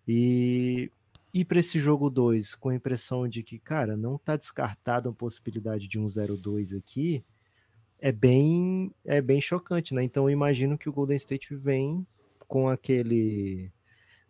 e 0.08 0.92
ir 1.34 1.46
para 1.46 1.60
esse 1.60 1.80
jogo 1.80 2.10
2 2.10 2.56
com 2.56 2.70
a 2.70 2.76
impressão 2.76 3.28
de 3.28 3.44
que, 3.44 3.60
cara, 3.60 3.96
não 3.96 4.18
tá 4.18 4.36
descartada 4.36 5.10
a 5.10 5.14
possibilidade 5.14 5.88
de 5.88 6.00
um 6.00 6.06
0-2 6.06 6.78
aqui. 6.78 7.24
É 8.00 8.12
bem, 8.12 8.94
é 9.06 9.22
bem 9.22 9.42
chocante, 9.42 9.94
né? 9.94 10.04
Então 10.04 10.26
eu 10.26 10.30
imagino 10.30 10.78
que 10.78 10.90
o 10.90 10.94
Golden 10.94 11.18
State 11.18 11.56
vem 11.56 12.06
com 12.48 12.70
aquele 12.70 13.72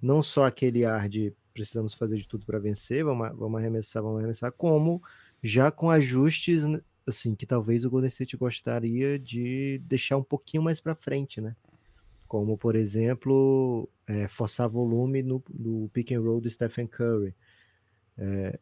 não 0.01 0.21
só 0.21 0.45
aquele 0.45 0.85
ar 0.85 1.09
de 1.09 1.33
precisamos 1.53 1.93
fazer 1.93 2.17
de 2.17 2.27
tudo 2.27 2.45
para 2.45 2.57
vencer, 2.57 3.03
vamos, 3.03 3.29
vamos 3.37 3.59
arremessar, 3.59 4.01
vamos 4.01 4.19
arremessar, 4.19 4.51
como 4.51 5.01
já 5.43 5.69
com 5.71 5.89
ajustes 5.89 6.63
assim 7.05 7.35
que 7.35 7.45
talvez 7.45 7.83
o 7.83 7.89
Golden 7.89 8.07
State 8.07 8.37
gostaria 8.37 9.19
de 9.19 9.79
deixar 9.83 10.17
um 10.17 10.23
pouquinho 10.23 10.63
mais 10.63 10.79
para 10.79 10.95
frente, 10.95 11.41
né? 11.41 11.55
Como 12.29 12.57
por 12.57 12.77
exemplo, 12.77 13.89
é, 14.07 14.29
forçar 14.29 14.69
volume 14.69 15.21
no, 15.21 15.43
no 15.53 15.89
pick 15.89 16.13
and 16.13 16.21
roll 16.21 16.39
do 16.39 16.49
Stephen 16.49 16.87
Curry. 16.87 17.35
É, 18.17 18.57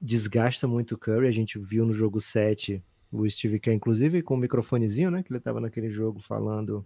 desgasta 0.00 0.66
muito 0.66 0.94
o 0.94 0.98
Curry, 0.98 1.26
a 1.26 1.32
gente 1.32 1.58
viu 1.58 1.84
no 1.84 1.92
jogo 1.92 2.18
7 2.20 2.82
o 3.12 3.28
Steve 3.28 3.60
Kerr, 3.60 3.74
inclusive 3.74 4.22
com 4.22 4.34
o 4.34 4.38
microfonezinho, 4.38 5.10
né? 5.10 5.22
Que 5.22 5.32
ele 5.32 5.38
estava 5.38 5.60
naquele 5.60 5.90
jogo 5.90 6.20
falando 6.20 6.84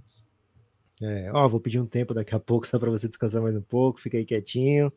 é, 1.02 1.30
ó, 1.32 1.48
vou 1.48 1.60
pedir 1.60 1.80
um 1.80 1.86
tempo 1.86 2.12
daqui 2.12 2.34
a 2.34 2.40
pouco 2.40 2.66
só 2.66 2.78
para 2.78 2.90
você 2.90 3.08
descansar 3.08 3.40
mais 3.40 3.56
um 3.56 3.62
pouco, 3.62 4.00
fica 4.00 4.18
aí 4.18 4.24
quietinho. 4.24 4.92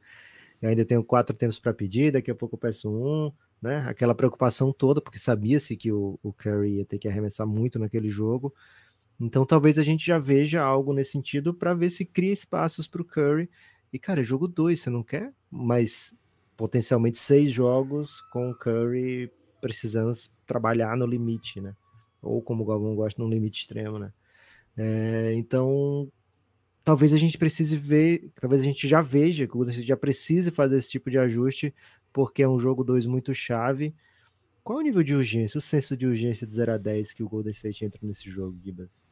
Eu 0.62 0.70
ainda 0.70 0.86
tenho 0.86 1.04
quatro 1.04 1.36
tempos 1.36 1.60
para 1.60 1.74
pedir, 1.74 2.12
daqui 2.12 2.32
a 2.32 2.36
pouco 2.36 2.56
eu 2.56 2.60
peço 2.60 2.90
um, 2.90 3.32
né? 3.62 3.86
Aquela 3.88 4.16
preocupação 4.16 4.74
toda, 4.74 5.02
porque 5.02 5.20
sabia-se 5.20 5.76
que 5.78 5.92
o, 5.92 6.20
o 6.24 6.34
Curry 6.34 6.78
ia 6.78 6.86
ter 6.86 6.98
que 6.98 7.08
arremessar 7.08 7.48
muito 7.48 7.80
naquele 7.80 8.10
jogo. 8.10 8.54
Então 9.20 9.46
talvez 9.46 9.78
a 9.78 9.84
gente 9.84 10.06
já 10.06 10.20
veja 10.20 10.62
algo 10.62 10.94
nesse 10.94 11.12
sentido 11.12 11.54
para 11.54 11.74
ver 11.74 11.90
se 11.90 12.06
cria 12.06 12.34
espaços 12.34 12.88
para 12.88 13.02
o 13.02 13.06
Curry. 13.06 13.50
E, 13.92 14.00
cara, 14.00 14.22
é 14.22 14.24
jogo 14.24 14.48
dois, 14.48 14.80
você 14.80 14.90
não 14.90 15.04
quer? 15.04 15.32
Mas 15.52 16.16
potencialmente 16.58 17.18
seis 17.18 17.52
jogos 17.52 18.22
com 18.32 18.50
o 18.50 18.56
Curry 18.56 19.32
precisando 19.62 20.12
trabalhar 20.46 20.98
no 20.98 21.06
limite, 21.06 21.62
né? 21.62 21.76
Ou 22.22 22.42
como 22.42 22.64
o 22.64 22.66
Galvão 22.66 22.96
gosta, 22.96 23.22
no 23.22 23.30
limite 23.30 23.62
extremo, 23.62 24.00
né? 24.00 24.12
É, 24.76 25.34
então, 25.36 26.12
talvez 26.84 27.14
a 27.14 27.18
gente 27.18 27.38
precise 27.38 27.78
ver, 27.78 28.32
talvez 28.36 28.62
a 28.62 28.66
gente 28.66 28.88
já 28.88 29.02
veja 29.02 29.46
que 29.46 29.54
o 29.54 29.58
Golden 29.58 29.74
State 29.74 29.88
já 29.88 29.98
precise 29.98 30.52
fazer 30.52 30.78
esse 30.78 30.90
tipo 30.90 31.10
de 31.10 31.18
ajuste, 31.18 31.74
porque 32.12 32.42
é 32.42 32.50
um 32.50 32.60
jogo 32.60 32.84
2 32.84 33.06
muito 33.06 33.34
chave. 33.34 33.94
Qual 34.64 34.80
é 34.80 34.82
o 34.82 34.86
nível 34.86 35.04
de 35.04 35.14
urgência, 35.14 35.58
o 35.58 35.62
senso 35.62 35.96
de 35.98 36.08
urgência 36.08 36.48
de 36.48 36.56
0 36.56 36.74
a 36.74 36.78
10 36.78 37.14
que 37.14 37.24
o 37.24 37.30
Golden 37.30 37.52
State 37.52 37.86
entra 37.86 38.00
nesse 38.02 38.30
jogo, 38.32 38.58
Gibas? 38.64 39.03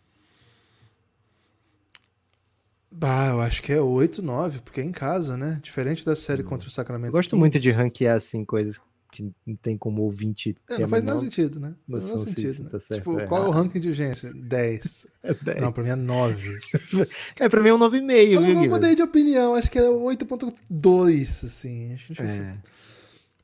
Bah, 2.91 3.29
eu 3.29 3.39
acho 3.41 3.63
que 3.63 3.71
é 3.71 3.79
8, 3.81 4.21
9, 4.21 4.59
porque 4.59 4.81
é 4.81 4.83
em 4.83 4.91
casa, 4.91 5.37
né? 5.37 5.59
Diferente 5.63 6.03
da 6.05 6.15
série 6.15 6.43
contra 6.43 6.67
o 6.67 6.69
Eu 6.69 6.73
Sacramento. 6.73 7.11
gosto 7.11 7.37
muito 7.37 7.53
de 7.57 7.69
Kings. 7.69 7.77
ranquear 7.77 8.15
assim 8.17 8.43
coisas 8.43 8.79
que 9.11 9.29
não 9.45 9.55
tem 9.57 9.77
como 9.77 10.01
ouvinte 10.03 10.55
É, 10.69 10.77
não 10.79 10.87
faz 10.87 11.03
nada 11.03 11.17
menor 11.17 11.29
sentido, 11.31 11.59
né? 11.59 11.73
Não 11.87 11.99
faz 11.99 12.19
se 12.21 12.25
sentido, 12.27 12.49
isso 12.51 12.63
né? 12.63 12.69
tá 12.69 12.79
certo 12.79 12.99
tipo, 12.99 13.11
ou 13.11 13.27
qual 13.27 13.43
é 13.45 13.47
o 13.47 13.51
ranking 13.51 13.79
de 13.79 13.89
urgência? 13.89 14.31
10. 14.35 15.07
É, 15.23 15.59
Não, 15.61 15.71
pra 15.71 15.83
mim 15.83 15.89
é 15.89 15.95
9. 15.95 16.59
é 17.39 17.49
pra 17.49 17.61
mim 17.61 17.69
é 17.69 17.73
um 17.73 17.77
9,5, 17.77 18.31
Eu, 18.33 18.41
não- 18.41 18.63
eu 18.65 18.69
mudei 18.69 18.95
de 18.95 19.01
opinião, 19.01 19.55
acho 19.55 19.69
que 19.71 19.79
é 19.79 19.83
8.2, 19.89 21.43
assim. 21.45 21.93
Acho 21.93 22.13
que 22.13 22.21
É. 22.21 22.53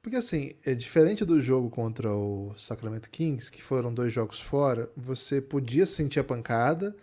Porque 0.01 0.15
assim, 0.15 0.53
é 0.65 0.73
diferente 0.73 1.25
do 1.25 1.41
jogo 1.41 1.69
contra 1.69 2.13
o 2.13 2.53
Sacramento 2.55 3.10
Kings, 3.10 3.51
que 3.51 3.62
foram 3.62 3.93
dois 3.93 4.13
jogos 4.13 4.39
fora, 4.39 4.89
você 4.95 5.41
podia 5.41 5.86
sentir 5.86 6.19
a 6.19 6.23
pancada, 6.23 6.95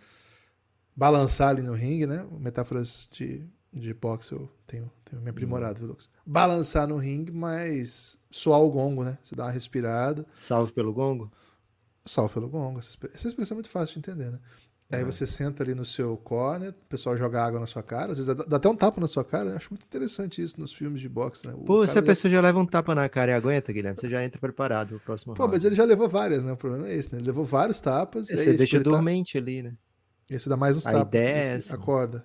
balançar 0.97 1.49
ali 1.51 1.63
no 1.63 1.73
ringue, 1.73 2.07
né? 2.07 2.27
Metáforas 2.39 3.09
de, 3.13 3.47
de 3.73 3.93
boxe 3.95 4.33
eu 4.33 4.49
tenho, 4.67 4.91
tenho 5.05 5.21
me 5.23 5.31
aprimorado, 5.31 5.79
viu, 5.79 5.89
Lucas? 5.89 6.09
Balançar 6.25 6.87
no 6.87 6.97
ringue, 6.97 7.33
mas 7.33 8.19
soar 8.31 8.61
o 8.61 8.71
gongo, 8.71 9.05
né? 9.05 9.19
Você 9.23 9.35
dá 9.35 9.45
uma 9.45 9.51
respirada, 9.51 10.25
Salve 10.39 10.73
pelo 10.73 10.93
gongo. 10.93 11.31
salve 12.05 12.35
pelo 12.35 12.49
gongo. 12.49 12.79
Essa 12.79 12.91
exp- 12.91 13.15
essa 13.15 13.29
expressão 13.29 13.55
é 13.55 13.59
muito 13.59 13.71
fácil 13.71 13.95
de 13.95 13.99
entender, 14.11 14.31
né? 14.31 14.39
Aí 14.93 15.03
você 15.03 15.27
senta 15.27 15.65
ali 15.65 15.75
no 15.75 15.85
seu 15.85 16.17
corner, 16.19 16.71
o 16.71 16.89
pessoal 16.89 17.17
joga 17.17 17.43
água 17.43 17.59
na 17.59 17.67
sua 17.67 17.83
cara, 17.83 18.13
às 18.13 18.19
vezes 18.19 18.33
dá 18.47 18.57
até 18.59 18.69
um 18.69 18.77
tapa 18.77 19.01
na 19.01 19.09
sua 19.09 19.25
cara. 19.25 19.51
Eu 19.51 19.57
acho 19.57 19.71
muito 19.73 19.85
interessante 19.85 20.41
isso 20.41 20.61
nos 20.61 20.73
filmes 20.73 21.01
de 21.01 21.09
boxe, 21.09 21.49
né? 21.49 21.55
O 21.55 21.65
Pô, 21.65 21.85
se 21.85 21.99
a 21.99 22.03
pessoa 22.03 22.31
já 22.31 22.41
leva 22.41 22.61
um 22.61 22.67
tapa 22.67 22.95
na 22.95 23.09
cara 23.09 23.33
e 23.33 23.35
aguenta, 23.35 23.73
Guilherme, 23.73 23.99
você 23.99 24.09
já 24.09 24.23
entra 24.25 24.39
preparado 24.39 24.91
pro 24.91 25.01
próximo 25.01 25.35
Pô, 25.35 25.43
round. 25.43 25.53
mas 25.57 25.65
ele 25.65 25.75
já 25.75 25.85
levou 25.85 26.09
várias, 26.09 26.45
né? 26.45 26.53
O 26.53 26.57
problema 26.57 26.87
é 26.87 26.95
esse, 26.95 27.11
né? 27.13 27.19
Ele 27.19 27.27
levou 27.27 27.45
vários 27.45 27.81
tapas. 27.81 28.31
e 28.31 28.37
Você 28.37 28.51
aí, 28.51 28.57
deixa 28.57 28.67
tipo, 28.67 28.77
ele 28.77 28.85
tá- 28.85 28.91
dormente 28.91 29.37
ali, 29.37 29.63
né? 29.65 29.75
E 30.31 30.39
você 30.39 30.49
dá 30.49 30.57
mais 30.57 30.77
uns 30.77 30.87
A 30.87 30.93
tapas. 30.93 31.09
ideia 31.09 31.35
é 31.37 31.41
esse 31.41 31.55
essa. 31.55 31.75
Acorda. 31.75 32.25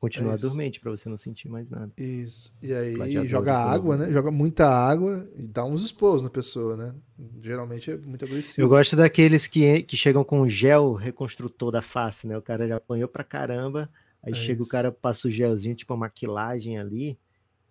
Continuar 0.00 0.34
É 0.34 0.38
dormente 0.38 0.80
pra 0.80 0.90
você 0.90 1.08
não 1.08 1.16
sentir 1.16 1.48
mais 1.48 1.70
nada. 1.70 1.92
Isso. 1.96 2.52
E 2.60 2.74
aí 2.74 2.94
Gladiador 2.94 3.28
joga 3.30 3.56
água, 3.56 3.96
né? 3.96 4.10
Joga 4.10 4.32
muita 4.32 4.68
água 4.68 5.28
e 5.36 5.46
dá 5.46 5.64
uns 5.64 5.84
expôs 5.84 6.22
na 6.22 6.28
pessoa, 6.28 6.76
né? 6.76 6.92
Geralmente 7.40 7.92
é 7.92 7.96
muito 7.96 8.24
agressivo. 8.24 8.64
Eu 8.64 8.68
gosto 8.68 8.96
daqueles 8.96 9.46
que, 9.46 9.82
que 9.84 9.96
chegam 9.96 10.24
com 10.24 10.46
gel 10.48 10.92
reconstrutor 10.94 11.70
da 11.70 11.80
face, 11.80 12.26
né? 12.26 12.36
O 12.36 12.42
cara 12.42 12.66
já 12.66 12.76
apanhou 12.78 13.08
pra 13.08 13.22
caramba, 13.22 13.88
aí 14.24 14.32
É 14.32 14.36
chega 14.36 14.60
o 14.60 14.64
isso. 14.64 14.70
cara, 14.72 14.90
passa 14.90 15.28
o 15.28 15.30
gelzinho, 15.30 15.76
tipo 15.76 15.94
uma 15.94 16.00
maquilagem 16.00 16.78
ali, 16.80 17.16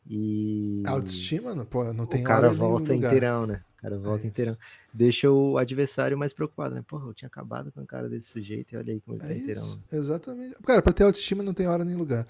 e 0.08 0.84
A 0.86 0.92
autoestima, 0.92 1.56
não, 1.56 1.66
pô, 1.66 1.84
não 1.94 2.06
tem 2.06 2.22
o 2.22 2.24
cara 2.24 2.52
volta 2.52 2.94
inteirão, 2.94 3.46
né? 3.48 3.64
O 3.78 3.82
cara 3.82 3.98
volta 3.98 4.20
isso. 4.20 4.28
inteirão. 4.28 4.58
Deixa 4.94 5.30
o 5.30 5.58
adversário 5.58 6.18
mais 6.18 6.34
preocupado, 6.34 6.76
né? 6.76 6.84
Porra, 6.88 7.08
eu 7.08 7.14
tinha 7.14 7.28
acabado 7.28 7.72
com 7.72 7.82
o 7.82 7.86
cara 7.86 8.08
desse 8.08 8.30
sujeito 8.30 8.74
e 8.74 8.78
olha 8.78 8.94
aí 8.94 9.02
como 9.02 9.18
ele 9.18 9.26
É 9.26 9.28
tá 9.28 9.36
inteirão. 9.36 9.64
isso, 9.64 9.84
exatamente. 9.92 10.56
Cara, 10.64 10.82
pra 10.82 10.94
ter 10.94 11.04
autoestima 11.04 11.44
não 11.44 11.54
tem 11.54 11.68
hora 11.68 11.84
nem 11.84 11.96
lugar. 11.96 12.26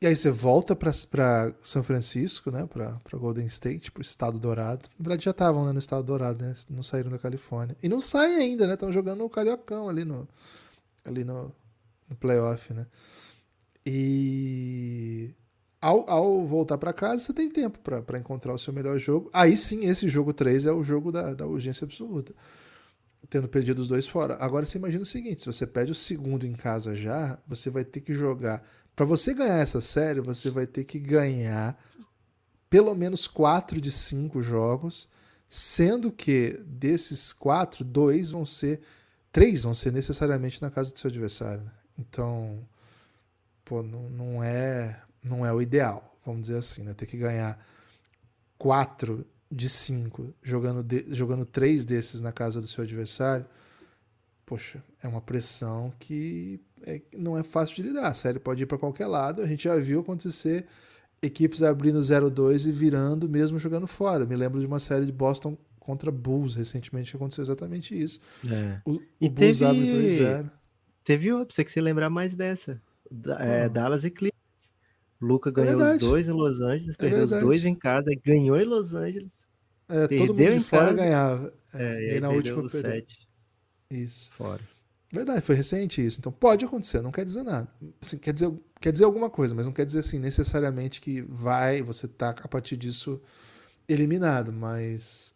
E 0.00 0.06
aí 0.06 0.16
você 0.16 0.30
volta 0.32 0.74
pra, 0.74 0.90
pra 1.10 1.54
São 1.62 1.82
Francisco, 1.82 2.50
né? 2.50 2.66
Pra, 2.66 2.98
pra 3.04 3.16
Golden 3.18 3.46
State, 3.46 3.92
pro 3.92 4.02
Estado 4.02 4.38
Dourado. 4.38 4.88
Na 4.98 5.02
verdade 5.04 5.24
já 5.24 5.30
estavam 5.30 5.64
né, 5.64 5.72
no 5.72 5.78
Estado 5.78 6.02
Dourado, 6.02 6.42
né? 6.44 6.54
Não 6.68 6.82
saíram 6.82 7.10
da 7.10 7.18
Califórnia. 7.18 7.76
E 7.80 7.88
não 7.88 8.00
saem 8.00 8.34
ainda, 8.36 8.66
né? 8.66 8.74
Estão 8.74 8.90
jogando 8.90 9.22
o 9.24 9.30
Cariocão 9.30 9.88
ali 9.88 10.04
no, 10.04 10.26
ali 11.04 11.22
no, 11.22 11.52
no 12.08 12.16
playoff, 12.16 12.74
né? 12.74 12.86
E 13.86 15.30
ao, 15.82 16.08
ao 16.08 16.46
voltar 16.46 16.78
pra 16.78 16.92
casa, 16.92 17.18
você 17.18 17.32
tem 17.34 17.50
tempo 17.50 17.78
pra 17.78 18.18
encontrar 18.18 18.54
o 18.54 18.58
seu 18.58 18.72
melhor 18.72 18.98
jogo. 18.98 19.28
Aí 19.32 19.56
sim, 19.56 19.84
esse 19.84 20.08
jogo 20.08 20.32
3 20.32 20.66
é 20.66 20.72
o 20.72 20.82
jogo 20.82 21.12
da, 21.12 21.34
da 21.34 21.46
urgência 21.46 21.84
absoluta 21.84 22.32
tendo 23.32 23.48
perdido 23.48 23.80
os 23.80 23.88
dois 23.88 24.06
fora. 24.06 24.36
Agora 24.40 24.66
você 24.66 24.76
imagina 24.76 25.02
o 25.02 25.06
seguinte: 25.06 25.40
se 25.40 25.46
você 25.46 25.66
perde 25.66 25.92
o 25.92 25.94
segundo 25.94 26.46
em 26.46 26.52
casa 26.52 26.94
já, 26.94 27.38
você 27.46 27.70
vai 27.70 27.84
ter 27.84 28.00
que 28.00 28.12
jogar. 28.12 28.62
Para 28.94 29.06
você 29.06 29.32
ganhar 29.32 29.58
essa 29.58 29.80
série, 29.80 30.20
você 30.20 30.50
vai 30.50 30.66
ter 30.66 30.84
que 30.84 30.98
ganhar 30.98 31.78
pelo 32.68 32.94
menos 32.94 33.26
quatro 33.26 33.80
de 33.80 33.90
cinco 33.90 34.42
jogos, 34.42 35.08
sendo 35.48 36.10
que 36.10 36.60
desses 36.66 37.32
quatro, 37.32 37.84
dois 37.84 38.30
vão 38.30 38.44
ser. 38.44 38.80
Três 39.32 39.62
vão 39.62 39.74
ser 39.74 39.92
necessariamente 39.92 40.60
na 40.60 40.70
casa 40.70 40.92
do 40.92 40.98
seu 40.98 41.08
adversário. 41.08 41.64
né? 41.64 41.70
Então, 41.98 42.68
pô, 43.64 43.82
não, 43.82 44.10
não 44.10 44.44
é 44.44 45.00
não 45.24 45.44
é 45.46 45.52
o 45.52 45.60
ideal, 45.62 46.16
vamos 46.24 46.42
dizer 46.42 46.56
assim, 46.58 46.82
né? 46.82 46.94
Ter 46.94 47.06
que 47.06 47.16
ganhar 47.16 47.58
quatro 48.58 49.26
de 49.50 49.68
cinco 49.68 50.32
jogando, 50.42 50.82
de- 50.82 51.06
jogando 51.14 51.44
três 51.44 51.84
desses 51.84 52.20
na 52.20 52.32
casa 52.32 52.60
do 52.60 52.66
seu 52.66 52.84
adversário, 52.84 53.44
poxa, 54.46 54.82
é 55.02 55.08
uma 55.08 55.20
pressão 55.20 55.92
que 55.98 56.60
é- 56.84 57.02
não 57.16 57.36
é 57.38 57.42
fácil 57.42 57.76
de 57.76 57.82
lidar. 57.82 58.08
A 58.08 58.14
série 58.14 58.38
pode 58.38 58.62
ir 58.62 58.66
para 58.66 58.78
qualquer 58.78 59.06
lado. 59.06 59.42
A 59.42 59.46
gente 59.46 59.64
já 59.64 59.76
viu 59.76 60.00
acontecer 60.00 60.66
equipes 61.22 61.62
abrindo 61.62 62.02
0-2 62.02 62.66
e 62.66 62.72
virando 62.72 63.28
mesmo 63.28 63.58
jogando 63.58 63.86
fora. 63.86 64.24
Me 64.26 64.34
lembro 64.34 64.58
de 64.60 64.66
uma 64.66 64.80
série 64.80 65.06
de 65.06 65.12
Boston 65.12 65.56
contra 65.78 66.10
Bulls 66.10 66.54
recentemente 66.54 67.10
que 67.10 67.16
aconteceu 67.16 67.42
exatamente 67.42 68.00
isso. 68.00 68.20
É. 68.48 68.80
O, 68.84 69.00
E 69.20 69.26
o 69.26 69.30
Bulls 69.30 69.58
teve- 69.58 69.64
abre 69.64 69.92
2-0. 69.92 70.50
Teve 71.04 71.32
outra, 71.32 71.54
você 71.54 71.64
que 71.64 71.70
se 71.70 71.80
lembrar 71.80 72.08
mais 72.10 72.34
dessa. 72.34 72.80
É? 73.40 73.68
Dallas 73.68 74.04
e 74.04 74.10
Clippers. 74.10 74.41
Luca 75.22 75.50
ganhou 75.50 75.76
os 75.76 75.78
verdade. 75.78 75.98
dois 76.00 76.28
em 76.28 76.32
Los 76.32 76.60
Angeles, 76.60 76.96
É 76.98 76.98
perdeu 76.98 77.24
os 77.24 77.30
verdade. 77.30 77.44
dois 77.46 77.64
em 77.64 77.74
casa, 77.74 78.12
e 78.12 78.16
ganhou 78.16 78.56
em 78.58 78.64
Los 78.64 78.94
Angeles. 78.94 79.30
É, 79.88 80.08
Perdeu 80.08 80.26
todo 80.26 80.34
mundo 80.34 80.52
em 80.52 80.60
fora 80.60 80.94
casa. 80.94 80.96
ganhava. 80.96 81.54
É, 81.74 82.02
e 82.02 82.10
aí 82.12 82.20
na 82.20 82.30
perdeu 82.30 82.56
última 82.56 82.62
o 82.62 82.70
perdeu. 82.70 82.92
set 82.92 83.28
Isso. 83.90 84.30
fora. 84.32 84.60
Verdade, 85.12 85.42
foi 85.42 85.54
recente 85.54 86.04
isso. 86.04 86.18
Então 86.20 86.32
pode 86.32 86.64
acontecer, 86.64 87.02
não 87.02 87.12
quer 87.12 87.24
dizer 87.24 87.42
nada. 87.42 87.68
Assim, 88.00 88.16
quer, 88.18 88.32
dizer, 88.32 88.50
quer 88.80 88.92
dizer 88.92 89.04
alguma 89.04 89.28
coisa, 89.28 89.54
mas 89.54 89.66
não 89.66 89.72
quer 89.72 89.84
dizer 89.84 89.98
assim 90.00 90.18
necessariamente 90.18 91.00
que 91.00 91.20
vai, 91.22 91.82
você 91.82 92.08
tá 92.08 92.30
a 92.30 92.48
partir 92.48 92.76
disso 92.78 93.20
eliminado, 93.88 94.52
mas 94.52 95.34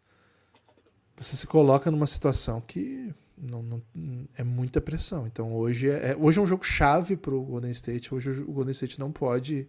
você 1.17 1.37
se 1.37 1.47
coloca 1.47 1.91
numa 1.91 2.07
situação 2.07 2.61
que 2.61 3.13
não, 3.37 3.63
não- 3.63 3.83
é 4.37 4.43
muita 4.45 4.81
pressão. 4.81 5.27
Então 5.27 5.55
hoje 5.55 5.89
é, 5.91 6.13
é- 6.13 6.17
hoje 6.19 6.39
é 6.39 6.43
um 6.43 6.47
jogo 6.47 6.65
chave 6.65 7.17
pro 7.17 7.43
Golden 7.43 7.71
State. 7.73 8.15
Hoje 8.15 8.31
o 8.31 8.53
Golden 8.53 8.73
State 8.73 8.99
não 8.99 9.13
pode 9.13 9.69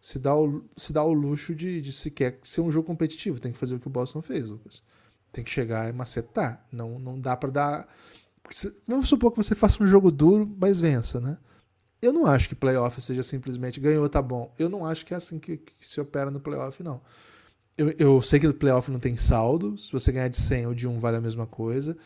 se 0.00 0.18
dar 0.18 0.36
o, 0.36 0.64
se 0.76 0.92
dar 0.92 1.04
o 1.04 1.12
luxo 1.12 1.54
de, 1.54 1.80
de 1.80 1.92
sequer 1.92 2.38
ser 2.42 2.60
um 2.60 2.70
jogo 2.70 2.86
competitivo. 2.86 3.40
Tem 3.40 3.52
que 3.52 3.58
fazer 3.58 3.74
o 3.74 3.80
que 3.80 3.86
o 3.88 3.90
Boston 3.90 4.22
fez, 4.22 4.50
Lucas. 4.50 4.82
Tem 5.32 5.42
que 5.44 5.50
chegar 5.50 5.88
e 5.88 5.92
macetar. 5.92 6.64
Não, 6.72 6.98
não 6.98 7.18
dá 7.20 7.36
pra 7.36 7.50
dar. 7.50 7.88
vamos 8.86 9.08
supor 9.08 9.30
que 9.30 9.36
você 9.36 9.54
faça 9.54 9.82
um 9.82 9.86
jogo 9.86 10.10
duro, 10.10 10.50
mas 10.58 10.78
vença, 10.80 11.20
né? 11.20 11.36
Eu 12.00 12.12
não 12.12 12.26
acho 12.26 12.48
que 12.48 12.54
playoff 12.54 13.00
seja 13.00 13.22
simplesmente 13.22 13.80
ganhou, 13.80 14.08
tá 14.08 14.20
bom. 14.22 14.52
Eu 14.58 14.68
não 14.68 14.84
acho 14.86 15.04
que 15.04 15.14
é 15.14 15.16
assim 15.16 15.38
que, 15.38 15.56
que 15.56 15.72
se 15.80 16.00
opera 16.00 16.30
no 16.30 16.38
playoff, 16.40 16.82
não. 16.82 17.00
Eu, 17.76 17.90
eu 17.98 18.22
sei 18.22 18.38
que 18.38 18.46
no 18.46 18.54
playoff 18.54 18.90
não 18.90 18.98
tem 19.00 19.16
saldo. 19.16 19.76
Se 19.76 19.90
você 19.92 20.12
ganhar 20.12 20.28
de 20.28 20.36
100 20.36 20.66
ou 20.68 20.74
de 20.74 20.86
1 20.86 20.98
vale 20.98 21.16
a 21.16 21.20
mesma 21.20 21.46
coisa. 21.46 21.96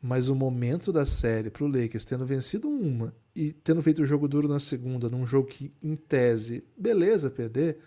Mas 0.00 0.28
o 0.28 0.34
momento 0.34 0.92
da 0.92 1.04
série 1.04 1.50
pro 1.50 1.66
Lakers, 1.66 2.04
tendo 2.04 2.24
vencido 2.24 2.68
uma 2.68 3.12
e 3.34 3.52
tendo 3.52 3.82
feito 3.82 4.02
o 4.02 4.06
jogo 4.06 4.28
duro 4.28 4.46
na 4.46 4.60
segunda, 4.60 5.08
num 5.08 5.26
jogo 5.26 5.48
que, 5.48 5.72
em 5.82 5.96
tese, 5.96 6.64
beleza 6.76 7.30
perder, 7.30 7.78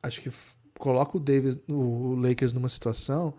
acho 0.00 0.22
que 0.22 0.30
coloca 0.78 1.16
o 1.16 1.20
Davis, 1.20 1.58
o 1.68 2.14
Lakers 2.14 2.52
numa 2.52 2.68
situação 2.68 3.34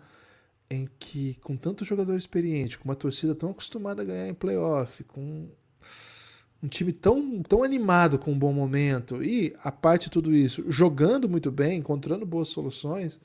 em 0.70 0.88
que, 0.98 1.34
com 1.42 1.56
tanto 1.56 1.84
jogador 1.84 2.16
experiente, 2.16 2.78
com 2.78 2.84
uma 2.84 2.94
torcida 2.94 3.34
tão 3.34 3.50
acostumada 3.50 4.02
a 4.02 4.04
ganhar 4.04 4.28
em 4.28 4.34
playoff, 4.34 5.04
com 5.04 5.48
um 6.62 6.68
time 6.68 6.92
tão, 6.92 7.42
tão 7.42 7.62
animado 7.62 8.18
com 8.18 8.32
um 8.32 8.38
bom 8.38 8.52
momento 8.52 9.22
e, 9.22 9.54
a 9.62 9.70
parte 9.70 10.04
de 10.04 10.10
tudo 10.10 10.34
isso, 10.34 10.64
jogando 10.66 11.28
muito 11.28 11.50
bem, 11.50 11.78
encontrando 11.78 12.24
boas 12.24 12.48
soluções, 12.48 13.20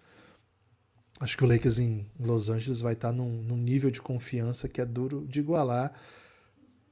acho 1.19 1.37
que 1.37 1.43
o 1.43 1.47
Lakers 1.47 1.79
em 1.79 2.05
Los 2.19 2.49
Angeles 2.49 2.79
vai 2.79 2.93
estar 2.93 3.11
num, 3.11 3.29
num 3.43 3.57
nível 3.57 3.91
de 3.91 4.01
confiança 4.01 4.69
que 4.69 4.79
é 4.79 4.85
duro 4.85 5.27
de 5.27 5.39
igualar. 5.41 5.93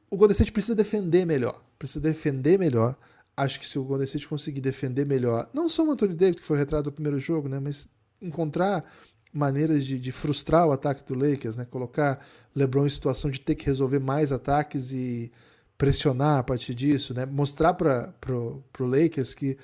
O 0.09 0.17
Golden 0.17 0.34
State 0.34 0.51
precisa 0.51 0.75
defender 0.75 1.25
melhor. 1.25 1.63
Precisa 1.80 2.01
defender 2.01 2.59
melhor. 2.59 2.97
Acho 3.36 3.59
que 3.59 3.67
se 3.67 3.80
o 3.80 3.84
Golden 3.84 4.05
State 4.05 4.28
conseguir 4.28 4.61
defender 4.61 5.05
melhor, 5.05 5.49
não 5.53 5.69
só 5.69 5.86
o 5.86 5.91
Anthony 5.91 6.15
Davis, 6.15 6.39
que 6.39 6.45
foi 6.45 6.57
retrato 6.57 6.86
do 6.86 6.91
primeiro 6.91 7.19
jogo, 7.19 7.47
né, 7.47 7.59
mas 7.59 7.88
encontrar 8.21 8.84
maneiras 9.32 9.86
de, 9.86 9.99
de 9.99 10.11
frustrar 10.11 10.67
o 10.67 10.71
ataque 10.71 11.05
do 11.05 11.13
Lakers, 11.13 11.55
né, 11.55 11.65
colocar 11.65 12.25
LeBron 12.55 12.88
em 12.88 12.89
situação 12.89 13.30
de 13.30 13.39
ter 13.39 13.55
que 13.55 13.65
resolver 13.65 13.99
mais 13.99 14.32
ataques 14.32 14.91
e 14.91 15.32
pressionar 15.78 16.39
a 16.39 16.43
partir 16.43 16.73
disso, 16.73 17.13
né, 17.13 17.25
mostrar 17.25 17.75
para 17.75 18.11
o 18.36 18.63
Lakers 18.80 19.36
que 19.36 19.57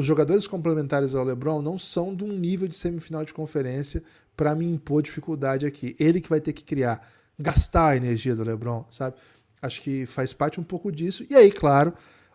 os 0.00 0.06
jogadores 0.06 0.46
complementares 0.46 1.14
ao 1.14 1.24
LeBron 1.24 1.62
não 1.62 1.78
são 1.78 2.14
de 2.14 2.24
um 2.24 2.32
nível 2.32 2.66
de 2.66 2.74
semifinal 2.76 3.24
de 3.24 3.32
conferência 3.32 4.02
para 4.36 4.54
me 4.54 4.66
impor 4.66 5.02
dificuldade 5.02 5.66
aqui. 5.66 5.94
Ele 5.98 6.20
que 6.20 6.28
vai 6.28 6.40
ter 6.40 6.52
que 6.52 6.64
criar, 6.64 7.08
gastar 7.38 7.90
a 7.90 7.96
energia 7.96 8.34
do 8.34 8.42
LeBron, 8.42 8.84
sabe? 8.90 9.16
Acho 9.62 9.80
que 9.82 10.06
faz 10.06 10.32
parte 10.32 10.58
um 10.58 10.64
pouco 10.64 10.90
disso. 10.90 11.24
E 11.28 11.34
aí, 11.36 11.50
claro, 11.52 11.92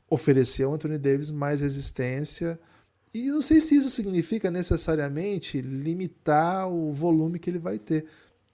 oferecer 0.09 0.63
ao 0.63 0.73
Anthony 0.73 0.97
Davis 0.97 1.31
mais 1.31 1.61
resistência. 1.61 2.59
E 3.13 3.29
não 3.29 3.41
sei 3.41 3.59
se 3.61 3.75
isso 3.75 3.89
significa 3.89 4.51
necessariamente 4.51 5.61
limitar 5.61 6.69
o 6.69 6.91
volume 6.91 7.39
que 7.39 7.49
ele 7.49 7.57
vai 7.59 7.79
ter, 7.79 8.05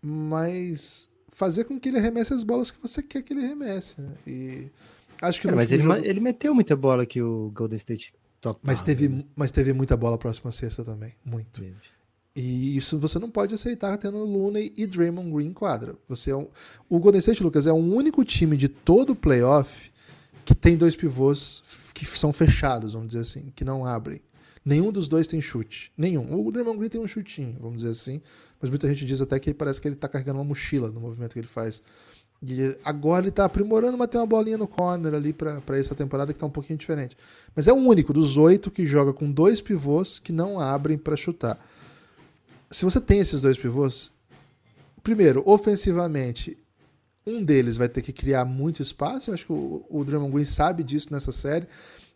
mas 0.01 1.09
fazer 1.30 1.64
com 1.66 1.80
que 1.80 1.89
ele 1.89 1.97
arremesse 1.97 2.34
as 2.34 2.43
bolas 2.43 2.72
que 2.72 2.82
você 2.82 3.01
quer 3.01 3.22
que 3.24 3.34
ele 3.34 3.43
arremesse. 3.45 3.99
Né? 4.01 4.12
E 4.28 4.68
acho 5.22 5.39
que 5.41 5.47
Cara, 5.47 5.57
mas 5.57 5.72
ele, 5.72 5.84
jogo- 5.84 6.05
ele 6.05 6.20
meteu 6.20 6.53
muita 6.53 6.76
bola 6.76 7.05
que 7.05 7.22
o 7.22 7.51
Golden 7.53 7.78
State 7.78 8.14
top. 8.42 8.60
mas 8.64 8.82
teve, 8.82 9.26
mas 9.36 9.52
teve 9.52 9.72
muita 9.72 9.96
bola 9.96 10.18
próxima 10.18 10.52
sexta 10.52 10.84
também, 10.84 11.14
muito. 11.24 11.64
E 12.36 12.78
isso 12.78 12.98
você 12.98 13.20
não 13.20 13.30
pode 13.30 13.54
aceitar 13.54 13.98
tendo 13.98 14.18
Looney 14.18 14.74
e 14.76 14.88
Draymond 14.88 15.32
Green 15.32 15.48
em 15.48 15.54
quadra. 15.54 15.96
Você 16.08 16.32
é 16.32 16.36
um, 16.36 16.48
o 16.89 17.00
Golden 17.00 17.20
State, 17.20 17.44
Lucas, 17.44 17.68
é 17.68 17.72
o 17.72 17.76
único 17.76 18.24
time 18.24 18.56
de 18.56 18.68
todo 18.70 19.12
o 19.12 19.16
playoff 19.16 19.92
que 20.46 20.56
tem 20.56 20.78
dois 20.78 20.96
pivôs 20.96 21.62
que 21.94 22.06
são 22.06 22.32
fechados, 22.34 22.94
vamos 22.94 23.10
dizer 23.10 23.20
assim, 23.20 23.52
que 23.56 23.66
não 23.66 23.86
abrem. 23.86 24.22
Nenhum 24.64 24.92
dos 24.92 25.08
dois 25.08 25.28
tem 25.28 25.42
chute. 25.42 25.92
Nenhum. 25.98 26.39
O 26.39 26.52
Draymond 26.52 26.78
Green 26.78 26.89
tem 26.89 27.02
um 27.02 27.08
chutinho, 27.08 27.58
vamos 27.60 27.78
dizer 27.78 27.89
assim. 27.89 28.22
Mas 28.62 28.70
muita 28.70 28.88
gente 28.88 29.06
diz 29.06 29.20
até 29.20 29.39
que 29.39 29.54
parece 29.54 29.82
que 29.82 29.88
ele 29.88 29.96
tá 29.96 30.08
carregando 30.08 30.38
uma 30.39 30.46
mochila 30.46 30.89
no 30.92 31.00
movimento 31.00 31.34
que 31.34 31.39
ele 31.39 31.48
faz. 31.48 31.82
E 32.44 32.76
agora 32.84 33.24
ele 33.26 33.32
tá 33.32 33.46
aprimorando, 33.46 33.98
mas 33.98 34.10
tem 34.10 34.20
uma 34.20 34.26
bolinha 34.26 34.58
no 34.58 34.68
corner 34.68 35.14
ali 35.14 35.32
pra 35.32 35.62
essa 35.78 35.94
temporada 35.94 36.34
que 36.34 36.39
tá 36.39 36.46
um 36.46 36.50
pouquinho 36.52 36.80
diferente. 36.80 37.16
Mas 37.56 37.68
é 37.68 37.74
o 37.74 37.76
único 37.76 38.12
dos 38.12 38.36
oito 38.38 38.72
que 38.72 38.86
joga 38.86 39.14
com 39.14 39.32
dois 39.32 39.62
pivôs 39.62 40.18
que 40.18 40.32
não 40.32 40.60
abrem 40.60 40.98
pra 40.98 41.16
chutar 41.16 41.60
se 42.72 42.86
você 42.86 43.02
tem 43.02 43.20
esses 43.20 43.42
dois 43.42 43.58
pivôs, 43.58 44.14
primeiro, 45.04 45.44
ofensivamente, 45.46 46.58
um 47.28 47.44
deles 47.44 47.76
vai 47.76 47.89
ter 47.89 48.02
que 48.02 48.14
criar 48.14 48.46
muito 48.46 48.82
espaço. 48.82 49.30
Eu 49.30 49.34
acho 49.34 49.46
que 49.46 49.52
o, 49.52 49.86
o 49.89 50.04
Draymond 50.06 50.32
Green 50.32 50.46
sabe 50.46 50.82
disso 50.82 51.10
nessa 51.12 51.34
série. 51.34 51.68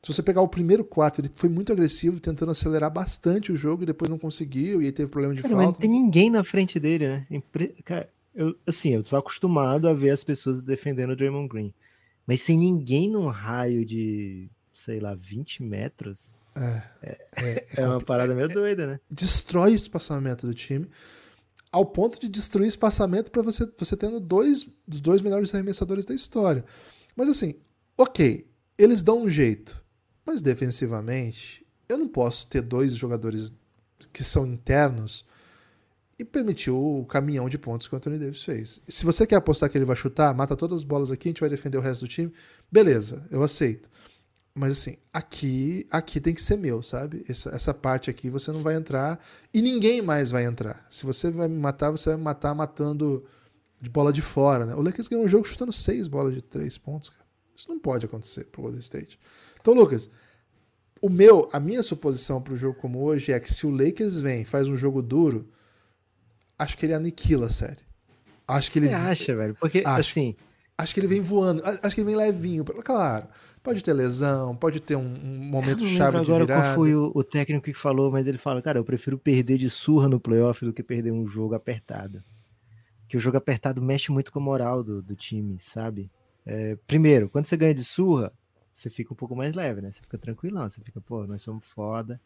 Se 0.01 0.13
você 0.13 0.23
pegar 0.23 0.41
o 0.41 0.47
primeiro 0.47 0.85
quarto, 0.85 1.19
ele 1.19 1.29
foi 1.33 1.49
muito 1.49 1.73
agressivo, 1.73 2.19
tentando 2.21 2.51
acelerar 2.51 2.89
bastante 2.89 3.51
o 3.51 3.55
jogo 3.57 3.83
e 3.83 3.85
depois 3.85 4.09
não 4.09 4.17
conseguiu, 4.19 4.81
e 4.81 4.85
aí 4.85 4.91
teve 4.91 5.09
problema 5.11 5.35
de 5.35 5.41
Cara, 5.41 5.55
mas 5.55 5.65
não 5.65 5.73
falta. 5.73 5.81
tem 5.81 5.89
ninguém 5.89 6.29
na 6.29 6.43
frente 6.43 6.79
dele, 6.79 7.07
né? 7.07 7.27
Impre- 7.29 7.75
Cara, 7.83 8.07
eu, 8.35 8.55
assim, 8.67 8.89
eu 8.89 9.03
tô 9.03 9.15
acostumado 9.15 9.87
a 9.87 9.93
ver 9.93 10.11
as 10.11 10.23
pessoas 10.23 10.61
defendendo 10.61 11.11
o 11.11 11.15
Draymond 11.15 11.47
Green. 11.47 11.73
Mas 12.27 12.41
sem 12.41 12.57
ninguém 12.57 13.09
num 13.09 13.27
raio 13.27 13.85
de, 13.85 14.49
sei 14.73 14.99
lá, 14.99 15.15
20 15.15 15.63
metros, 15.63 16.37
É, 16.55 17.65
é 17.77 17.87
uma 17.87 17.99
parada 18.01 18.33
meio 18.33 18.47
doida, 18.47 18.87
né? 18.87 18.99
destrói 19.09 19.73
o 19.73 19.75
espaçamento 19.75 20.47
do 20.47 20.53
time, 20.53 20.87
ao 21.71 21.85
ponto 21.85 22.19
de 22.19 22.29
destruir 22.29 22.67
espaçamento 22.67 23.29
para 23.29 23.41
você, 23.41 23.69
você 23.77 23.97
tendo 23.97 24.19
dois 24.19 24.65
dos 24.87 25.01
dois 25.01 25.21
melhores 25.21 25.53
arremessadores 25.53 26.05
da 26.05 26.15
história. 26.15 26.63
Mas 27.15 27.27
assim, 27.27 27.55
ok, 27.97 28.49
eles 28.77 29.03
dão 29.03 29.23
um 29.23 29.29
jeito, 29.29 29.83
mas 30.25 30.41
defensivamente, 30.41 31.65
eu 31.89 31.97
não 31.97 32.07
posso 32.07 32.47
ter 32.47 32.61
dois 32.61 32.95
jogadores 32.95 33.53
que 34.13 34.23
são 34.23 34.45
internos 34.45 35.25
e 36.17 36.23
permitir 36.23 36.71
o 36.71 37.05
caminhão 37.05 37.49
de 37.49 37.57
pontos 37.57 37.87
que 37.87 37.93
o 37.93 37.97
Anthony 37.97 38.17
Davis 38.17 38.43
fez. 38.43 38.81
Se 38.87 39.03
você 39.05 39.27
quer 39.27 39.35
apostar 39.35 39.69
que 39.69 39.77
ele 39.77 39.85
vai 39.85 39.95
chutar, 39.95 40.33
mata 40.33 40.55
todas 40.55 40.77
as 40.77 40.83
bolas 40.83 41.11
aqui, 41.11 41.27
a 41.27 41.31
gente 41.31 41.41
vai 41.41 41.49
defender 41.49 41.77
o 41.77 41.81
resto 41.81 42.01
do 42.01 42.07
time, 42.07 42.31
beleza, 42.71 43.25
eu 43.29 43.43
aceito. 43.43 43.89
Mas 44.57 44.71
assim, 44.71 44.95
aqui, 45.11 45.85
aqui 45.91 46.21
tem 46.21 46.33
que 46.33 46.41
ser 46.41 46.57
meu, 46.57 46.81
sabe? 46.81 47.25
Essa, 47.27 47.49
essa 47.53 47.73
parte 47.73 48.09
aqui 48.09 48.29
você 48.29 48.53
não 48.53 48.63
vai 48.63 48.75
entrar 48.75 49.19
e 49.53 49.61
ninguém 49.61 50.01
mais 50.01 50.31
vai 50.31 50.45
entrar. 50.45 50.85
Se 50.89 51.05
você 51.05 51.29
vai 51.29 51.49
me 51.49 51.59
matar, 51.59 51.91
você 51.91 52.11
vai 52.11 52.17
me 52.17 52.23
matar 52.23 52.55
matando 52.55 53.25
de 53.81 53.89
bola 53.89 54.13
de 54.13 54.21
fora, 54.21 54.65
né? 54.65 54.73
O 54.73 54.81
Lakers 54.81 55.09
ganhou 55.09 55.25
um 55.25 55.27
jogo 55.27 55.45
chutando 55.45 55.73
seis 55.73 56.07
bolas 56.07 56.33
de 56.33 56.41
três 56.41 56.77
pontos, 56.77 57.09
cara. 57.09 57.25
Isso 57.53 57.67
não 57.67 57.77
pode 57.77 58.05
acontecer 58.05 58.45
pro 58.45 58.61
Golden 58.61 58.79
State. 58.79 59.19
Então, 59.59 59.73
Lucas, 59.73 60.09
o 61.01 61.09
meu, 61.09 61.49
a 61.51 61.59
minha 61.59 61.83
suposição 61.83 62.41
pro 62.41 62.55
jogo 62.55 62.79
como 62.79 63.03
hoje 63.03 63.33
é 63.33 63.39
que 63.39 63.53
se 63.53 63.67
o 63.67 63.71
Lakers 63.71 64.19
vem 64.19 64.45
faz 64.45 64.67
um 64.69 64.75
jogo 64.75 65.01
duro, 65.01 65.49
acho 66.57 66.77
que 66.77 66.85
ele 66.85 66.93
aniquila 66.93 67.47
a 67.47 67.49
série. 67.49 67.83
Acho 68.47 68.71
que 68.71 68.79
ele 68.79 68.89
Você 68.89 68.93
acha, 68.93 69.35
velho? 69.35 69.55
Porque, 69.55 69.79
Acho. 69.85 69.99
assim, 69.99 70.35
Acho 70.77 70.93
que 70.93 70.99
ele 70.99 71.07
vem 71.07 71.21
voando. 71.21 71.61
Acho 71.63 71.95
que 71.95 72.01
ele 72.01 72.07
vem 72.07 72.15
levinho. 72.15 72.65
Claro, 72.65 73.27
pode 73.63 73.81
ter 73.81 73.93
lesão, 73.93 74.55
pode 74.55 74.81
ter 74.81 74.95
um, 74.95 75.01
um 75.01 75.45
momento 75.45 75.83
eu 75.83 75.87
chave 75.87 76.19
de 76.19 76.25
agora 76.29 76.45
virada. 76.45 76.61
qual 76.63 76.75
foi 76.75 76.93
o, 76.93 77.11
o 77.15 77.23
técnico 77.23 77.65
que 77.65 77.73
falou, 77.73 78.11
mas 78.11 78.27
ele 78.27 78.37
fala, 78.37 78.61
cara, 78.61 78.77
eu 78.77 78.83
prefiro 78.83 79.17
perder 79.17 79.57
de 79.57 79.69
surra 79.69 80.09
no 80.09 80.19
playoff 80.19 80.65
do 80.65 80.73
que 80.73 80.83
perder 80.83 81.11
um 81.11 81.25
jogo 81.25 81.55
apertado. 81.55 82.21
Que 83.07 83.15
o 83.15 83.19
jogo 83.19 83.37
apertado 83.37 83.81
mexe 83.81 84.11
muito 84.11 84.31
com 84.33 84.39
a 84.39 84.41
moral 84.41 84.83
do, 84.83 85.01
do 85.01 85.15
time, 85.15 85.57
sabe? 85.61 86.11
É, 86.45 86.77
primeiro, 86.85 87.29
quando 87.29 87.45
você 87.45 87.55
ganha 87.55 87.73
de 87.73 87.83
surra, 87.83 88.33
você 88.73 88.89
fica 88.89 89.13
um 89.13 89.15
pouco 89.15 89.35
mais 89.35 89.55
leve, 89.55 89.79
né? 89.79 89.91
Você 89.91 90.01
fica 90.01 90.17
tranquilão, 90.17 90.69
você 90.69 90.81
fica, 90.81 90.99
pô, 90.99 91.25
nós 91.25 91.41
somos 91.41 91.65
foda. 91.65 92.19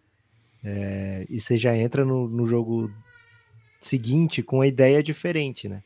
É, 0.63 1.25
e 1.29 1.39
você 1.39 1.55
já 1.55 1.77
entra 1.77 2.03
no, 2.03 2.27
no 2.27 2.47
jogo 2.47 2.91
seguinte 3.79 4.43
com 4.43 4.57
uma 4.57 4.67
ideia 4.67 5.01
diferente, 5.01 5.67
né? 5.69 5.83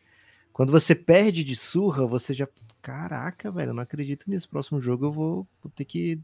Quando 0.52 0.72
você 0.72 0.94
perde 0.94 1.44
de 1.44 1.56
surra, 1.56 2.06
você 2.06 2.34
já. 2.34 2.48
Caraca, 2.82 3.50
velho, 3.50 3.70
eu 3.70 3.74
não 3.74 3.84
acredito 3.84 4.30
nisso. 4.30 4.50
Próximo 4.50 4.80
jogo 4.80 5.06
eu 5.06 5.12
vou, 5.12 5.48
vou 5.62 5.72
ter 5.74 5.86
que 5.86 6.20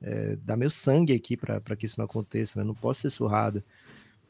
é, 0.00 0.36
dar 0.36 0.56
meu 0.56 0.70
sangue 0.70 1.12
aqui 1.12 1.36
para 1.36 1.60
que 1.76 1.86
isso 1.86 1.98
não 1.98 2.04
aconteça, 2.04 2.58
né? 2.58 2.64
Não 2.64 2.74
posso 2.74 3.02
ser 3.02 3.10
surrado. 3.10 3.62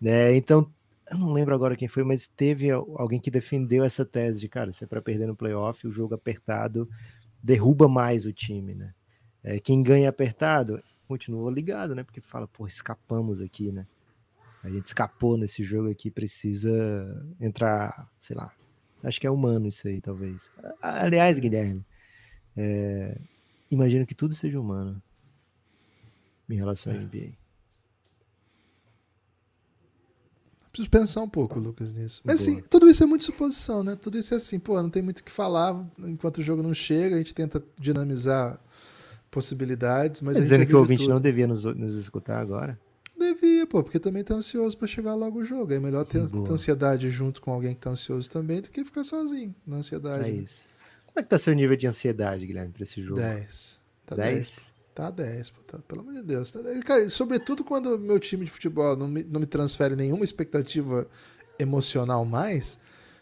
né? 0.00 0.34
então, 0.36 0.70
eu 1.10 1.18
não 1.18 1.32
lembro 1.32 1.54
agora 1.54 1.76
quem 1.76 1.86
foi, 1.86 2.02
mas 2.02 2.26
teve 2.26 2.70
alguém 2.70 3.20
que 3.20 3.30
defendeu 3.30 3.84
essa 3.84 4.04
tese 4.04 4.40
de, 4.40 4.48
cara, 4.48 4.72
se 4.72 4.82
é 4.84 4.86
para 4.86 5.02
perder 5.02 5.26
no 5.26 5.36
playoff, 5.36 5.86
o 5.86 5.92
jogo 5.92 6.14
apertado 6.14 6.88
derruba 7.42 7.88
mais 7.88 8.26
o 8.26 8.32
time, 8.32 8.74
né? 8.74 8.92
É, 9.44 9.60
quem 9.60 9.82
ganha 9.82 10.08
apertado 10.08 10.82
continua 11.06 11.50
ligado, 11.50 11.94
né? 11.94 12.02
Porque 12.02 12.20
fala, 12.20 12.48
pô, 12.48 12.66
escapamos 12.66 13.40
aqui, 13.40 13.70
né? 13.70 13.86
A 14.66 14.70
gente 14.70 14.86
escapou 14.86 15.36
nesse 15.36 15.62
jogo 15.62 15.88
aqui, 15.88 16.10
precisa 16.10 16.68
entrar, 17.40 18.10
sei 18.20 18.34
lá. 18.34 18.52
Acho 19.00 19.20
que 19.20 19.26
é 19.26 19.30
humano 19.30 19.68
isso 19.68 19.86
aí, 19.86 20.00
talvez. 20.00 20.50
Aliás, 20.82 21.38
Guilherme, 21.38 21.86
é, 22.56 23.16
imagino 23.70 24.04
que 24.04 24.14
tudo 24.14 24.34
seja 24.34 24.60
humano 24.60 25.00
em 26.50 26.56
relação 26.56 26.92
à 26.92 26.96
NBA. 26.96 27.34
Preciso 30.72 30.90
pensar 30.90 31.22
um 31.22 31.28
pouco, 31.28 31.60
Lucas, 31.60 31.92
nisso. 31.92 32.20
Mas 32.24 32.40
assim, 32.40 32.60
tudo 32.68 32.90
isso 32.90 33.04
é 33.04 33.06
muito 33.06 33.22
suposição, 33.22 33.84
né? 33.84 33.94
Tudo 33.94 34.18
isso 34.18 34.34
é 34.34 34.36
assim, 34.36 34.58
pô, 34.58 34.82
não 34.82 34.90
tem 34.90 35.00
muito 35.00 35.20
o 35.20 35.22
que 35.22 35.30
falar. 35.30 35.80
Enquanto 36.00 36.38
o 36.38 36.42
jogo 36.42 36.60
não 36.60 36.74
chega, 36.74 37.14
a 37.14 37.18
gente 37.18 37.32
tenta 37.32 37.62
dinamizar 37.78 38.60
possibilidades, 39.30 40.20
mas. 40.22 40.34
Tá 40.34 40.42
dizendo 40.42 40.66
que 40.66 40.74
o 40.74 40.78
ouvinte 40.78 41.06
não 41.06 41.20
devia 41.20 41.46
nos, 41.46 41.64
nos 41.64 41.94
escutar 41.94 42.40
agora? 42.40 42.76
Devia, 43.18 43.66
pô, 43.66 43.82
porque 43.82 43.98
também 43.98 44.22
tá 44.22 44.34
ansioso 44.34 44.76
para 44.76 44.86
chegar 44.86 45.14
logo 45.14 45.40
o 45.40 45.44
jogo. 45.44 45.72
É 45.72 45.80
melhor 45.80 46.04
ter, 46.04 46.28
ter, 46.28 46.52
ansiedade 46.52 47.08
junto 47.10 47.40
com 47.40 47.50
alguém 47.50 47.74
que 47.74 47.80
tá 47.80 47.90
ansioso 47.90 48.30
também 48.30 48.60
do 48.60 48.68
que 48.68 48.84
ficar 48.84 49.04
sozinho 49.04 49.54
na 49.66 49.76
ansiedade. 49.76 50.28
É 50.28 50.32
né? 50.32 50.42
isso. 50.42 50.68
Como 51.06 51.20
é 51.20 51.22
que 51.22 51.28
tá 51.28 51.38
seu 51.38 51.54
nível 51.54 51.76
de 51.76 51.86
ansiedade, 51.86 52.46
Guilherme, 52.46 52.72
pra 52.72 52.82
esse 52.82 53.02
jogo? 53.02 53.20
10. 53.20 53.80
Tá 54.04 54.16
10? 54.16 54.34
10 54.34 54.76
tá 54.96 55.10
10, 55.10 55.50
pô, 55.50 55.60
tá, 55.66 55.78
pelo 55.86 56.00
amor 56.00 56.14
de 56.14 56.22
Deus. 56.22 56.50
Tá 56.50 56.60
Cara, 56.82 57.08
sobretudo 57.10 57.62
quando 57.62 57.98
meu 57.98 58.18
time 58.18 58.46
de 58.46 58.50
futebol 58.50 58.96
não 58.96 59.06
me, 59.06 59.22
não 59.22 59.38
me 59.38 59.46
transfere 59.46 59.94
nenhuma 59.94 60.24
expectativa 60.24 61.06
emocional 61.58 62.24
mais, 62.24 62.78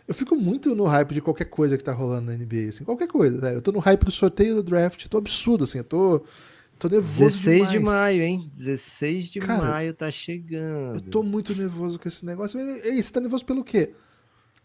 eu 0.07 0.15
fico 0.15 0.37
muito 0.37 0.73
no 0.77 0.85
hype 0.85 1.15
de 1.15 1.21
qualquer 1.21 1.47
coisa 1.47 1.77
que 1.77 1.83
tá 1.83 1.93
rolando 1.93 2.31
na 2.31 2.39
NBA, 2.39 2.69
assim, 2.69 2.85
qualquer 2.85 3.09
coisa, 3.09 3.41
velho. 3.41 3.57
Eu 3.57 3.63
tô 3.63 3.73
no 3.73 3.81
hype 3.81 4.05
do 4.05 4.13
sorteio 4.13 4.55
do 4.55 4.63
draft, 4.63 5.09
tô 5.09 5.19
absurdo, 5.19 5.65
assim, 5.65 5.79
eu 5.79 5.85
tô 5.85 6.23
Tô 6.85 6.89
nervoso 6.91 7.19
16 7.19 7.45
demais. 7.57 7.71
de 7.71 7.79
maio, 7.79 8.23
hein? 8.23 8.51
16 8.55 9.29
de 9.31 9.39
Cara, 9.39 9.69
maio 9.69 9.95
tá 9.95 10.11
chegando. 10.11 10.97
Eu 10.97 11.01
tô 11.01 11.23
muito 11.23 11.57
nervoso 11.57 11.99
com 11.99 12.07
esse 12.07 12.27
negócio. 12.27 12.61
Ei, 12.61 13.03
você 13.03 13.11
tá 13.11 13.21
nervoso 13.21 13.43
pelo 13.47 13.65
quê? 13.65 13.95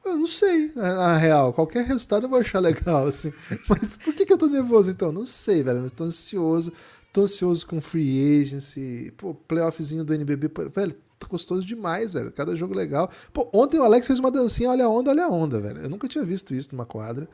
Eu 0.03 0.17
não 0.17 0.27
sei, 0.27 0.69
na 0.75 1.15
real. 1.15 1.53
Qualquer 1.53 1.85
resultado 1.85 2.25
eu 2.25 2.29
vou 2.29 2.37
achar 2.37 2.59
legal, 2.59 3.07
assim. 3.07 3.31
Mas 3.69 3.95
por 3.95 4.13
que, 4.13 4.25
que 4.25 4.33
eu 4.33 4.37
tô 4.37 4.47
nervoso 4.47 4.91
então? 4.91 5.13
Não 5.13 5.25
sei, 5.25 5.63
velho. 5.63 5.79
Eu 5.79 5.89
tô 5.89 6.03
ansioso. 6.03 6.73
Tô 7.13 7.21
ansioso 7.21 7.65
com 7.65 7.79
free 7.79 8.41
agency. 8.41 9.13
Pô, 9.15 9.33
playoffzinho 9.33 10.03
do 10.03 10.13
NBB. 10.13 10.51
Velho, 10.75 10.93
tá 11.17 11.25
gostoso 11.25 11.65
demais, 11.65 12.11
velho. 12.11 12.33
Cada 12.33 12.53
jogo 12.53 12.73
legal. 12.73 13.09
Pô, 13.31 13.49
ontem 13.53 13.79
o 13.79 13.83
Alex 13.83 14.05
fez 14.07 14.19
uma 14.19 14.29
dancinha, 14.29 14.71
olha 14.71 14.83
a 14.83 14.89
onda, 14.89 15.11
olha 15.11 15.23
a 15.23 15.29
onda, 15.29 15.61
velho. 15.61 15.83
Eu 15.83 15.89
nunca 15.89 16.05
tinha 16.05 16.25
visto 16.25 16.53
isso 16.53 16.67
numa 16.73 16.85
quadra. 16.85 17.29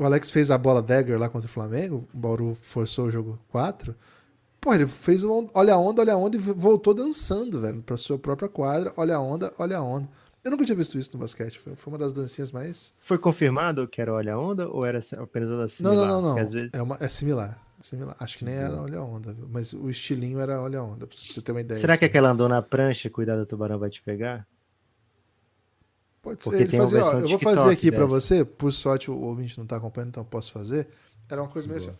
O 0.00 0.04
Alex 0.06 0.30
fez 0.30 0.50
a 0.50 0.56
bola 0.56 0.80
dagger 0.80 1.18
lá 1.18 1.28
contra 1.28 1.46
o 1.46 1.52
Flamengo, 1.52 2.08
o 2.14 2.16
Bauru 2.16 2.56
forçou 2.58 3.08
o 3.08 3.10
jogo 3.10 3.38
4. 3.50 3.94
Pô, 4.58 4.72
ele 4.72 4.86
fez 4.86 5.24
um 5.24 5.46
olha 5.52 5.74
a 5.74 5.76
onda, 5.76 6.00
olha 6.00 6.14
a 6.14 6.16
onda 6.16 6.38
e 6.38 6.40
voltou 6.40 6.94
dançando, 6.94 7.60
velho, 7.60 7.82
pra 7.82 7.98
sua 7.98 8.18
própria 8.18 8.48
quadra. 8.48 8.94
Olha 8.96 9.16
a 9.16 9.20
onda, 9.20 9.52
olha 9.58 9.76
a 9.76 9.82
onda. 9.82 10.08
Eu 10.42 10.52
nunca 10.52 10.64
tinha 10.64 10.74
visto 10.74 10.98
isso 10.98 11.10
no 11.12 11.18
basquete. 11.18 11.58
Foi, 11.58 11.76
foi 11.76 11.92
uma 11.92 11.98
das 11.98 12.14
dancinhas 12.14 12.50
mais. 12.50 12.94
Foi 12.98 13.18
confirmado 13.18 13.86
que 13.86 14.00
era 14.00 14.10
olha 14.10 14.32
a 14.32 14.38
onda 14.38 14.70
ou 14.70 14.86
era 14.86 15.00
apenas 15.18 15.50
onda 15.50 15.68
similar? 15.68 15.96
Não, 15.96 16.06
não, 16.06 16.22
não. 16.22 16.28
não. 16.30 16.34
Vezes... 16.48 16.72
É, 16.72 16.80
uma, 16.80 16.96
é 16.98 17.08
similar. 17.08 17.60
Similar. 17.82 18.16
Acho 18.18 18.38
que 18.38 18.44
nem 18.46 18.54
era 18.54 18.80
olha 18.80 19.00
a 19.00 19.04
onda, 19.04 19.34
viu? 19.34 19.46
mas 19.52 19.74
o 19.74 19.90
estilinho 19.90 20.40
era 20.40 20.62
olha 20.62 20.78
a 20.78 20.82
onda, 20.82 21.06
pra 21.06 21.14
você 21.18 21.42
ter 21.42 21.52
uma 21.52 21.60
ideia. 21.60 21.78
Será 21.78 21.92
assim. 21.92 21.98
que 21.98 22.04
aquela 22.06 22.30
andou 22.30 22.48
na 22.48 22.62
prancha, 22.62 23.10
cuidado, 23.10 23.42
o 23.42 23.46
tubarão 23.46 23.78
vai 23.78 23.90
te 23.90 24.00
pegar? 24.02 24.46
Pode 26.22 26.44
ser. 26.44 26.62
Ele 26.62 26.76
fazia, 26.76 27.04
ó, 27.04 27.12
eu 27.18 27.28
vou 27.28 27.38
fazer 27.38 27.70
aqui 27.70 27.90
para 27.90 28.04
você, 28.04 28.44
por 28.44 28.72
sorte 28.72 29.10
o 29.10 29.18
ouvinte 29.18 29.58
não 29.58 29.66
tá 29.66 29.76
acompanhando, 29.76 30.10
então 30.10 30.22
eu 30.22 30.28
posso 30.28 30.52
fazer. 30.52 30.88
Era 31.28 31.42
uma 31.42 31.48
coisa 31.48 31.66
meio 31.66 31.78
assim. 31.78 31.96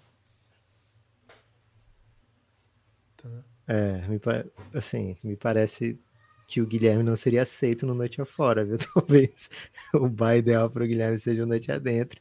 É, 3.66 4.06
me, 4.08 4.20
assim, 4.74 5.16
me 5.22 5.36
parece 5.36 5.98
que 6.46 6.60
o 6.60 6.66
Guilherme 6.66 7.04
não 7.04 7.14
seria 7.14 7.42
aceito 7.42 7.86
no 7.86 7.94
Noite 7.94 8.20
Afora, 8.20 8.64
viu? 8.64 8.76
Talvez 8.92 9.48
o 9.94 10.08
bar 10.08 10.36
ideal 10.36 10.68
para 10.68 10.82
o 10.82 10.86
Guilherme 10.86 11.18
seja 11.18 11.44
o 11.44 11.46
Noite 11.46 11.70
Adentro, 11.70 12.20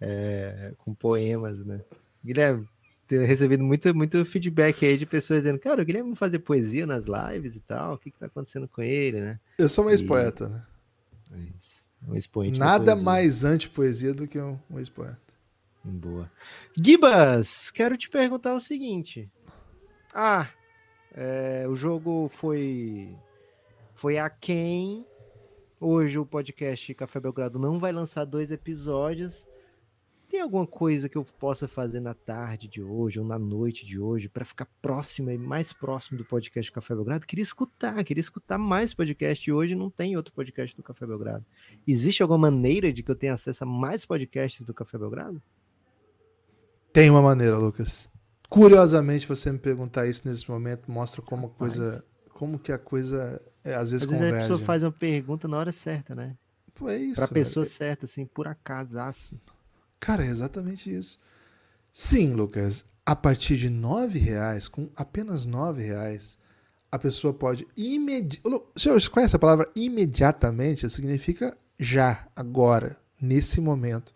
é, 0.00 0.72
com 0.78 0.92
poemas, 0.92 1.64
né? 1.64 1.80
Guilherme, 2.24 2.68
tenho 3.06 3.24
recebido 3.24 3.62
muito, 3.62 3.94
muito 3.94 4.24
feedback 4.24 4.84
aí 4.84 4.98
de 4.98 5.06
pessoas 5.06 5.44
dizendo, 5.44 5.60
cara, 5.60 5.80
o 5.80 5.84
Guilherme 5.84 6.08
não 6.08 6.16
fazer 6.16 6.40
poesia 6.40 6.84
nas 6.84 7.06
lives 7.06 7.54
e 7.54 7.60
tal, 7.60 7.94
o 7.94 7.98
que 7.98 8.10
que 8.10 8.18
tá 8.18 8.26
acontecendo 8.26 8.66
com 8.66 8.82
ele, 8.82 9.20
né? 9.20 9.38
Eu 9.56 9.68
sou 9.68 9.86
um 9.86 9.90
ex-poeta, 9.90 10.48
né? 10.48 10.62
É 11.32 11.38
isso. 11.56 11.84
Um 12.06 12.14
expoente 12.14 12.58
Nada 12.58 12.94
mais 12.94 13.44
anti-poesia 13.44 14.14
do 14.14 14.28
que 14.28 14.38
um, 14.38 14.58
um 14.70 14.78
ex-poeta. 14.78 15.18
Boa. 15.82 16.30
Gibas, 16.76 17.70
quero 17.70 17.96
te 17.96 18.08
perguntar 18.08 18.54
o 18.54 18.60
seguinte. 18.60 19.30
Ah, 20.12 20.48
é, 21.14 21.64
o 21.68 21.74
jogo 21.74 22.28
foi 22.28 23.16
foi 23.94 24.18
a 24.18 24.28
quem 24.28 25.06
hoje 25.80 26.18
o 26.18 26.26
podcast 26.26 26.92
Café 26.94 27.20
Belgrado 27.20 27.58
não 27.58 27.78
vai 27.78 27.92
lançar 27.92 28.24
dois 28.24 28.50
episódios 28.50 29.46
tem 30.28 30.40
alguma 30.40 30.66
coisa 30.66 31.08
que 31.08 31.16
eu 31.16 31.24
possa 31.24 31.68
fazer 31.68 32.00
na 32.00 32.14
tarde 32.14 32.68
de 32.68 32.82
hoje 32.82 33.18
ou 33.18 33.24
na 33.24 33.38
noite 33.38 33.86
de 33.86 33.98
hoje 33.98 34.28
para 34.28 34.44
ficar 34.44 34.66
próximo 34.82 35.30
e 35.30 35.38
mais 35.38 35.72
próximo 35.72 36.18
do 36.18 36.24
podcast 36.24 36.70
Café 36.70 36.94
Belgrado? 36.94 37.26
Queria 37.26 37.42
escutar, 37.42 38.02
queria 38.04 38.20
escutar 38.20 38.58
mais 38.58 38.92
podcast 38.92 39.48
e 39.48 39.52
hoje 39.52 39.74
não 39.74 39.90
tem 39.90 40.16
outro 40.16 40.32
podcast 40.34 40.76
do 40.76 40.82
Café 40.82 41.06
Belgrado. 41.06 41.44
Existe 41.86 42.22
alguma 42.22 42.38
maneira 42.38 42.92
de 42.92 43.02
que 43.02 43.10
eu 43.10 43.16
tenha 43.16 43.34
acesso 43.34 43.64
a 43.64 43.66
mais 43.66 44.04
podcasts 44.04 44.64
do 44.64 44.74
Café 44.74 44.98
Belgrado? 44.98 45.40
Tem 46.92 47.10
uma 47.10 47.22
maneira, 47.22 47.56
Lucas. 47.58 48.10
Curiosamente, 48.48 49.26
você 49.26 49.52
me 49.52 49.58
perguntar 49.58 50.06
isso 50.06 50.26
nesse 50.26 50.50
momento 50.50 50.90
mostra 50.90 51.20
como 51.20 51.48
a 51.48 51.50
coisa, 51.50 52.04
como 52.30 52.58
que 52.58 52.72
a 52.72 52.78
coisa 52.78 53.40
é, 53.66 53.74
às 53.74 53.90
vezes 53.90 54.06
às. 54.06 54.18
Vezes 54.18 54.34
a 54.34 54.38
pessoa 54.38 54.58
faz 54.60 54.82
uma 54.82 54.92
pergunta 54.92 55.48
na 55.48 55.58
hora 55.58 55.72
certa, 55.72 56.14
né? 56.14 56.36
Pô, 56.74 56.88
é 56.88 56.98
isso. 56.98 57.16
Pra 57.16 57.28
pessoa 57.28 57.64
velho. 57.64 57.76
certa, 57.76 58.04
assim, 58.06 58.24
por 58.24 58.46
acaso. 58.46 58.96
Cara, 60.00 60.24
é 60.24 60.28
exatamente 60.28 60.94
isso. 60.94 61.18
Sim, 61.92 62.34
Lucas, 62.34 62.84
a 63.04 63.16
partir 63.16 63.56
de 63.56 63.70
nove 63.70 64.18
reais, 64.18 64.68
com 64.68 64.90
apenas 64.94 65.46
nove 65.46 65.82
reais, 65.82 66.36
a 66.90 66.98
pessoa 66.98 67.32
pode 67.32 67.66
imediatamente. 67.76 68.72
Você 68.74 69.10
conhece 69.10 69.36
a 69.36 69.38
palavra 69.38 69.70
imediatamente? 69.74 70.88
Significa 70.90 71.56
já, 71.78 72.26
agora, 72.34 72.98
nesse 73.20 73.60
momento. 73.60 74.14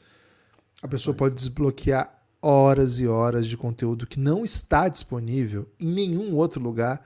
A 0.83 0.89
pessoa 0.89 1.15
pode 1.15 1.35
desbloquear 1.35 2.23
horas 2.43 2.99
e 3.01 3.07
horas 3.07 3.47
de 3.47 3.57
conteúdo 3.57 4.07
que 4.07 4.19
não 4.19 4.45
está 4.45 4.89
disponível 4.89 5.69
em 5.79 5.87
nenhum 5.87 6.35
outro 6.35 6.61
lugar 6.61 7.05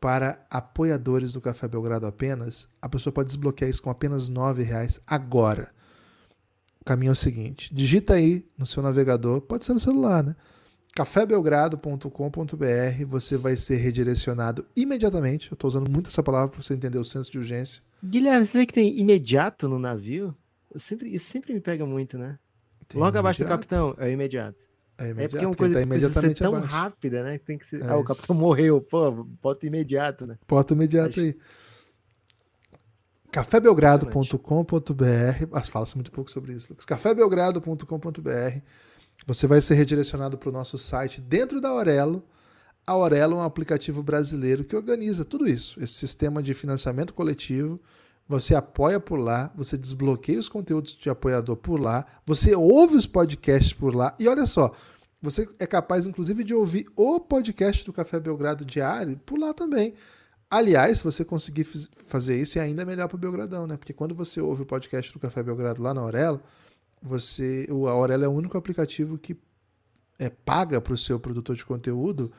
para 0.00 0.46
apoiadores 0.50 1.32
do 1.32 1.40
Café 1.40 1.66
Belgrado 1.66 2.06
apenas. 2.06 2.68
A 2.80 2.88
pessoa 2.88 3.12
pode 3.12 3.28
desbloquear 3.28 3.68
isso 3.68 3.82
com 3.82 3.90
apenas 3.90 4.28
nove 4.28 4.62
reais 4.62 5.00
agora 5.06 5.72
caminho 6.88 7.10
é 7.10 7.12
o 7.12 7.16
seguinte: 7.16 7.74
digita 7.74 8.14
aí 8.14 8.46
no 8.56 8.64
seu 8.66 8.82
navegador, 8.82 9.42
pode 9.42 9.66
ser 9.66 9.74
no 9.74 9.80
celular, 9.80 10.24
né? 10.24 10.34
cafébelgrado.com.br, 10.94 13.04
você 13.06 13.36
vai 13.36 13.56
ser 13.56 13.76
redirecionado 13.76 14.66
imediatamente. 14.74 15.52
Eu 15.52 15.54
estou 15.54 15.68
usando 15.68 15.88
muito 15.88 16.08
essa 16.08 16.24
palavra 16.24 16.48
para 16.48 16.60
você 16.60 16.74
entender 16.74 16.98
o 16.98 17.04
senso 17.04 17.30
de 17.30 17.38
urgência. 17.38 17.80
Guilherme, 18.02 18.44
você 18.44 18.58
vê 18.58 18.66
que 18.66 18.72
tem 18.72 18.98
imediato 18.98 19.68
no 19.68 19.78
navio? 19.78 20.34
Sempre, 20.76 21.14
isso 21.14 21.30
sempre 21.30 21.54
me 21.54 21.60
pega 21.60 21.86
muito, 21.86 22.18
né? 22.18 22.36
Tem 22.88 22.98
Logo 22.98 23.10
imediato. 23.10 23.18
abaixo 23.18 23.44
do 23.44 23.48
capitão, 23.48 23.94
é 23.98 24.10
imediato. 24.10 24.58
É, 24.98 25.10
imediato, 25.10 25.20
é 25.20 25.28
porque 25.28 25.44
é 25.44 25.48
uma 25.48 25.54
coisa 25.54 25.74
tá 25.74 25.82
que 25.82 25.86
precisa 25.86 26.20
ser 26.20 26.34
tão 26.34 26.56
abaixo. 26.56 26.74
rápida, 26.74 27.22
né? 27.22 27.38
Que 27.38 27.44
tem 27.44 27.58
que 27.58 27.66
ser... 27.66 27.80
É 27.82 27.90
ah, 27.90 27.96
o 27.96 28.02
capitão 28.02 28.34
morreu. 28.34 28.80
Pô, 28.80 29.24
bota 29.40 29.64
imediato, 29.66 30.26
né? 30.26 30.36
Bota 30.48 30.74
imediato 30.74 31.10
Acho... 31.10 31.20
aí 31.20 31.36
cafébelgrado.com.br. 33.30 35.60
Fala-se 35.70 35.96
muito 35.96 36.10
pouco 36.10 36.30
sobre 36.30 36.54
isso, 36.54 36.68
Lucas. 36.70 36.84
cafébelgrado.com.br. 36.84 38.60
Você 39.26 39.46
vai 39.46 39.60
ser 39.60 39.74
redirecionado 39.74 40.38
para 40.38 40.48
o 40.48 40.52
nosso 40.52 40.78
site 40.78 41.20
dentro 41.20 41.60
da 41.60 41.68
Aurelo. 41.68 42.24
A 42.86 42.92
Aurelo 42.92 43.34
é 43.34 43.36
um 43.36 43.42
aplicativo 43.42 44.02
brasileiro 44.02 44.64
que 44.64 44.74
organiza 44.74 45.24
tudo 45.24 45.46
isso, 45.46 45.82
esse 45.82 45.94
sistema 45.94 46.42
de 46.42 46.54
financiamento 46.54 47.12
coletivo. 47.12 47.80
Você 48.26 48.54
apoia 48.54 49.00
por 49.00 49.18
lá, 49.18 49.52
você 49.54 49.76
desbloqueia 49.76 50.38
os 50.38 50.48
conteúdos 50.48 50.92
de 50.92 51.08
apoiador 51.08 51.56
por 51.56 51.80
lá, 51.80 52.04
você 52.26 52.54
ouve 52.54 52.96
os 52.96 53.06
podcasts 53.06 53.72
por 53.72 53.94
lá. 53.94 54.14
E 54.18 54.28
olha 54.28 54.46
só, 54.46 54.74
você 55.20 55.48
é 55.58 55.66
capaz, 55.66 56.06
inclusive, 56.06 56.44
de 56.44 56.54
ouvir 56.54 56.86
o 56.94 57.18
podcast 57.18 57.84
do 57.84 57.92
Café 57.92 58.20
Belgrado 58.20 58.64
diário 58.64 59.18
por 59.24 59.38
lá 59.38 59.52
também. 59.52 59.94
Aliás, 60.50 60.98
se 60.98 61.04
você 61.04 61.24
conseguir 61.24 61.64
fazer 61.64 62.40
isso, 62.40 62.58
é 62.58 62.62
ainda 62.62 62.84
melhor 62.84 63.06
para 63.06 63.16
o 63.16 63.18
Belgradão, 63.18 63.66
né? 63.66 63.76
Porque 63.76 63.92
quando 63.92 64.14
você 64.14 64.40
ouve 64.40 64.62
o 64.62 64.66
podcast 64.66 65.12
do 65.12 65.18
Café 65.18 65.42
Belgrado 65.42 65.82
lá 65.82 65.92
na 65.92 66.00
Aurelo, 66.00 66.40
você, 67.02 67.66
o 67.70 67.86
Aurelo 67.86 68.24
é 68.24 68.28
o 68.28 68.32
único 68.32 68.56
aplicativo 68.56 69.18
que 69.18 69.36
é, 70.18 70.30
paga 70.30 70.80
para 70.80 70.94
o 70.94 70.96
seu 70.96 71.20
produtor 71.20 71.54
de 71.54 71.64
conteúdo 71.64 72.32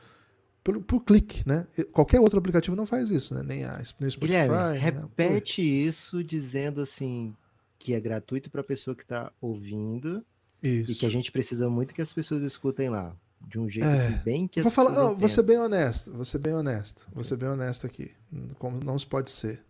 por, 0.62 0.80
por, 0.82 1.04
clique, 1.04 1.48
né? 1.48 1.66
Qualquer 1.92 2.20
outro 2.20 2.38
aplicativo 2.38 2.76
não 2.76 2.84
faz 2.84 3.10
isso, 3.10 3.34
né? 3.34 3.42
Nem 3.42 3.64
a 3.64 3.76
nem 3.98 4.10
Spotify. 4.10 4.18
Guilherme, 4.18 4.78
repete 4.78 5.62
a... 5.62 5.64
isso 5.64 6.22
dizendo 6.22 6.80
assim 6.80 7.34
que 7.78 7.94
é 7.94 8.00
gratuito 8.00 8.50
para 8.50 8.60
a 8.60 8.64
pessoa 8.64 8.94
que 8.94 9.02
está 9.02 9.32
ouvindo 9.40 10.24
isso. 10.62 10.92
e 10.92 10.94
que 10.94 11.06
a 11.06 11.08
gente 11.08 11.32
precisa 11.32 11.70
muito 11.70 11.94
que 11.94 12.02
as 12.02 12.12
pessoas 12.12 12.42
escutem 12.42 12.90
lá. 12.90 13.16
De 13.46 13.58
um 13.58 13.68
jeito 13.68 13.88
é. 13.88 14.06
assim, 14.06 14.16
bem 14.24 14.46
que 14.46 14.62
vou 14.62 14.70
falar, 14.70 14.92
não, 14.92 15.16
vou 15.16 15.28
ser 15.28 15.42
bem 15.42 15.58
honesto, 15.58 16.12
vou 16.12 16.24
ser 16.24 16.38
bem 16.38 16.54
honesto, 16.54 17.08
vou 17.12 17.24
ser 17.24 17.36
bem 17.36 17.48
honesto 17.48 17.86
aqui, 17.86 18.12
como 18.58 18.82
não 18.84 18.98
se 18.98 19.06
pode 19.06 19.30
ser, 19.30 19.64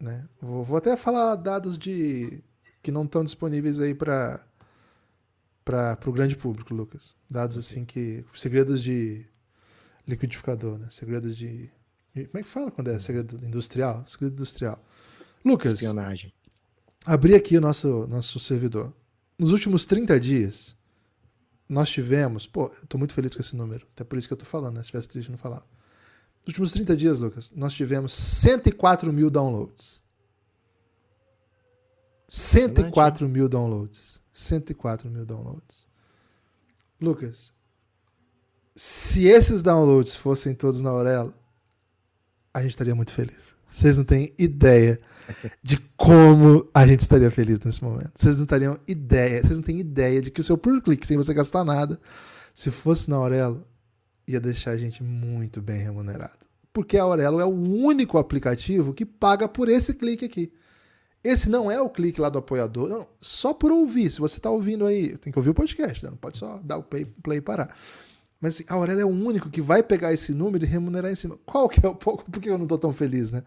né? 0.00 0.28
Vou, 0.40 0.62
vou 0.62 0.76
até 0.76 0.96
falar 0.96 1.34
dados 1.36 1.76
de 1.78 2.42
que 2.82 2.92
não 2.92 3.04
estão 3.04 3.24
disponíveis 3.24 3.80
aí 3.80 3.94
para 3.94 4.40
para 5.64 5.98
o 6.06 6.12
grande 6.12 6.36
público, 6.36 6.74
Lucas. 6.74 7.16
Dados 7.30 7.56
assim 7.56 7.86
que 7.86 8.22
segredos 8.34 8.82
de 8.82 9.26
liquidificador, 10.06 10.78
né? 10.78 10.88
Segredos 10.90 11.34
de 11.34 11.70
como 12.14 12.38
é 12.38 12.42
que 12.42 12.48
fala 12.48 12.70
quando 12.70 12.90
é 12.90 13.00
segredo 13.00 13.40
industrial? 13.44 14.04
Segredo 14.06 14.34
industrial. 14.34 14.80
Lucas. 15.44 15.72
Espionagem. 15.72 16.32
Abri 17.04 17.34
aqui 17.34 17.56
o 17.56 17.60
nosso 17.60 18.06
nosso 18.06 18.38
servidor. 18.38 18.92
Nos 19.38 19.50
últimos 19.50 19.84
30 19.84 20.20
dias, 20.20 20.76
nós 21.68 21.88
tivemos. 21.90 22.46
Pô, 22.46 22.70
eu 22.80 22.86
tô 22.86 22.98
muito 22.98 23.14
feliz 23.14 23.34
com 23.34 23.40
esse 23.40 23.56
número. 23.56 23.86
Até 23.94 24.04
por 24.04 24.18
isso 24.18 24.28
que 24.28 24.34
eu 24.34 24.38
tô 24.38 24.44
falando, 24.44 24.76
né? 24.76 24.82
Se 24.82 24.88
tivesse 24.88 25.08
triste, 25.08 25.30
não 25.30 25.38
falar. 25.38 25.66
Nos 26.40 26.48
últimos 26.48 26.72
30 26.72 26.96
dias, 26.96 27.20
Lucas, 27.20 27.52
nós 27.54 27.72
tivemos 27.72 28.12
104 28.12 29.12
mil 29.12 29.30
downloads. 29.30 30.02
104 32.28 33.28
mil 33.28 33.48
downloads. 33.48 34.20
104 34.32 35.08
mil 35.10 35.24
downloads. 35.24 35.88
Lucas, 37.00 37.52
se 38.74 39.26
esses 39.26 39.62
downloads 39.62 40.14
fossem 40.14 40.54
todos 40.54 40.80
na 40.80 40.90
Aurela, 40.90 41.32
a 42.52 42.60
gente 42.60 42.72
estaria 42.72 42.94
muito 42.94 43.12
feliz. 43.12 43.53
Vocês 43.68 43.96
não 43.96 44.04
têm 44.04 44.32
ideia 44.38 45.00
de 45.62 45.78
como 45.96 46.68
a 46.72 46.86
gente 46.86 47.00
estaria 47.00 47.30
feliz 47.30 47.58
nesse 47.60 47.82
momento. 47.82 48.12
Vocês 48.14 48.38
não 48.38 48.46
teriam 48.46 48.78
ideia, 48.86 49.42
vocês 49.42 49.56
não 49.56 49.64
têm 49.64 49.80
ideia 49.80 50.20
de 50.20 50.30
que 50.30 50.40
o 50.40 50.44
seu 50.44 50.56
por 50.56 50.80
clique, 50.82 51.06
sem 51.06 51.16
você 51.16 51.32
gastar 51.32 51.64
nada, 51.64 51.98
se 52.52 52.70
fosse 52.70 53.08
na 53.10 53.16
Aurelo, 53.16 53.66
ia 54.28 54.40
deixar 54.40 54.72
a 54.72 54.76
gente 54.76 55.02
muito 55.02 55.60
bem 55.60 55.78
remunerado. 55.78 56.44
Porque 56.72 56.96
a 56.96 57.02
Aurelo 57.02 57.40
é 57.40 57.44
o 57.44 57.48
único 57.48 58.18
aplicativo 58.18 58.92
que 58.92 59.04
paga 59.04 59.48
por 59.48 59.68
esse 59.68 59.94
clique 59.94 60.24
aqui. 60.24 60.52
Esse 61.22 61.48
não 61.48 61.70
é 61.70 61.80
o 61.80 61.88
clique 61.88 62.20
lá 62.20 62.28
do 62.28 62.38
apoiador, 62.38 62.88
não, 62.88 63.08
só 63.18 63.54
por 63.54 63.72
ouvir. 63.72 64.10
Se 64.10 64.20
você 64.20 64.36
está 64.36 64.50
ouvindo 64.50 64.84
aí, 64.84 65.16
tem 65.16 65.32
que 65.32 65.38
ouvir 65.38 65.50
o 65.50 65.54
podcast, 65.54 66.04
né? 66.04 66.10
não 66.10 66.18
pode 66.18 66.36
só 66.36 66.60
dar 66.62 66.76
o 66.76 66.82
play, 66.82 67.06
play 67.06 67.38
e 67.38 67.40
parar. 67.40 67.74
Mas 68.40 68.54
assim, 68.54 68.64
a 68.68 68.74
Aurelo 68.74 69.00
é 69.00 69.04
o 69.04 69.08
único 69.08 69.50
que 69.50 69.60
vai 69.60 69.82
pegar 69.82 70.12
esse 70.12 70.32
número 70.32 70.64
e 70.64 70.68
remunerar 70.68 71.10
em 71.10 71.14
cima. 71.14 71.38
Qual 71.46 71.68
que 71.68 71.84
é 71.84 71.88
o 71.88 71.94
pouco? 71.94 72.30
Por 72.30 72.40
que 72.40 72.50
eu 72.50 72.58
não 72.58 72.64
estou 72.64 72.78
tão 72.78 72.92
feliz, 72.92 73.30
né? 73.30 73.42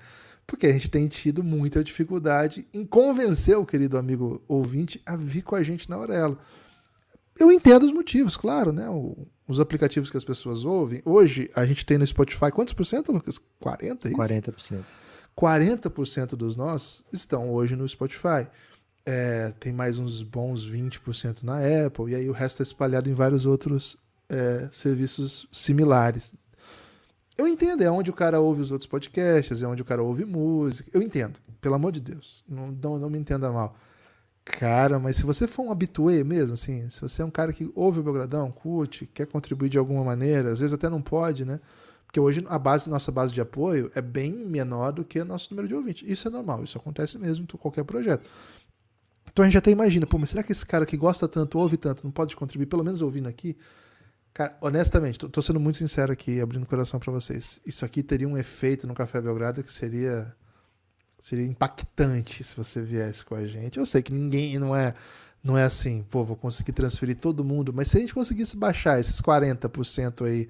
Porque 0.46 0.66
a 0.66 0.72
gente 0.72 0.90
tem 0.90 1.08
tido 1.08 1.44
muita 1.44 1.84
dificuldade 1.84 2.66
em 2.74 2.86
convencer 2.86 3.58
o 3.58 3.66
querido 3.66 3.98
amigo 3.98 4.42
ouvinte 4.48 5.02
a 5.06 5.16
vir 5.16 5.42
com 5.42 5.56
a 5.56 5.62
gente 5.62 5.90
na 5.90 5.98
Aurelo. 5.98 6.38
Eu 7.38 7.52
entendo 7.52 7.86
os 7.86 7.92
motivos, 7.92 8.36
claro, 8.36 8.72
né? 8.72 8.90
O, 8.90 9.28
os 9.48 9.60
aplicativos 9.60 10.10
que 10.10 10.18
as 10.18 10.24
pessoas 10.24 10.66
ouvem. 10.66 11.02
Hoje, 11.06 11.52
a 11.56 11.66
gente 11.66 11.86
tem 11.86 11.98
no 11.98 12.08
Spotify 12.08 12.52
quantos 12.52 12.74
por 12.74 12.86
cento, 12.86 13.12
Lucas? 13.12 13.40
40, 13.60 14.08
é 14.08 14.12
isso? 14.12 14.20
40%. 14.20 14.84
40% 15.38 16.30
dos 16.30 16.56
nossos 16.56 17.04
estão 17.14 17.52
hoje 17.54 17.76
no 17.76 17.88
Spotify. 17.88 18.48
É, 19.06 19.54
tem 19.60 19.72
mais 19.72 19.98
uns 19.98 20.24
bons 20.24 20.68
20% 20.68 21.44
na 21.44 21.60
Apple, 21.86 22.12
e 22.12 22.16
aí 22.16 22.30
o 22.30 22.34
resto 22.34 22.62
é 22.62 22.64
espalhado 22.64 23.10
em 23.10 23.14
vários 23.14 23.46
outros 23.46 23.96
é, 24.30 24.70
serviços 24.72 25.48
similares. 25.52 26.36
Eu 27.38 27.48
entendo, 27.48 27.84
é 27.84 27.92
onde 27.92 28.10
o 28.10 28.14
cara 28.14 28.40
ouve 28.40 28.62
os 28.62 28.72
outros 28.72 28.88
podcasts, 28.88 29.62
é 29.62 29.68
onde 29.68 29.82
o 29.82 29.86
cara 29.86 30.02
ouve 30.02 30.26
música. 30.26 30.90
Eu 30.94 31.02
entendo, 31.02 31.38
pelo 31.62 31.76
amor 31.76 31.92
de 31.92 32.02
Deus. 32.02 32.44
Não, 32.48 32.68
não, 32.72 32.98
não 32.98 33.10
me 33.10 33.20
entenda 33.20 33.52
mal. 33.52 33.76
Cara, 34.44 34.98
mas 34.98 35.18
se 35.18 35.24
você 35.24 35.46
for 35.46 35.64
um 35.64 35.72
habituê 35.72 36.24
mesmo, 36.24 36.54
assim, 36.54 36.90
se 36.90 37.02
você 37.02 37.22
é 37.22 37.26
um 37.26 37.30
cara 37.30 37.52
que 37.52 37.72
ouve 37.76 38.00
o 38.00 38.04
Belgradão, 38.04 38.50
curte, 38.50 39.06
quer 39.14 39.28
contribuir 39.28 39.70
de 39.70 39.78
alguma 39.78 40.04
maneira, 40.04 40.52
às 40.52 40.60
vezes 40.60 40.74
até 40.74 40.90
não 40.90 41.02
pode, 41.02 41.46
né? 41.46 41.60
Porque 42.06 42.20
hoje 42.20 42.44
a 42.48 42.58
base, 42.58 42.90
nossa 42.90 43.12
base 43.12 43.34
de 43.34 43.42
apoio 43.42 43.92
é 43.94 44.02
bem 44.02 44.32
menor 44.32 44.94
do 44.94 45.04
que 45.04 45.20
o 45.20 45.26
nosso 45.26 45.50
número 45.52 45.68
de 45.68 45.76
ouvintes. 45.76 46.10
Isso 46.10 46.28
é 46.30 46.32
normal, 46.32 46.64
isso 46.64 46.78
acontece 46.78 47.20
mesmo 47.20 47.44
em 47.44 47.58
qualquer 47.58 47.84
projeto. 47.84 48.28
Então 49.30 49.44
a 49.44 49.48
gente 49.48 49.58
até 49.58 49.70
imagina, 49.70 50.08
pô, 50.08 50.18
mas 50.18 50.30
será 50.30 50.42
que 50.42 50.52
esse 50.52 50.66
cara 50.66 50.86
que 50.86 50.96
gosta 50.96 51.28
tanto, 51.28 51.60
ouve 51.60 51.76
tanto, 51.76 52.06
não 52.06 52.12
pode 52.12 52.36
contribuir, 52.36 52.68
pelo 52.68 52.84
menos 52.84 53.02
ouvindo 53.02 53.28
aqui? 53.28 53.56
Cara, 54.38 54.56
honestamente, 54.62 55.18
tô, 55.18 55.28
tô, 55.28 55.42
sendo 55.42 55.60
muito 55.60 55.80
sincero 55.80 56.14
aqui, 56.14 56.40
abrindo 56.40 56.62
o 56.62 56.68
coração 56.68 57.00
para 57.00 57.12
vocês. 57.12 57.60
Isso 57.66 57.84
aqui 57.84 58.04
teria 58.04 58.28
um 58.28 58.38
efeito 58.38 58.86
no 58.86 58.94
Café 58.94 59.20
Belgrado 59.20 59.64
que 59.64 59.74
seria 59.74 60.32
seria 61.18 61.48
impactante 61.48 62.44
se 62.44 62.56
você 62.56 62.84
viesse 62.84 63.26
com 63.26 63.34
a 63.34 63.48
gente. 63.48 63.80
Eu 63.80 63.86
sei 63.88 64.04
que 64.04 64.14
ninguém 64.14 64.60
não 64.60 64.76
é 64.76 64.94
não 65.44 65.58
é 65.58 65.64
assim, 65.64 66.04
pô, 66.04 66.24
vou 66.24 66.36
conseguir 66.36 66.72
transferir 66.72 67.18
todo 67.18 67.44
mundo, 67.44 67.74
mas 67.74 67.88
se 67.88 67.98
a 67.98 68.00
gente 68.00 68.14
conseguisse 68.14 68.56
baixar 68.56 69.00
esses 69.00 69.20
40% 69.20 70.28
aí 70.28 70.48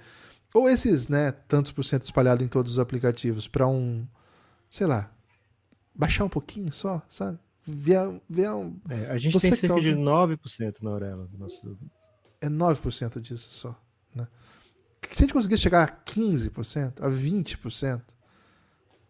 ou 0.53 0.69
esses, 0.69 1.07
né, 1.07 1.31
tantos 1.47 1.71
por 1.71 1.85
cento 1.85 2.03
espalhados 2.03 2.45
em 2.45 2.49
todos 2.49 2.73
os 2.73 2.79
aplicativos 2.79 3.47
para 3.47 3.65
um, 3.69 4.05
sei 4.69 4.85
lá, 4.85 5.09
baixar 5.95 6.25
um 6.25 6.29
pouquinho 6.29 6.73
só, 6.73 7.01
sabe? 7.07 7.39
Ver, 7.63 8.21
ver 8.29 8.49
um, 8.51 8.77
é, 8.89 9.11
a 9.11 9.17
gente 9.17 9.39
tem 9.39 9.49
cerca 9.49 9.69
tá 9.69 9.79
de 9.79 9.91
9% 9.91 10.81
na 10.81 10.89
Aurela 10.89 11.25
do 11.27 11.37
nosso 11.37 11.77
é 12.41 12.49
9% 12.49 13.19
disso 13.19 13.49
só. 13.53 13.81
Né? 14.15 14.27
Se 15.11 15.23
a 15.23 15.25
gente 15.25 15.33
conseguisse 15.33 15.61
chegar 15.61 15.83
a 15.83 16.11
15%, 16.11 17.01
a 17.01 17.09
20%, 17.09 18.01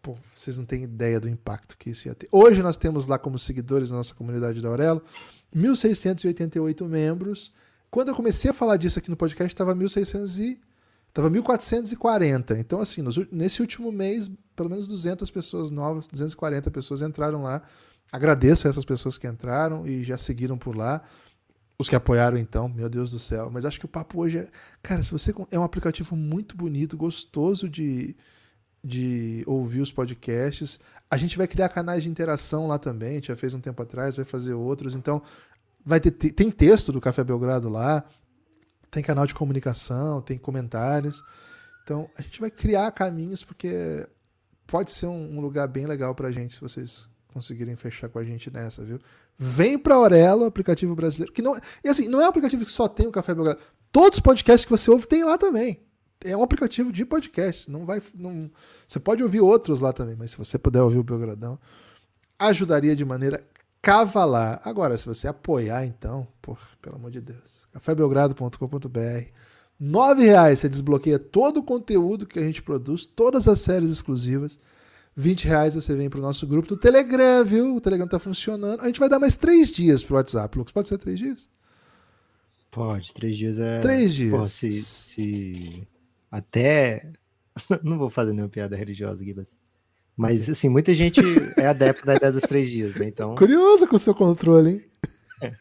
pô, 0.02 0.16
vocês 0.34 0.56
não 0.56 0.64
têm 0.64 0.82
ideia 0.84 1.20
do 1.20 1.28
impacto 1.28 1.76
que 1.76 1.90
isso 1.90 2.08
ia 2.08 2.14
ter. 2.14 2.28
Hoje 2.30 2.62
nós 2.62 2.76
temos 2.76 3.06
lá 3.06 3.18
como 3.18 3.38
seguidores 3.38 3.90
na 3.90 3.98
nossa 3.98 4.14
comunidade 4.14 4.60
da 4.60 4.68
Aurelo 4.68 5.02
1.688 5.54 6.86
membros. 6.86 7.52
Quando 7.90 8.08
eu 8.08 8.14
comecei 8.14 8.50
a 8.50 8.54
falar 8.54 8.76
disso 8.76 8.98
aqui 8.98 9.10
no 9.10 9.16
podcast, 9.16 9.52
estava 9.52 9.74
1.600 9.74 10.38
e... 10.40 10.60
Estava 11.08 11.30
1.440. 11.30 12.58
Então, 12.58 12.80
assim, 12.80 13.00
nos, 13.00 13.16
nesse 13.32 13.60
último 13.60 13.90
mês, 13.90 14.30
pelo 14.54 14.68
menos 14.68 14.86
200 14.86 15.28
pessoas 15.30 15.70
novas, 15.70 16.06
240 16.06 16.70
pessoas 16.70 17.02
entraram 17.02 17.42
lá. 17.42 17.62
Agradeço 18.12 18.66
a 18.66 18.70
essas 18.70 18.84
pessoas 18.84 19.18
que 19.18 19.26
entraram 19.26 19.86
e 19.86 20.04
já 20.04 20.18
seguiram 20.18 20.56
por 20.56 20.76
lá. 20.76 21.02
Os 21.78 21.88
que 21.88 21.94
apoiaram, 21.94 22.36
então, 22.36 22.68
meu 22.68 22.88
Deus 22.88 23.10
do 23.10 23.18
céu. 23.18 23.50
Mas 23.52 23.64
acho 23.64 23.78
que 23.78 23.84
o 23.84 23.88
papo 23.88 24.20
hoje 24.20 24.38
é. 24.38 24.48
Cara, 24.82 25.02
se 25.02 25.12
você. 25.12 25.32
É 25.50 25.58
um 25.58 25.62
aplicativo 25.62 26.16
muito 26.16 26.56
bonito, 26.56 26.96
gostoso 26.96 27.68
de, 27.68 28.16
de 28.82 29.44
ouvir 29.46 29.80
os 29.80 29.92
podcasts. 29.92 30.80
A 31.10 31.16
gente 31.16 31.38
vai 31.38 31.46
criar 31.46 31.68
canais 31.68 32.02
de 32.02 32.08
interação 32.08 32.66
lá 32.66 32.78
também. 32.78 33.10
A 33.10 33.14
gente 33.14 33.28
já 33.28 33.36
fez 33.36 33.54
um 33.54 33.60
tempo 33.60 33.80
atrás, 33.80 34.16
vai 34.16 34.24
fazer 34.24 34.54
outros. 34.54 34.96
Então, 34.96 35.22
vai 35.84 36.00
ter, 36.00 36.10
tem 36.10 36.50
texto 36.50 36.90
do 36.90 37.00
Café 37.00 37.22
Belgrado 37.22 37.68
lá. 37.68 38.04
Tem 38.90 39.02
canal 39.02 39.26
de 39.26 39.34
comunicação, 39.34 40.20
tem 40.20 40.36
comentários. 40.36 41.22
Então, 41.84 42.10
a 42.18 42.22
gente 42.22 42.40
vai 42.40 42.50
criar 42.50 42.90
caminhos 42.90 43.44
porque 43.44 44.06
pode 44.66 44.90
ser 44.90 45.06
um, 45.06 45.40
lugar 45.40 45.66
bem 45.66 45.86
legal 45.86 46.14
pra 46.14 46.30
gente 46.30 46.54
se 46.54 46.60
vocês 46.60 47.08
conseguirem 47.32 47.76
fechar 47.76 48.08
com 48.08 48.18
a 48.18 48.24
gente 48.24 48.50
nessa, 48.50 48.84
viu? 48.84 49.00
Vem 49.38 49.78
para 49.78 49.94
Aurelo, 49.94 50.44
aplicativo 50.44 50.96
brasileiro, 50.96 51.32
que 51.32 51.40
não, 51.40 51.56
e 51.84 51.88
assim, 51.88 52.08
não 52.08 52.20
é 52.20 52.26
um 52.26 52.28
aplicativo 52.28 52.64
que 52.64 52.72
só 52.72 52.88
tem 52.88 53.06
o 53.06 53.12
Café 53.12 53.34
Belgrado. 53.34 53.60
Todos 53.92 54.18
os 54.18 54.22
podcasts 54.22 54.64
que 54.64 54.70
você 54.70 54.90
ouve 54.90 55.06
tem 55.06 55.22
lá 55.22 55.38
também. 55.38 55.80
É 56.24 56.36
um 56.36 56.42
aplicativo 56.42 56.90
de 56.90 57.04
podcast, 57.04 57.70
não 57.70 57.86
vai 57.86 58.02
não, 58.16 58.50
você 58.86 58.98
pode 58.98 59.22
ouvir 59.22 59.40
outros 59.40 59.80
lá 59.80 59.92
também, 59.92 60.16
mas 60.16 60.32
se 60.32 60.38
você 60.38 60.58
puder 60.58 60.82
ouvir 60.82 60.98
o 60.98 61.04
Belgradão, 61.04 61.56
ajudaria 62.36 62.96
de 62.96 63.04
maneira 63.04 63.46
cavalar. 63.80 64.60
Agora, 64.64 64.98
se 64.98 65.06
você 65.06 65.28
apoiar, 65.28 65.86
então, 65.86 66.26
por, 66.42 66.58
pelo 66.82 66.96
amor 66.96 67.12
de 67.12 67.20
Deus, 67.20 67.66
cafébelgrado.com.br 67.72 69.32
nove 69.78 70.24
reais 70.24 70.58
você 70.58 70.68
desbloqueia 70.68 71.18
todo 71.18 71.58
o 71.58 71.62
conteúdo 71.62 72.26
que 72.26 72.38
a 72.38 72.42
gente 72.42 72.62
produz, 72.62 73.04
todas 73.04 73.46
as 73.46 73.60
séries 73.60 73.90
exclusivas. 73.90 74.58
20 75.18 75.48
reais 75.48 75.74
você 75.74 75.96
vem 75.96 76.08
para 76.08 76.20
o 76.20 76.22
nosso 76.22 76.46
grupo 76.46 76.68
do 76.68 76.76
Telegram, 76.76 77.44
viu? 77.44 77.74
O 77.74 77.80
Telegram 77.80 78.04
está 78.06 78.20
funcionando. 78.20 78.80
A 78.80 78.86
gente 78.86 79.00
vai 79.00 79.08
dar 79.08 79.18
mais 79.18 79.34
três 79.34 79.72
dias 79.72 80.00
pro 80.00 80.14
WhatsApp, 80.14 80.56
Lucas. 80.56 80.70
Pode 80.70 80.88
ser 80.88 80.96
três 80.96 81.18
dias? 81.18 81.50
Pode, 82.70 83.12
três 83.12 83.36
dias 83.36 83.58
é. 83.58 83.80
Três 83.80 84.14
dias. 84.14 84.30
Pô, 84.30 84.46
se, 84.46 84.70
se 84.70 85.88
até. 86.30 87.10
Não 87.82 87.98
vou 87.98 88.08
fazer 88.08 88.32
nenhuma 88.32 88.48
piada 88.48 88.76
religiosa 88.76 89.24
aqui, 89.24 89.34
mas. 90.16 90.48
Assim, 90.48 90.68
muita 90.68 90.94
gente 90.94 91.20
é 91.56 91.66
adepto 91.66 92.06
da 92.06 92.14
ideia 92.14 92.30
dos 92.30 92.42
três 92.42 92.70
dias, 92.70 92.94
né? 92.94 93.08
Então. 93.08 93.34
Curioso 93.34 93.88
com 93.88 93.96
o 93.96 93.98
seu 93.98 94.14
controle, 94.14 94.70
hein? 94.70 94.84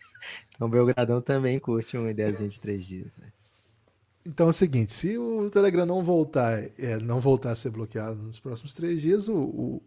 Então, 0.56 0.68
Belgradão 0.68 1.22
também 1.22 1.60
curte 1.60 1.96
uma 1.96 2.10
ideazinha 2.10 2.50
de 2.50 2.60
três 2.60 2.84
dias, 2.84 3.16
velho. 3.16 3.32
Então 4.28 4.48
é 4.48 4.50
o 4.50 4.54
seguinte, 4.54 4.92
se 4.92 5.18
o 5.18 5.50
Telegram 5.50 5.86
não 5.86 6.04
voltar, 6.04 6.62
é, 6.78 7.00
não 7.02 7.22
voltar 7.22 7.52
a 7.52 7.56
ser 7.56 7.70
bloqueado 7.70 8.22
nos 8.22 8.40
próximos 8.40 8.74
três 8.74 9.02
dias, 9.02 9.30
o, 9.30 9.38
o, 9.38 9.82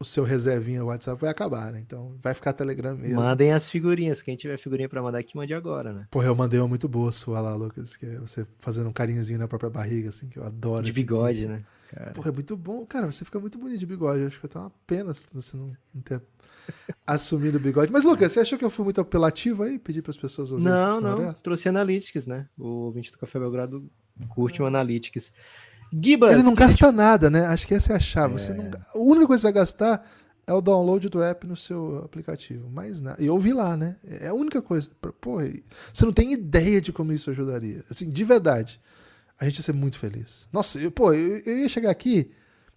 o 0.00 0.04
seu 0.04 0.24
reservinha 0.24 0.82
WhatsApp 0.82 1.20
vai 1.20 1.30
acabar, 1.30 1.70
né? 1.70 1.80
Então 1.86 2.14
vai 2.22 2.32
ficar 2.32 2.54
Telegram 2.54 2.96
mesmo. 2.96 3.20
Mandem 3.20 3.52
as 3.52 3.68
figurinhas. 3.68 4.22
Quem 4.22 4.34
tiver 4.34 4.56
figurinha 4.56 4.88
pra 4.88 5.02
mandar 5.02 5.18
aqui, 5.18 5.36
mande 5.36 5.52
agora, 5.52 5.92
né? 5.92 6.06
Porra, 6.10 6.26
eu 6.26 6.34
mandei 6.34 6.58
uma 6.58 6.68
muito 6.68 6.88
boa 6.88 7.12
sua 7.12 7.38
lá, 7.40 7.54
Lucas, 7.54 7.96
que 7.96 8.06
é 8.06 8.18
você 8.18 8.46
fazendo 8.58 8.88
um 8.88 8.92
carinhozinho 8.92 9.38
na 9.38 9.46
própria 9.46 9.68
barriga, 9.68 10.08
assim, 10.08 10.26
que 10.26 10.38
eu 10.38 10.44
adoro. 10.44 10.82
De 10.82 10.92
bigode, 10.92 11.46
né? 11.46 11.62
Cara. 11.96 12.10
Porra, 12.10 12.28
é 12.28 12.32
muito 12.32 12.54
bom. 12.56 12.84
Cara, 12.84 13.10
você 13.10 13.24
fica 13.24 13.40
muito 13.40 13.58
bonito 13.58 13.78
de 13.78 13.86
bigode. 13.86 14.20
Eu 14.20 14.26
acho 14.26 14.38
que 14.38 14.44
é 14.44 14.48
até 14.50 14.58
uma 14.58 14.72
pena 14.86 15.14
você 15.14 15.56
não, 15.56 15.74
não 15.94 16.02
ter 16.02 16.20
assumido 17.06 17.56
o 17.56 17.60
bigode. 17.60 17.90
Mas, 17.90 18.04
Lucas, 18.04 18.32
você 18.32 18.40
achou 18.40 18.58
que 18.58 18.64
eu 18.64 18.70
fui 18.70 18.84
muito 18.84 19.00
apelativo 19.00 19.62
aí? 19.62 19.78
Pedir 19.78 20.02
para 20.02 20.10
as 20.10 20.16
pessoas 20.18 20.52
ouvirem? 20.52 20.70
Não, 20.70 21.00
não. 21.00 21.32
Trouxe 21.32 21.70
Analytics, 21.70 22.26
né? 22.26 22.48
O 22.58 22.66
ouvinte 22.66 23.10
do 23.10 23.16
Café 23.16 23.38
Belgrado 23.38 23.90
curte 24.28 24.60
o 24.60 24.66
Analytics. 24.66 25.32
Gibas, 25.90 26.32
Ele 26.32 26.42
não 26.42 26.54
gasta 26.54 26.86
gente... 26.86 26.96
nada, 26.96 27.30
né? 27.30 27.46
Acho 27.46 27.66
que 27.66 27.72
essa 27.72 27.94
é 27.94 27.96
a 27.96 28.00
chave. 28.00 28.34
É. 28.34 28.38
Você 28.38 28.52
não... 28.52 28.64
A 28.64 28.98
única 28.98 29.26
coisa 29.26 29.40
que 29.40 29.48
você 29.48 29.52
vai 29.52 29.52
gastar 29.52 30.06
é 30.46 30.52
o 30.52 30.60
download 30.60 31.08
do 31.08 31.22
app 31.22 31.46
no 31.46 31.56
seu 31.56 32.02
aplicativo. 32.04 32.68
Mais 32.68 33.00
nada. 33.00 33.22
E 33.22 33.30
ouvir 33.30 33.54
lá, 33.54 33.74
né? 33.74 33.96
É 34.04 34.28
a 34.28 34.34
única 34.34 34.60
coisa. 34.60 34.90
Porra, 35.18 35.48
você 35.90 36.04
não 36.04 36.12
tem 36.12 36.34
ideia 36.34 36.78
de 36.78 36.92
como 36.92 37.10
isso 37.12 37.30
ajudaria. 37.30 37.82
Assim, 37.90 38.10
de 38.10 38.24
verdade. 38.24 38.78
A 39.38 39.44
gente 39.44 39.58
ia 39.58 39.62
ser 39.62 39.74
muito 39.74 39.98
feliz. 39.98 40.48
Nossa, 40.52 40.78
eu, 40.78 40.90
pô, 40.90 41.12
eu, 41.12 41.38
eu 41.44 41.58
ia 41.58 41.68
chegar 41.68 41.90
aqui, 41.90 42.30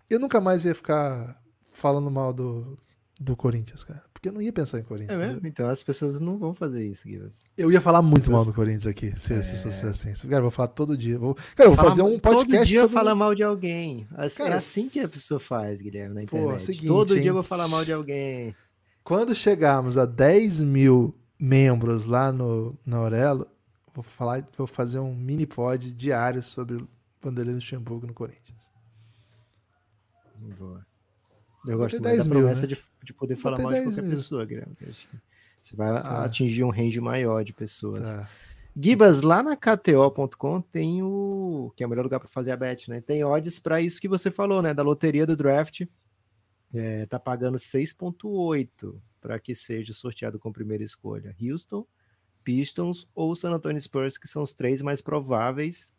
eu 0.10 0.20
nunca 0.20 0.41
mais 0.41 0.66
ia 0.66 0.76
ficar 0.76 1.41
falando 1.72 2.12
mal 2.12 2.34
do, 2.34 2.78
do 3.20 3.36
Corinthians, 3.36 3.84
cara. 3.84 4.03
Porque 4.14 4.28
eu 4.28 4.34
não 4.34 4.41
ia 4.41 4.51
pensar 4.51 4.80
em 4.80 4.84
Corinthians. 4.84 5.18
É? 5.18 5.47
Então 5.47 5.70
as 5.70 5.82
pessoas 5.82 6.20
não 6.20 6.38
vão 6.38 6.53
fazer 6.53 6.86
isso, 6.86 7.07
Guilherme. 7.07 7.32
Eu 7.57 7.72
ia 7.72 7.80
falar 7.80 8.01
muito 8.01 8.30
mal 8.30 8.43
do 8.43 8.53
Corinthians 8.53 8.86
aqui, 8.86 9.14
se, 9.18 9.34
é... 9.34 9.41
se, 9.41 9.72
se, 9.72 9.86
assim. 9.86 10.12
Cara, 10.28 10.39
eu 10.39 10.41
vou 10.41 10.51
falar 10.51 10.68
todo 10.68 10.97
dia. 10.97 11.18
Vou, 11.18 11.36
cara, 11.55 11.70
eu 11.70 11.74
vou 11.74 11.86
fazer 11.86 12.01
um 12.01 12.20
podcast. 12.20 12.57
Todo 12.57 12.66
dia 12.66 12.82
sobre... 12.82 12.93
falar 12.93 13.16
mal 13.16 13.34
de 13.34 13.43
alguém. 13.43 14.05
É 14.18 14.30
cara, 14.30 14.55
é 14.55 14.57
assim 14.57 14.89
que 14.89 14.99
a 14.99 15.07
pessoa 15.07 15.39
faz, 15.39 15.82
Guilherme, 15.82 16.16
na 16.16 16.24
internet. 16.24 16.49
Pô, 16.49 16.53
é 16.53 16.60
seguinte, 16.60 16.88
todo 16.88 17.18
dia 17.18 17.30
eu 17.30 17.34
vou 17.34 17.43
falar 17.43 17.70
mal 17.70 17.86
de 17.86 17.93
alguém. 17.93 18.53
Quando 19.05 19.34
chegarmos 19.34 19.97
a 19.97 20.05
10 20.05 20.64
mil 20.64 21.16
membros 21.39 22.03
lá 22.03 22.30
no, 22.30 22.78
na 22.86 22.97
Aurelo, 22.97 23.47
vou 24.00 24.04
falar, 24.04 24.47
vou 24.58 24.68
fazer 24.68 25.00
um 25.00 25.14
mini 25.14 25.45
pod 25.45 25.93
diário 25.93 26.41
sobre 26.41 26.78
o 26.78 26.88
Vanderlei 27.22 27.56
Luxemburgo 27.56 28.08
no 28.08 28.14
Corinthians. 28.14 28.72
Boa. 30.58 30.86
Eu 31.68 31.78
gosto 31.78 32.00
da 32.00 32.12
promessa 32.24 32.62
né? 32.62 32.68
de, 32.68 32.82
de 33.04 33.14
poder 33.14 33.36
falar 33.36 33.60
mal 33.60 33.72
de 33.72 33.84
qualquer 33.84 34.02
mil. 34.02 34.12
pessoa, 34.12 34.45
Guilherme. 34.45 34.76
Você 35.62 35.76
vai 35.76 36.02
tá. 36.02 36.24
atingir 36.24 36.64
um 36.64 36.70
range 36.70 37.02
maior 37.02 37.43
de 37.43 37.52
pessoas. 37.52 38.06
Tá. 38.06 38.30
Gibas, 38.82 39.22
lá 39.22 39.43
na 39.43 39.58
KTO.com 39.58 40.62
tem 40.62 41.04
o. 41.04 41.74
que 41.76 41.84
é 41.84 41.86
o 41.86 41.89
melhor 41.89 42.04
lugar 42.04 42.20
para 42.20 42.30
fazer 42.30 42.52
a 42.52 42.58
bet, 42.58 42.89
né? 42.89 43.02
Tem 43.02 43.24
odds 43.26 43.60
para 43.60 43.82
isso 43.82 44.00
que 44.00 44.08
você 44.08 44.32
falou, 44.32 44.62
né? 44.62 44.74
Da 44.74 44.82
loteria 44.82 45.26
do 45.26 45.36
draft. 45.36 45.82
É, 46.74 47.06
tá 47.08 47.20
pagando 47.20 47.58
6,8 47.58 48.95
para 49.20 49.38
que 49.39 49.54
seja 49.54 49.91
sorteado 49.91 50.39
com 50.39 50.54
primeira 50.54 50.84
escolha. 50.84 51.36
Houston, 51.41 51.86
Pistons 52.44 53.08
ou 53.14 53.34
San 53.36 53.52
Antonio 53.52 53.82
Spurs, 53.82 54.18
que 54.18 54.28
são 54.28 54.44
os 54.44 54.54
três 54.54 54.82
mais 54.82 55.02
prováveis. 55.02 55.94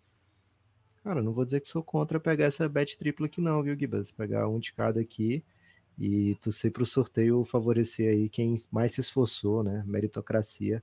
Cara, 1.02 1.22
não 1.22 1.32
vou 1.32 1.44
dizer 1.44 1.60
que 1.60 1.68
sou 1.68 1.82
contra 1.82 2.20
pegar 2.20 2.46
essa 2.46 2.68
bet 2.68 2.98
tripla 2.98 3.26
aqui 3.26 3.40
não, 3.40 3.62
viu, 3.62 3.78
Gibas? 3.78 4.10
Pegar 4.10 4.48
um 4.48 4.58
de 4.58 4.72
cada 4.72 5.00
aqui 5.00 5.42
e 5.98 6.34
torcer 6.36 6.70
para 6.70 6.82
o 6.82 6.86
sorteio 6.86 7.44
favorecer 7.44 8.10
aí 8.10 8.28
quem 8.28 8.54
mais 8.70 8.92
se 8.92 9.00
esforçou, 9.00 9.62
né? 9.62 9.82
Meritocracia 9.86 10.82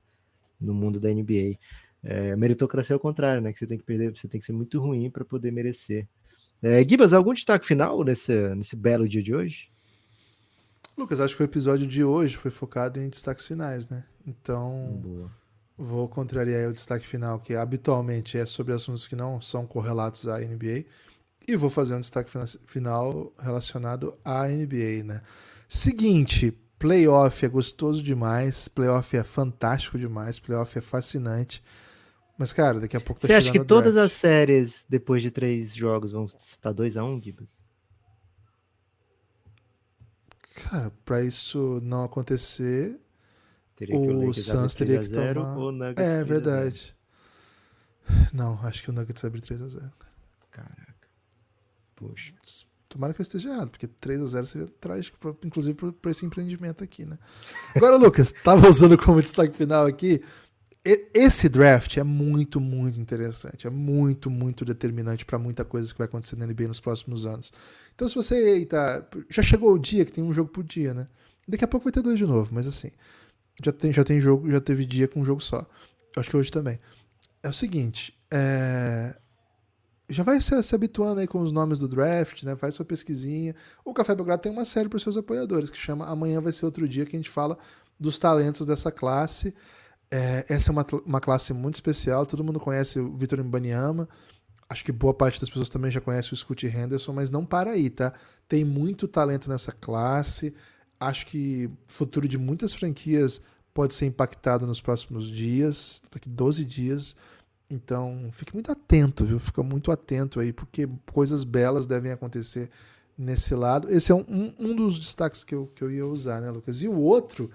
no 0.59 0.73
mundo 0.73 0.99
da 0.99 1.09
NBA. 1.09 1.57
É, 2.03 2.35
meritocracia 2.35 2.93
é 2.93 2.97
o 2.97 2.99
contrário, 2.99 3.41
né? 3.41 3.51
Que 3.51 3.59
você 3.59 3.67
tem 3.67 3.77
que 3.77 3.83
perder, 3.83 4.15
você 4.15 4.27
tem 4.27 4.39
que 4.39 4.45
ser 4.45 4.53
muito 4.53 4.79
ruim 4.79 5.09
para 5.09 5.25
poder 5.25 5.51
merecer. 5.51 6.07
É, 6.61 6.83
Gibas, 6.83 7.13
algum 7.13 7.33
destaque 7.33 7.65
final 7.65 8.03
nesse, 8.03 8.55
nesse 8.55 8.75
belo 8.75 9.07
dia 9.07 9.21
de 9.21 9.35
hoje? 9.35 9.71
Lucas, 10.97 11.19
acho 11.19 11.35
que 11.35 11.43
o 11.43 11.45
episódio 11.45 11.85
de 11.85 12.03
hoje 12.03 12.35
foi 12.35 12.49
focado 12.49 12.99
em 12.99 13.07
destaques 13.09 13.45
finais, 13.45 13.87
né? 13.87 14.03
Então, 14.25 14.99
Boa. 14.99 15.31
Vou 15.77 16.07
contrariar 16.07 16.69
o 16.69 16.73
destaque 16.73 17.05
final, 17.05 17.39
que 17.39 17.53
habitualmente 17.53 18.37
é 18.37 18.45
sobre 18.45 18.73
assuntos 18.73 19.07
que 19.07 19.15
não 19.15 19.39
são 19.39 19.67
correlatos 19.67 20.27
à 20.27 20.39
NBA, 20.39 20.85
e 21.47 21.55
vou 21.55 21.69
fazer 21.69 21.95
um 21.95 22.01
destaque 22.01 22.31
final 22.65 23.31
relacionado 23.39 24.17
à 24.25 24.47
NBA, 24.47 25.03
né? 25.03 25.21
Seguinte, 25.69 26.51
playoff 26.79 27.45
é 27.45 27.49
gostoso 27.49 28.01
demais, 28.01 28.67
playoff 28.67 29.15
é 29.15 29.23
fantástico 29.23 29.97
demais, 29.97 30.39
playoff 30.39 30.77
é 30.77 30.81
fascinante. 30.81 31.63
Mas, 32.37 32.53
cara, 32.53 32.79
daqui 32.79 32.95
a 32.95 33.01
pouco 33.01 33.19
tá 33.19 33.27
Você 33.27 33.33
acha 33.33 33.51
que 33.51 33.63
todas 33.63 33.97
as 33.97 34.11
séries, 34.11 34.85
depois 34.87 35.21
de 35.21 35.31
três 35.31 35.73
jogos, 35.73 36.11
vão 36.11 36.25
estar 36.25 36.73
2x1, 36.73 37.03
um, 37.03 37.21
Gibas? 37.21 37.61
Cara, 40.55 40.91
pra 41.05 41.23
isso 41.23 41.79
não 41.83 42.03
acontecer, 42.03 42.99
teria 43.77 43.95
o, 43.95 44.27
o 44.27 44.33
Suns 44.33 44.75
teria 44.75 44.99
que 44.99 45.09
tomar... 45.09 45.93
é, 45.95 46.23
verdade. 46.23 46.95
Não, 48.33 48.59
acho 48.63 48.83
que 48.83 48.89
o 48.89 48.93
Nuggets 48.93 49.21
vai 49.21 49.29
abrir 49.29 49.41
3x0. 49.41 49.91
Caraca. 50.51 51.07
Poxa. 51.95 52.33
Tomara 52.89 53.13
que 53.13 53.21
eu 53.21 53.23
esteja 53.23 53.49
errado, 53.49 53.69
porque 53.69 53.85
3 53.85 54.21
a 54.21 54.25
0 54.25 54.45
seria 54.45 54.67
trágico, 54.79 55.19
pra, 55.19 55.33
inclusive 55.43 55.77
para 56.01 56.11
esse 56.11 56.25
empreendimento 56.25 56.83
aqui, 56.83 57.05
né? 57.05 57.19
Agora, 57.75 57.97
Lucas, 57.97 58.31
estava 58.33 58.67
usando 58.67 58.97
como 58.97 59.21
destaque 59.21 59.55
final 59.55 59.85
aqui. 59.85 60.23
Esse 61.13 61.49
draft 61.49 61.97
é 61.97 62.03
muito, 62.03 62.61
muito 62.61 62.97
interessante. 62.97 63.67
É 63.67 63.69
muito, 63.69 64.29
muito 64.29 64.63
determinante 64.63 65.25
para 65.25 65.37
muita 65.37 65.65
coisa 65.65 65.91
que 65.91 65.97
vai 65.97 66.05
acontecer 66.05 66.37
na 66.37 66.47
NBA 66.47 66.69
nos 66.69 66.79
próximos 66.79 67.25
anos. 67.25 67.51
Então, 67.93 68.07
se 68.07 68.15
você 68.15 68.65
tá. 68.65 69.05
Já 69.29 69.43
chegou 69.43 69.73
o 69.73 69.79
dia 69.79 70.05
que 70.05 70.13
tem 70.13 70.23
um 70.23 70.33
jogo 70.33 70.49
por 70.49 70.63
dia, 70.63 70.93
né? 70.93 71.07
Daqui 71.45 71.65
a 71.65 71.67
pouco 71.67 71.83
vai 71.83 71.91
ter 71.91 72.01
dois 72.01 72.17
de 72.17 72.25
novo, 72.25 72.51
mas 72.53 72.65
assim. 72.65 72.89
Já 73.63 73.71
tem, 73.71 73.91
já 73.91 74.03
tem 74.03 74.19
jogo, 74.19 74.51
já 74.51 74.61
teve 74.61 74.85
dia 74.85 75.07
com 75.07 75.21
um 75.21 75.25
jogo 75.25 75.41
só. 75.41 75.65
Acho 76.15 76.29
que 76.29 76.37
hoje 76.37 76.51
também. 76.51 76.79
É 77.41 77.49
o 77.49 77.53
seguinte. 77.53 78.17
É, 78.31 79.15
já 80.09 80.23
vai 80.23 80.39
se, 80.39 80.63
se, 80.63 80.75
habituando 80.75 81.19
aí 81.19 81.27
com 81.27 81.41
os 81.41 81.51
nomes 81.51 81.79
do 81.79 81.87
draft, 81.87 82.43
né? 82.43 82.55
Faz 82.55 82.75
sua 82.75 82.85
pesquisinha. 82.85 83.55
O 83.83 83.93
Café 83.93 84.15
Belgrado 84.15 84.41
tem 84.41 84.51
uma 84.51 84.65
série 84.65 84.87
para 84.87 84.97
os 84.97 85.03
seus 85.03 85.17
apoiadores 85.17 85.69
que 85.69 85.77
chama 85.77 86.05
Amanhã 86.05 86.39
vai 86.39 86.53
ser 86.53 86.65
outro 86.65 86.87
dia 86.87 87.05
que 87.05 87.15
a 87.15 87.19
gente 87.19 87.29
fala 87.29 87.57
dos 87.99 88.17
talentos 88.17 88.65
dessa 88.65 88.91
classe. 88.91 89.53
É, 90.09 90.45
essa 90.47 90.71
é 90.71 90.73
uma, 90.73 90.85
uma 91.05 91.19
classe 91.19 91.51
muito 91.53 91.75
especial. 91.75 92.25
Todo 92.25 92.43
mundo 92.43 92.59
conhece 92.59 92.99
o 92.99 93.17
Vitor 93.17 93.43
Mbanyama. 93.43 94.07
Acho 94.69 94.83
que 94.83 94.91
boa 94.91 95.13
parte 95.13 95.39
das 95.39 95.49
pessoas 95.49 95.69
também 95.69 95.91
já 95.91 96.01
conhece 96.01 96.33
o 96.33 96.35
Scott 96.35 96.65
Henderson, 96.67 97.13
mas 97.13 97.29
não 97.29 97.45
para 97.45 97.71
aí, 97.71 97.89
tá? 97.89 98.13
Tem 98.47 98.65
muito 98.65 99.07
talento 99.07 99.49
nessa 99.49 99.71
classe. 99.71 100.53
Acho 100.99 101.27
que 101.27 101.67
o 101.67 101.91
futuro 101.91 102.27
de 102.27 102.37
muitas 102.37 102.73
franquias 102.73 103.41
pode 103.73 103.93
ser 103.93 104.07
impactado 104.07 104.65
nos 104.65 104.81
próximos 104.81 105.29
dias, 105.29 106.01
daqui 106.11 106.27
12 106.29 106.65
dias. 106.65 107.15
Então, 107.69 108.29
fique 108.31 108.53
muito 108.53 108.71
atento, 108.71 109.25
viu? 109.25 109.39
Fica 109.39 109.61
muito 109.61 109.91
atento 109.91 110.39
aí, 110.39 110.51
porque 110.51 110.87
coisas 111.11 111.43
belas 111.43 111.85
devem 111.85 112.11
acontecer 112.11 112.69
nesse 113.17 113.53
lado. 113.53 113.91
Esse 113.91 114.11
é 114.11 114.15
um, 114.15 114.53
um 114.57 114.75
dos 114.75 114.99
destaques 114.99 115.43
que 115.43 115.53
eu, 115.53 115.67
que 115.75 115.83
eu 115.83 115.91
ia 115.91 116.05
usar, 116.05 116.41
né, 116.41 116.49
Lucas? 116.49 116.81
E 116.81 116.87
o 116.87 116.97
outro 116.97 117.51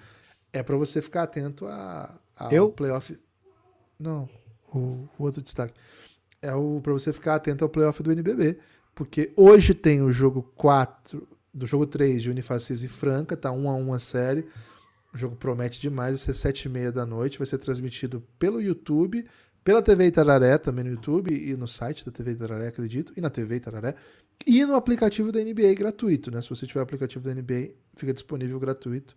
é 0.52 0.62
para 0.62 0.76
você 0.76 1.00
ficar 1.00 1.24
atento 1.24 1.66
a, 1.66 2.18
ao 2.36 2.52
eu? 2.52 2.70
playoff. 2.70 3.18
Não, 3.98 4.28
o, 4.72 5.08
o 5.18 5.24
outro 5.24 5.42
destaque 5.42 5.74
é 6.42 6.50
para 6.82 6.92
você 6.92 7.12
ficar 7.12 7.36
atento 7.36 7.64
ao 7.64 7.70
playoff 7.70 8.02
do 8.02 8.10
NBB, 8.10 8.58
porque 8.94 9.32
hoje 9.36 9.72
tem 9.72 10.02
o 10.02 10.10
jogo 10.10 10.42
4, 10.56 11.26
do 11.52 11.66
jogo 11.66 11.86
3 11.86 12.22
de 12.22 12.30
Unifacis 12.30 12.82
e 12.82 12.88
Franca, 12.88 13.36
tá 13.36 13.50
1 13.52 13.68
a 13.68 13.74
1 13.74 13.92
a 13.92 13.98
série. 13.98 14.46
O 15.12 15.18
jogo 15.18 15.36
promete 15.36 15.80
demais, 15.80 16.10
vai 16.12 16.18
ser 16.18 16.34
7 16.34 16.64
e 16.64 16.68
meia 16.68 16.90
da 16.90 17.04
noite, 17.04 17.38
vai 17.38 17.46
ser 17.46 17.58
transmitido 17.58 18.22
pelo 18.38 18.60
YouTube 18.60 19.24
pela 19.64 19.80
TV 19.80 20.06
Itararé, 20.06 20.58
também 20.58 20.84
no 20.84 20.90
YouTube 20.90 21.32
e 21.32 21.56
no 21.56 21.68
site 21.68 22.04
da 22.04 22.10
TV 22.10 22.32
Itararé, 22.32 22.68
acredito, 22.68 23.12
e 23.16 23.20
na 23.20 23.30
TV 23.30 23.56
Itararé, 23.56 23.94
e 24.46 24.64
no 24.64 24.74
aplicativo 24.74 25.30
da 25.30 25.40
NBA 25.40 25.74
gratuito, 25.74 26.30
né? 26.30 26.42
Se 26.42 26.48
você 26.48 26.66
tiver 26.66 26.80
aplicativo 26.80 27.24
da 27.24 27.34
NBA, 27.34 27.70
fica 27.94 28.12
disponível 28.12 28.58
gratuito. 28.58 29.14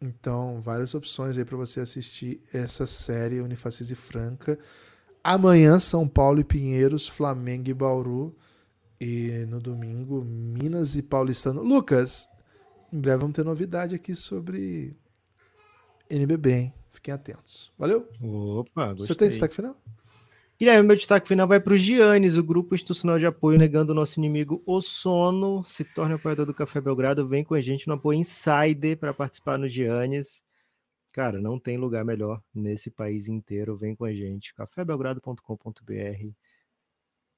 Então, 0.00 0.60
várias 0.60 0.94
opções 0.94 1.36
aí 1.38 1.44
para 1.44 1.56
você 1.56 1.80
assistir 1.80 2.42
essa 2.52 2.86
série 2.86 3.40
Unifacis 3.40 3.90
e 3.90 3.94
Franca. 3.94 4.58
Amanhã, 5.22 5.78
São 5.78 6.08
Paulo 6.08 6.40
e 6.40 6.44
Pinheiros, 6.44 7.06
Flamengo 7.06 7.68
e 7.68 7.74
Bauru. 7.74 8.34
E 9.00 9.46
no 9.48 9.60
domingo, 9.60 10.22
Minas 10.22 10.94
e 10.94 11.02
Paulistano. 11.02 11.62
Lucas, 11.62 12.28
em 12.92 13.00
breve 13.00 13.18
vamos 13.18 13.34
ter 13.34 13.44
novidade 13.44 13.94
aqui 13.94 14.14
sobre 14.14 14.94
NBB, 16.10 16.52
hein? 16.52 16.74
Fiquem 16.90 17.14
atentos. 17.14 17.72
Valeu? 17.78 18.06
Opa, 18.20 18.92
gostei. 18.92 19.06
Você 19.06 19.14
tem 19.14 19.28
destaque 19.28 19.54
final? 19.54 19.80
Guilherme, 20.58 20.86
meu 20.86 20.96
destaque 20.96 21.26
final 21.26 21.48
vai 21.48 21.58
para 21.58 21.72
o 21.72 21.76
Giannis, 21.76 22.36
o 22.36 22.42
grupo 22.42 22.74
institucional 22.74 23.18
de 23.18 23.24
apoio 23.24 23.58
negando 23.58 23.92
o 23.92 23.94
nosso 23.94 24.20
inimigo 24.20 24.62
o 24.66 24.82
sono. 24.82 25.64
Se 25.64 25.82
torne 25.82 26.14
apoiador 26.16 26.44
do 26.44 26.52
Café 26.52 26.82
Belgrado, 26.82 27.26
vem 27.26 27.42
com 27.42 27.54
a 27.54 27.60
gente 27.62 27.88
no 27.88 27.94
apoio 27.94 28.18
Insider 28.18 28.98
para 28.98 29.14
participar 29.14 29.56
no 29.56 29.66
Giannis. 29.66 30.42
Cara, 31.14 31.40
não 31.40 31.58
tem 31.58 31.78
lugar 31.78 32.04
melhor 32.04 32.42
nesse 32.54 32.90
país 32.90 33.26
inteiro. 33.26 33.74
Vem 33.74 33.96
com 33.96 34.04
a 34.04 34.12
gente, 34.12 34.54
cafébelgrado.com.br. 34.54 36.30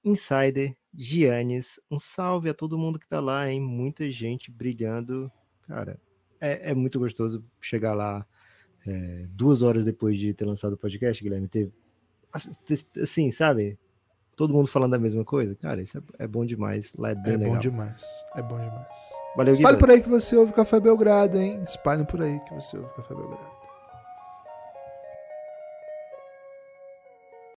Insider, 0.05 0.77
Giannis, 0.95 1.81
um 1.91 1.99
salve 1.99 2.49
a 2.49 2.55
todo 2.55 2.79
mundo 2.79 2.99
que 2.99 3.07
está 3.07 3.21
lá, 3.21 3.51
hein? 3.51 3.61
Muita 3.61 4.11
gente 4.11 4.51
brilhando 4.51 5.31
cara, 5.67 5.99
é, 6.41 6.71
é 6.71 6.75
muito 6.75 6.99
gostoso 6.99 7.45
chegar 7.61 7.95
lá 7.95 8.27
é, 8.87 9.27
duas 9.31 9.63
horas 9.63 9.85
depois 9.85 10.19
de 10.19 10.35
ter 10.35 10.45
lançado 10.45 10.75
o 10.75 10.79
podcast, 10.79 11.23
Guilherme, 11.23 11.49
ter, 11.49 11.73
assim, 13.01 13.31
sabe? 13.31 13.79
Todo 14.35 14.53
mundo 14.53 14.67
falando 14.67 14.95
a 14.95 14.99
mesma 14.99 15.25
coisa. 15.25 15.55
Cara, 15.55 15.83
isso 15.83 15.99
é, 15.99 16.25
é 16.25 16.27
bom 16.27 16.45
demais. 16.45 16.93
Lá 16.97 17.11
é 17.11 17.15
bem 17.15 17.35
é 17.35 17.37
legal. 17.37 17.55
bom 17.55 17.61
demais. 17.61 18.05
É 18.35 18.43
bom 18.43 18.59
demais. 18.59 18.97
Valeu, 19.37 19.53
Espalhe 19.53 19.77
Guilherme. 19.77 19.79
por 19.79 19.91
aí 19.91 20.03
que 20.03 20.09
você 20.09 20.37
ouve 20.37 20.53
Café 20.53 20.81
Belgrado, 20.81 21.39
hein? 21.39 21.61
Espalhem 21.63 22.05
por 22.05 22.23
aí 22.23 22.41
que 22.41 22.55
você 22.55 22.77
ouve 22.77 22.93
Café 22.95 23.15
Belgrado. 23.15 23.62